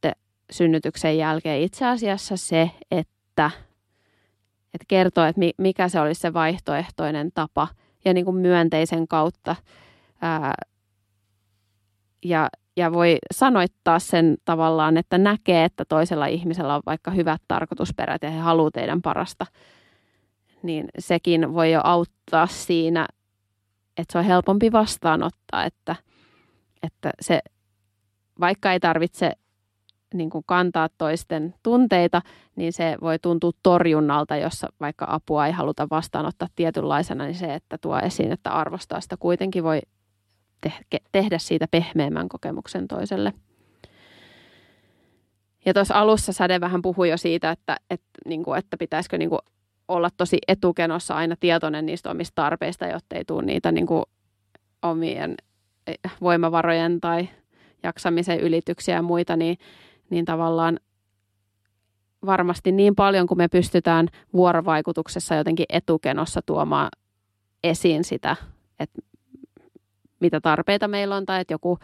[0.51, 3.51] synnytyksen jälkeen itse asiassa se, että,
[4.73, 7.67] että kertoo, että mikä se olisi se vaihtoehtoinen tapa
[8.07, 9.55] ja niin kuin myönteisen kautta
[10.21, 10.53] ää,
[12.25, 18.23] ja, ja voi sanoittaa sen tavallaan, että näkee, että toisella ihmisellä on vaikka hyvät tarkoitusperät
[18.23, 19.45] ja he haluaa teidän parasta,
[20.63, 23.07] niin sekin voi jo auttaa siinä,
[23.97, 25.95] että se on helpompi vastaanottaa, että,
[26.83, 27.39] että se,
[28.39, 29.31] vaikka ei tarvitse
[30.13, 32.21] niin kuin kantaa toisten tunteita,
[32.55, 37.77] niin se voi tuntua torjunnalta, jossa vaikka apua ei haluta vastaanottaa tietynlaisena, niin se, että
[37.77, 39.81] tuo esiin, että arvostaa sitä kuitenkin voi
[40.61, 43.33] te- tehdä siitä pehmeämmän kokemuksen toiselle.
[45.65, 49.29] Ja tuossa alussa Säde vähän puhui jo siitä, että, että, niin kuin, että pitäisikö niin
[49.29, 49.41] kuin
[49.87, 54.03] olla tosi etukenossa aina tietoinen niistä omista tarpeista, jotta ei tule niitä niin kuin
[54.83, 55.35] omien
[55.87, 57.29] eh, voimavarojen tai
[57.83, 59.57] jaksamisen ylityksiä ja muita, niin,
[60.09, 60.79] niin tavallaan
[62.25, 66.89] varmasti niin paljon kuin me pystytään vuorovaikutuksessa jotenkin etukenossa tuomaan
[67.63, 68.35] esiin sitä,
[68.79, 69.01] että
[70.19, 71.79] mitä tarpeita meillä on tai että joku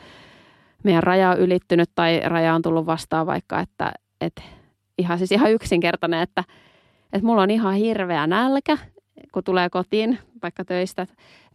[0.83, 3.91] meidän raja on ylittynyt tai raja on tullut vastaan vaikka, että,
[4.21, 4.41] että
[4.97, 6.43] ihan siis ihan yksinkertainen, että,
[7.13, 8.77] että mulla on ihan hirveä nälkä,
[9.31, 11.07] kun tulee kotiin vaikka töistä.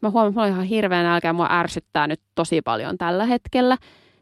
[0.03, 3.27] Mä huomaan, että mulla on ihan hirveä nälkä ja mua ärsyttää nyt tosi paljon tällä
[3.27, 3.77] hetkellä.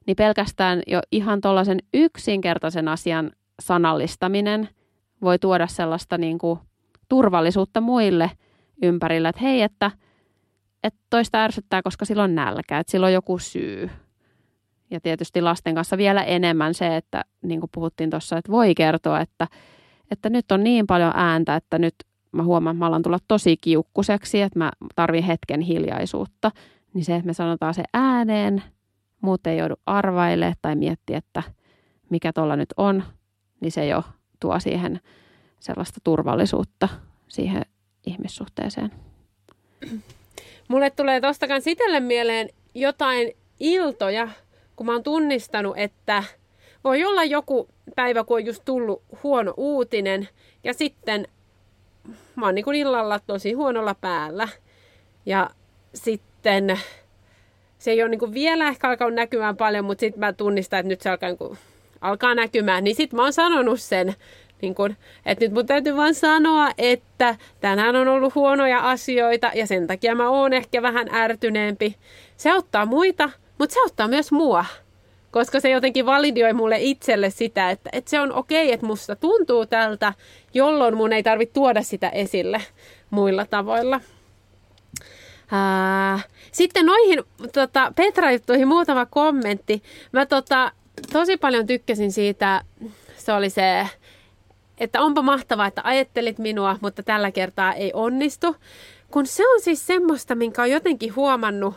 [0.07, 3.31] Niin pelkästään jo ihan tuollaisen yksinkertaisen asian
[3.61, 4.69] sanallistaminen
[5.23, 6.59] voi tuoda sellaista niin kuin
[7.09, 8.31] turvallisuutta muille
[8.83, 9.91] ympärillä, että hei, että–
[10.87, 13.91] että toista ärsyttää, koska silloin nälkä, että silloin joku syy.
[14.91, 19.21] Ja tietysti lasten kanssa vielä enemmän se, että niin kuin puhuttiin tuossa, että voi kertoa,
[19.21, 19.47] että,
[20.11, 21.95] että nyt on niin paljon ääntä, että nyt
[22.33, 26.51] mä huomaan, että mä alan tulla tosi kiukkuseksi, että mä tarvin hetken hiljaisuutta.
[26.95, 28.63] Niin se, että me sanotaan se ääneen,
[29.27, 31.43] muut ei joudu arvaille tai miettiä, että
[32.11, 33.05] mikä tuolla nyt on,
[33.61, 34.03] niin se jo
[34.41, 35.01] tuo siihen
[35.61, 36.89] sellaista turvallisuutta
[37.29, 37.63] siihen
[38.07, 38.93] ihmissuhteeseen.
[40.69, 44.29] Mulle tulee tostakaan sitelle mieleen jotain iltoja,
[44.77, 46.25] kun mä oon tunnistanut, että
[46.85, 50.29] voi olla joku päivä, kun on just tullut huono uutinen
[50.65, 51.29] ja sitten
[52.37, 54.49] mä oon niin kuin illalla tosi huonolla päällä.
[55.27, 55.51] Ja
[55.95, 56.81] sitten
[57.87, 60.89] se ei ole niin kuin vielä ehkä alkanut näkymään paljon, mutta sitten mä tunnistan, että
[60.89, 61.59] nyt se alkaa, niin kuin,
[62.01, 62.85] alkaa näkymään.
[62.85, 64.15] Niin sitten mä oon sanonut sen
[64.63, 64.97] niin kun,
[65.27, 70.15] että nyt mun täytyy vaan sanoa, että tänään on ollut huonoja asioita ja sen takia
[70.15, 71.97] mä oon ehkä vähän ärtyneempi.
[72.37, 74.65] Se auttaa muita, mutta se auttaa myös mua.
[75.31, 79.67] Koska se jotenkin validioi mulle itselle sitä, että, että se on okei, että musta tuntuu
[79.67, 80.13] tältä,
[80.55, 82.63] jolloin mun ei tarvitse tuoda sitä esille
[83.11, 84.01] muilla tavoilla.
[86.53, 89.83] Sitten noihin tota, Petra-juttuihin muutama kommentti.
[90.13, 90.73] Mä tota,
[91.13, 92.63] tosi paljon tykkäsin siitä,
[93.17, 93.87] se oli se
[94.79, 98.57] että onpa mahtavaa, että ajattelit minua, mutta tällä kertaa ei onnistu.
[99.11, 101.75] Kun se on siis semmoista, minkä on jotenkin huomannut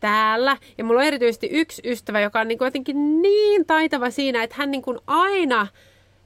[0.00, 0.56] täällä.
[0.78, 4.56] Ja mulla on erityisesti yksi ystävä, joka on niin kuin jotenkin niin taitava siinä, että
[4.58, 5.66] hän niin kuin aina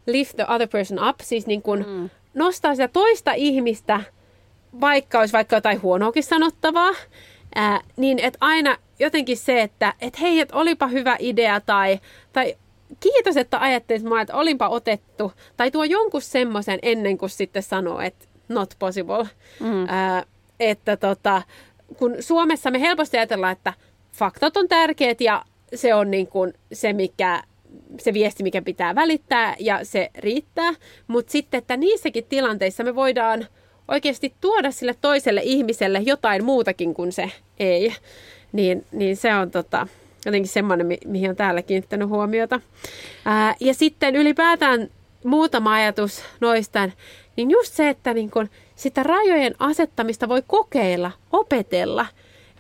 [0.07, 2.11] lift the other person up, siis niin kuin mm.
[2.35, 4.01] nostaa sitä toista ihmistä,
[4.81, 6.93] vaikka olisi vaikka jotain huonoakin sanottavaa,
[7.55, 12.01] ää, niin että aina jotenkin se, että et hei, et olipa hyvä idea tai,
[12.33, 12.57] tai
[13.01, 15.33] kiitos, että ajattelit mua, että olinpa otettu.
[15.57, 19.29] Tai tuo jonkun semmoisen ennen kuin sitten sanoo, että not possible.
[19.61, 19.87] Mm.
[19.89, 20.25] Ää,
[20.61, 21.43] että tota,
[21.97, 23.73] kun Suomessa me helposti ajatellaan, että
[24.13, 25.45] faktat on tärkeät ja
[25.75, 27.43] se on niin kuin se, mikä,
[27.99, 30.73] se viesti, mikä pitää välittää ja se riittää.
[31.07, 33.47] Mutta sitten, että niissäkin tilanteissa me voidaan
[33.89, 37.95] oikeasti tuoda sille toiselle ihmiselle jotain muutakin kuin se ei.
[38.53, 39.87] Niin, niin se on tota,
[40.27, 42.61] jotenkin semmoinen, mi- mihin on täällä kiinnittänyt huomiota.
[43.25, 44.89] Ää, ja sitten ylipäätään
[45.25, 46.91] muutama ajatus noista,
[47.37, 52.07] niin just se, että niin kun sitä rajojen asettamista voi kokeilla, opetella.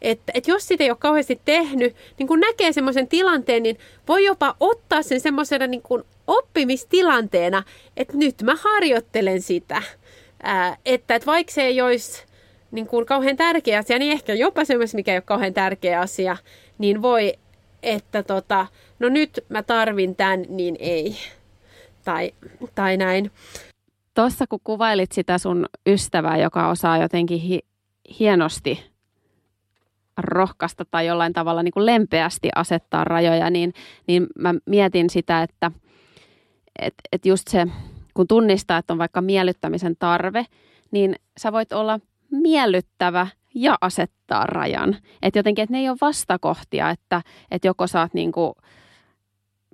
[0.02, 3.78] Että, että jos sitä ei ole kauheasti tehnyt, niin kun näkee semmoisen tilanteen, niin
[4.09, 5.82] voi jopa ottaa sen semmoisena niin
[6.26, 7.62] oppimistilanteena,
[7.96, 9.82] että nyt mä harjoittelen sitä.
[10.44, 12.24] Ää, että, että vaikka se ei olisi
[12.70, 16.36] niin kuin kauhean tärkeä asia, niin ehkä jopa semmoista, mikä ei ole kauhean tärkeä asia,
[16.78, 17.34] niin voi,
[17.82, 18.66] että tota,
[18.98, 21.16] no nyt mä tarvin tämän, niin ei.
[22.04, 22.32] Tai,
[22.74, 23.30] tai näin.
[24.14, 27.66] Tuossa kun kuvailit sitä sun ystävää, joka osaa jotenkin hi-
[28.18, 28.90] hienosti
[30.16, 33.74] rohkaista tai jollain tavalla niin kuin lempeästi asettaa rajoja, niin,
[34.06, 35.70] niin mä mietin sitä, että
[36.78, 37.66] et, et just se,
[38.15, 40.47] kun tunnistaa, että on vaikka miellyttämisen tarve,
[40.91, 42.01] niin sä voit olla
[42.31, 44.97] miellyttävä ja asettaa rajan.
[45.23, 48.53] Että jotenkin, että ne ei ole vastakohtia, että, että joko sä oot niin kuin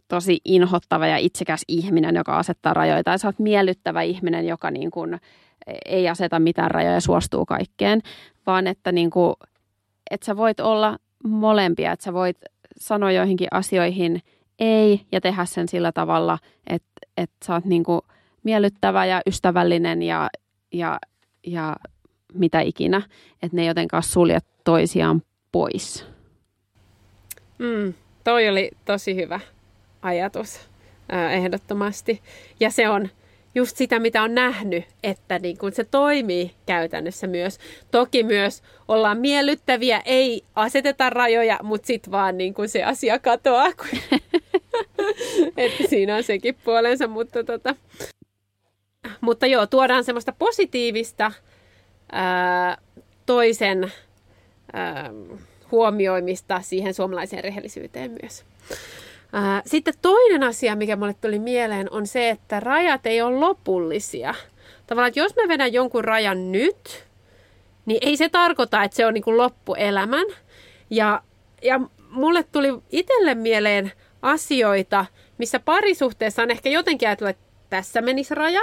[0.08, 4.90] tosi inhottava ja itsekäs ihminen, joka asettaa rajoja, tai sä oot miellyttävä ihminen, joka niin
[4.90, 5.20] kuin
[5.84, 8.00] ei aseta mitään rajoja ja suostuu kaikkeen,
[8.46, 9.34] vaan että, niin kuin,
[10.10, 12.36] että sä voit olla molempia, että sä voit
[12.78, 14.22] sanoa joihinkin asioihin
[14.58, 18.00] ei ja tehdä sen sillä tavalla, että, että sä oot niin kuin
[18.42, 20.30] miellyttävä ja ystävällinen ja,
[20.72, 20.98] ja,
[21.46, 21.76] ja
[22.34, 23.02] mitä ikinä,
[23.42, 25.22] että ne ei jotenkaan sulje toisiaan
[25.52, 26.06] pois.
[27.58, 27.94] Mm,
[28.24, 29.40] toi oli tosi hyvä
[30.02, 30.60] ajatus
[31.08, 32.22] ää, ehdottomasti.
[32.60, 33.08] Ja se on
[33.54, 37.58] just sitä, mitä on nähnyt, että niin kun se toimii käytännössä myös.
[37.90, 43.72] Toki myös ollaan miellyttäviä, ei aseteta rajoja, mutta sitten vaan niin kun se asia katoaa.
[43.72, 44.20] Kun...
[45.56, 47.74] että siinä on sekin puolensa, mutta, tota...
[49.20, 51.32] mutta joo, tuodaan semmoista positiivista
[52.12, 52.78] ää,
[53.26, 53.92] toisen
[54.72, 55.10] ää,
[55.70, 58.44] huomioimista siihen suomalaiseen rehellisyyteen myös.
[59.66, 64.34] Sitten toinen asia, mikä mulle tuli mieleen, on se, että rajat ei ole lopullisia.
[64.86, 67.04] Tavallaan, että jos mä vedän jonkun rajan nyt,
[67.86, 70.26] niin ei se tarkoita, että se on niin kuin loppuelämän.
[70.90, 71.22] Ja,
[71.62, 75.06] ja mulle tuli itselle mieleen asioita,
[75.38, 78.62] missä parisuhteessa on ehkä jotenkin ajatellut, että tässä menisi raja.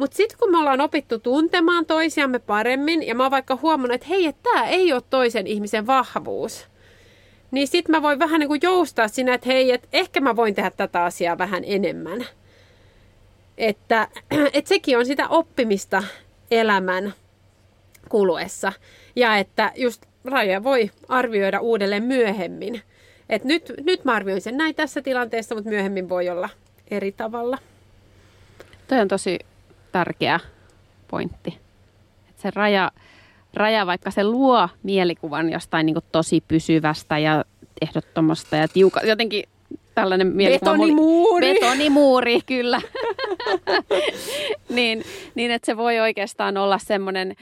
[0.00, 4.06] Mutta sitten kun me ollaan opittu tuntemaan toisiamme paremmin, ja mä oon vaikka huomannut, että
[4.06, 6.66] hei, että tämä ei ole toisen ihmisen vahvuus–
[7.50, 10.54] niin sitten mä voin vähän niin kuin joustaa siinä, että hei, että ehkä mä voin
[10.54, 12.26] tehdä tätä asiaa vähän enemmän.
[13.58, 14.08] Että,
[14.52, 16.02] että sekin on sitä oppimista
[16.50, 17.14] elämän
[18.08, 18.72] kuluessa.
[19.16, 22.82] Ja että just rajoja voi arvioida uudelleen myöhemmin.
[23.28, 26.48] Et nyt, nyt mä arvioin sen näin tässä tilanteessa, mutta myöhemmin voi olla
[26.90, 27.58] eri tavalla.
[28.88, 29.38] Toi on tosi
[29.92, 30.40] tärkeä
[31.08, 31.58] pointti.
[32.30, 32.90] Et se raja,
[33.54, 37.44] raja, vaikka se luo mielikuvan jostain niin tosi pysyvästä ja
[37.82, 39.44] ehdottomasta ja tiuka, jotenkin
[39.94, 40.72] tällainen mielikuva.
[40.72, 41.54] Betonimuuri.
[41.54, 42.80] Betonimuuri, kyllä.
[44.68, 45.02] niin,
[45.34, 47.36] niin, että se voi oikeastaan olla semmoinen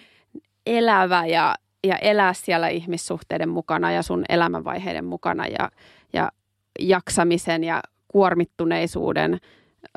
[0.67, 1.55] elävä ja,
[1.85, 5.71] ja elää siellä ihmissuhteiden mukana ja sun elämänvaiheiden mukana ja,
[6.13, 6.33] ja
[6.79, 9.39] jaksamisen ja kuormittuneisuuden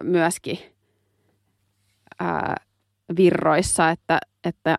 [0.03, 0.59] myöskin
[2.21, 2.55] ää,
[3.17, 4.75] virroissa, että, että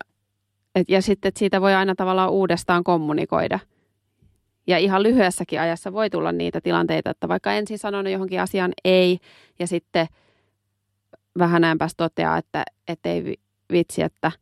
[0.75, 3.59] et, ja sitten, että siitä voi aina tavallaan uudestaan kommunikoida.
[4.67, 9.19] Ja ihan lyhyessäkin ajassa voi tulla niitä tilanteita, että vaikka ensin sanon johonkin asiaan ei,
[9.59, 10.07] ja sitten
[11.39, 13.37] vähän näinpäs toteaa, että, että ei
[13.73, 14.33] vitsi, että,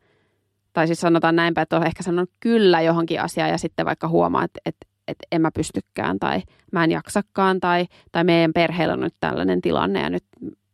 [0.72, 4.44] tai siis sanotaan näinpä, että on ehkä sanonut kyllä johonkin asiaan, ja sitten vaikka huomaa,
[4.44, 9.00] että, että, että en mä pystykään, tai mä en jaksakaan, tai, tai meidän perheellä on
[9.00, 10.24] nyt tällainen tilanne, ja nyt,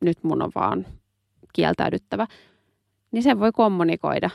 [0.01, 0.87] nyt mun on vaan
[1.57, 2.27] kieltäydyttävä,
[3.13, 4.31] niin sen voi kommunikoida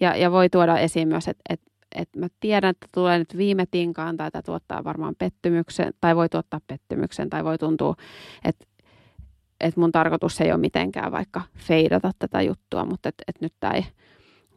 [0.00, 1.60] ja, ja voi tuoda esiin myös, että et,
[1.94, 6.28] et mä tiedän, että tulee nyt viime tinkaan tai tämä tuottaa varmaan pettymyksen tai voi
[6.28, 7.94] tuottaa pettymyksen tai voi tuntua,
[8.44, 8.64] että
[9.60, 13.72] et mun tarkoitus ei ole mitenkään vaikka feidata tätä juttua, mutta että et nyt tämä
[13.72, 13.84] ei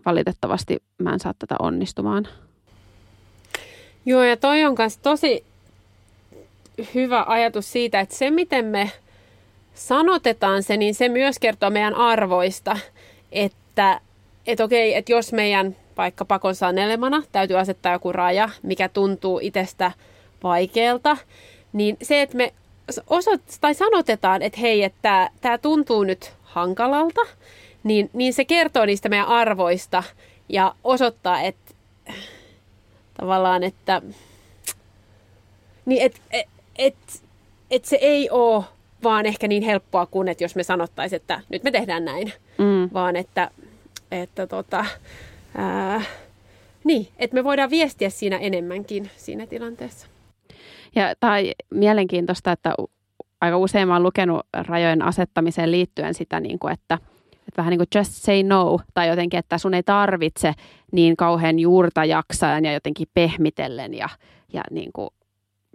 [0.06, 2.27] valitettavasti mä en saa tätä onnistumaan.
[4.06, 5.44] Joo ja toi on myös tosi
[6.95, 8.91] hyvä ajatus siitä, että se miten me
[9.76, 12.77] sanotetaan se, niin se myös kertoo meidän arvoista,
[13.31, 14.02] että
[14.47, 19.91] että okei, että jos meidän vaikka pakon sanelemana täytyy asettaa joku raja, mikä tuntuu itsestä
[20.43, 21.18] vaikealta,
[21.73, 22.53] niin se, että me
[23.10, 27.22] osoit, tai sanotetaan, että hei, että tämä tuntuu nyt hankalalta,
[27.84, 30.03] niin, niin se kertoo niistä meidän arvoista
[30.49, 31.73] ja osoittaa, että
[33.19, 34.02] tavallaan, että
[35.85, 36.47] niin et, et,
[36.77, 36.95] et,
[37.72, 38.64] et se ei ole
[39.06, 42.90] vaan ehkä niin helppoa kuin, että jos me sanottaisiin, että nyt me tehdään näin, mm.
[42.94, 43.52] vaan että
[44.11, 44.86] että tota,
[45.57, 46.02] ää,
[46.84, 50.07] niin, että me voidaan viestiä siinä enemmänkin siinä tilanteessa.
[50.95, 52.73] Ja tai mielenkiintoista, että
[53.41, 56.98] aika usein mä oon lukenut rajojen asettamiseen liittyen sitä, niin kuin, että
[57.48, 60.53] että vähän niin kuin just say no, tai jotenkin, että sun ei tarvitse
[60.91, 64.10] niin kauhean juurta jaksajan ja jotenkin pehmitellen ja,
[64.53, 65.10] ja niin kuin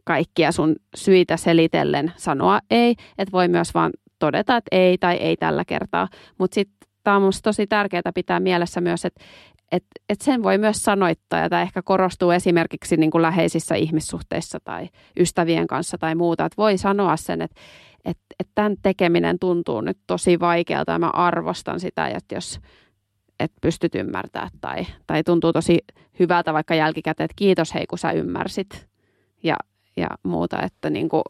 [0.04, 5.36] kaikkia sun syitä selitellen sanoa ei, että voi myös vaan todeta, että ei tai ei
[5.36, 6.08] tällä kertaa.
[6.38, 9.24] Mutta sitten tämä on minusta tosi tärkeää pitää mielessä myös, että
[9.72, 14.58] et, et sen voi myös sanoittaa, ja tämä ehkä korostuu esimerkiksi niin kuin läheisissä ihmissuhteissa
[14.64, 17.60] tai ystävien kanssa tai muuta, että voi sanoa sen, että
[18.04, 22.60] et, et tämän tekeminen tuntuu nyt tosi vaikealta ja mä arvostan sitä, että jos
[23.40, 25.78] et pystyt ymmärtämään tai, tai tuntuu tosi
[26.18, 28.88] hyvältä vaikka jälkikäteen, että kiitos hei kun sä ymmärsit.
[29.42, 29.56] Ja,
[30.00, 31.22] ja muuta, että niin kuin,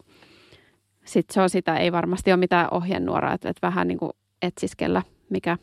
[1.04, 5.02] sit se on sitä, ei varmasti ole mitään ohjenuoraa, että, että vähän niin kuin etsiskellä,
[5.30, 5.58] mikä,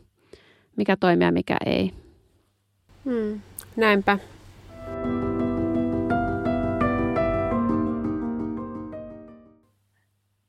[0.76, 1.92] mikä toimii ja mikä ei.
[3.04, 3.40] Hmm,
[3.76, 4.18] näinpä.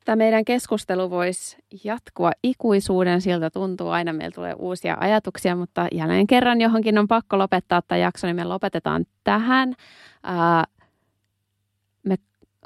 [0.06, 6.28] Tämä meidän keskustelu voisi jatkua ikuisuuden, siltä tuntuu aina, meillä tulee uusia ajatuksia, mutta jälleen
[6.28, 9.70] kerran johonkin on pakko lopettaa tämä jakso, niin me lopetetaan tähän.
[9.70, 10.79] Me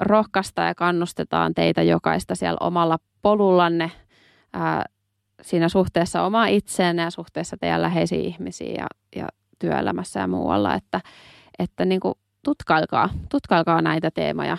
[0.00, 3.90] rohkaistaan ja kannustetaan teitä jokaista siellä omalla polullanne
[5.42, 11.00] siinä suhteessa omaa itseenne ja suhteessa teidän läheisiin ihmisiin ja, ja työelämässä ja muualla, että,
[11.58, 12.14] että niin kuin
[12.44, 14.56] tutkailkaa, tutkailkaa näitä teemoja.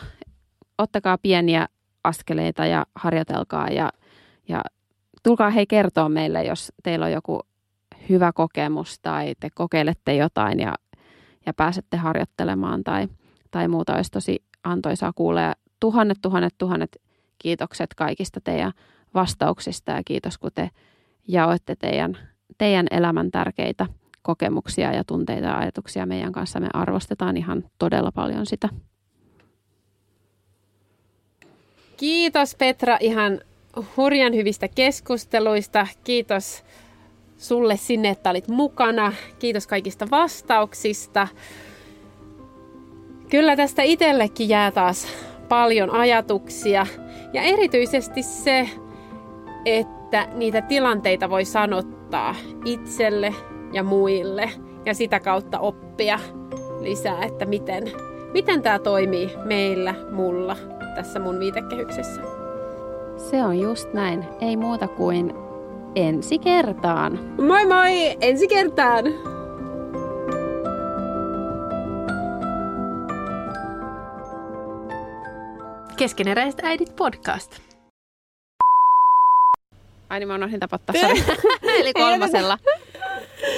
[0.77, 1.67] Ottakaa pieniä
[2.03, 3.91] askeleita ja harjoitelkaa ja,
[4.47, 4.61] ja
[5.23, 7.39] tulkaa hei kertoa meille, jos teillä on joku
[8.09, 10.75] hyvä kokemus tai te kokeilette jotain ja,
[11.45, 13.07] ja pääsette harjoittelemaan tai,
[13.51, 13.95] tai muuta.
[13.95, 17.01] Olisi tosi antoisaa kuulla ja tuhannet, tuhannet, tuhannet
[17.39, 18.71] kiitokset kaikista teidän
[19.13, 20.69] vastauksista ja kiitos kun te
[21.27, 22.17] jaoitte teidän,
[22.57, 23.85] teidän elämän tärkeitä
[24.21, 26.59] kokemuksia ja tunteita ja ajatuksia meidän kanssa.
[26.59, 28.69] Me arvostetaan ihan todella paljon sitä.
[31.97, 33.41] Kiitos Petra ihan
[33.97, 35.87] hurjan hyvistä keskusteluista.
[36.03, 36.63] Kiitos
[37.37, 39.13] sulle sinne, että olit mukana.
[39.39, 41.27] Kiitos kaikista vastauksista.
[43.35, 45.07] Kyllä tästä itsellekin jää taas
[45.49, 46.85] paljon ajatuksia.
[47.33, 48.69] Ja erityisesti se,
[49.65, 52.35] että niitä tilanteita voi sanottaa
[52.65, 53.33] itselle
[53.73, 54.49] ja muille
[54.85, 56.19] ja sitä kautta oppia
[56.79, 57.91] lisää, että miten,
[58.33, 60.55] miten tämä toimii meillä, mulla
[60.95, 62.21] tässä mun viitekehyksessä.
[63.17, 64.25] Se on just näin.
[64.41, 65.33] Ei muuta kuin
[65.95, 67.19] ensi kertaan.
[67.41, 68.17] Moi moi!
[68.21, 69.34] Ensi kertaan!
[75.97, 77.59] Keskeneräiset äidit podcast.
[80.09, 80.95] Ai niin mä unohdin tapottaa,
[81.79, 82.57] Eli kolmasella.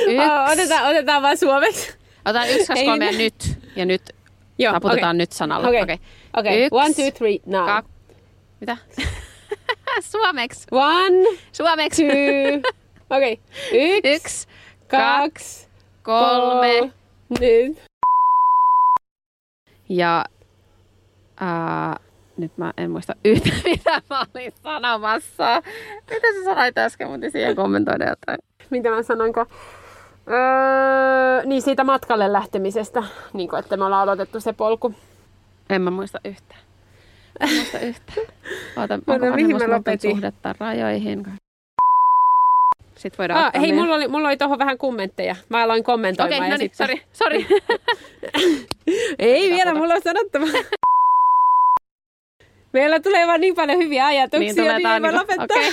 [0.07, 0.17] Yksi.
[0.51, 1.93] Otetaan, otetaan vaan suomeksi.
[2.25, 3.57] Otetaan yksi, kaksi, kolme ja nyt.
[3.75, 4.01] Ja nyt
[4.57, 5.17] Joo, taputetaan okay.
[5.17, 5.67] nyt sanalla.
[5.67, 5.97] Okei, okay.
[6.37, 6.65] okay.
[6.65, 6.67] okay.
[6.71, 7.65] one, two, three, now.
[7.65, 7.85] Kak...
[8.59, 8.77] Mitä?
[10.11, 10.67] Suomeksi.
[10.71, 11.37] One.
[11.51, 12.03] Suomeksi.
[12.03, 12.71] Two.
[13.09, 13.33] Okei.
[13.33, 13.37] Okay.
[13.71, 14.09] Yksi.
[14.09, 14.47] Yksi.
[14.87, 15.67] Kaksi.
[16.03, 16.79] Kolme.
[16.79, 16.93] kolme.
[17.39, 17.77] Nyt.
[19.89, 20.25] Ja
[21.41, 22.06] uh,
[22.37, 25.61] nyt mä en muista yhtä, mitä mä olin sanomassa.
[26.11, 28.37] Mitä sä sanoit äsken, mutta siihen kommentoida jotain.
[28.69, 29.45] Mitä mä sanoinko?
[30.29, 33.03] Öö, niin siitä matkalle lähtemisestä,
[33.33, 34.93] niin kuin, että me ollaan aloitettu se polku.
[35.69, 36.61] En mä muista yhtään.
[37.39, 38.27] En muista yhtään.
[38.77, 40.11] Oota, onko mihin mä lopetin?
[40.11, 41.27] suhdetta rajoihin?
[42.95, 45.35] Sitten voidaan ah, Hei, mulla oli, mulla oli tuohon vähän kommentteja.
[45.49, 46.37] Mä aloin kommentoimaan.
[46.37, 47.47] Okei, okay, no niin, sori, sori.
[49.19, 50.45] Ei vielä, mulla on sanottava.
[52.73, 55.43] Meillä tulee vaan niin paljon hyviä ajatuksia, niin, tulee niin mä lopettaa.
[55.43, 55.71] Okay.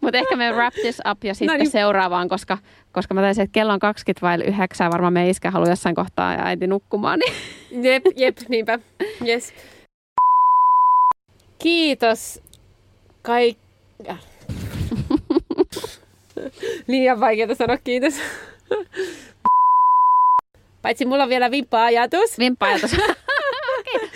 [0.00, 1.70] Mutta ehkä me wrap this up ja sitten no niin.
[1.70, 2.58] seuraavaan, koska,
[2.92, 6.32] koska mä taisin, että kello on 20 vai 9, varmaan me iskä haluaa jossain kohtaa
[6.32, 7.18] ja äiti nukkumaan.
[7.18, 7.84] Niin.
[7.84, 8.78] Jep, jep, niinpä.
[9.26, 9.54] Yes.
[11.58, 12.40] Kiitos
[13.22, 13.58] kaik...
[16.88, 18.14] Liian vaikeaa sanoa kiitos.
[20.82, 22.38] Paitsi mulla on vielä vimppa-ajatus.
[22.38, 22.96] Vimppa-ajatus.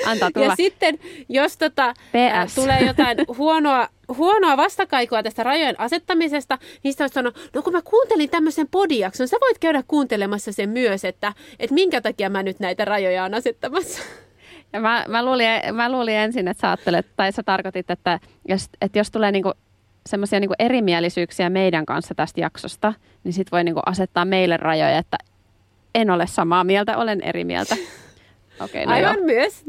[0.06, 0.46] Antaa tulla.
[0.46, 2.54] Ja sitten, jos tota, PS.
[2.54, 8.30] tulee jotain huonoa, huonoa vastakaikua tästä rajojen asettamisesta, niin sitten sanoa, no kun mä kuuntelin
[8.30, 12.84] tämmöisen podiakson, sä voit käydä kuuntelemassa sen myös, että, että minkä takia mä nyt näitä
[12.84, 14.02] rajoja on asettamassa.
[14.72, 18.68] Ja mä, mä, luulin, mä luulin ensin, että sä ajattelet, tai sä tarkoitit, että jos,
[18.80, 19.52] että jos tulee niinku
[20.06, 25.16] semmoisia niinku erimielisyyksiä meidän kanssa tästä jaksosta, niin sit voi niinku asettaa meille rajoja, että
[25.94, 27.76] en ole samaa mieltä, olen eri mieltä.
[28.60, 29.24] Okay, no Aivan joo.
[29.24, 29.64] myös.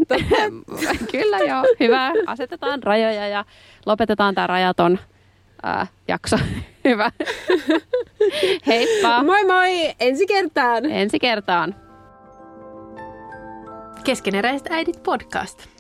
[1.11, 2.11] Kyllä joo, hyvä.
[2.25, 3.45] Asetetaan rajoja ja
[3.85, 4.99] lopetetaan tämä rajaton
[5.63, 6.37] ää, jakso.
[6.85, 7.11] hyvä.
[8.67, 9.23] Heippa.
[9.23, 10.85] Moi moi, ensi kertaan.
[10.85, 11.75] Ensi kertaan.
[14.03, 15.76] Keskeneräiset äidit podcast.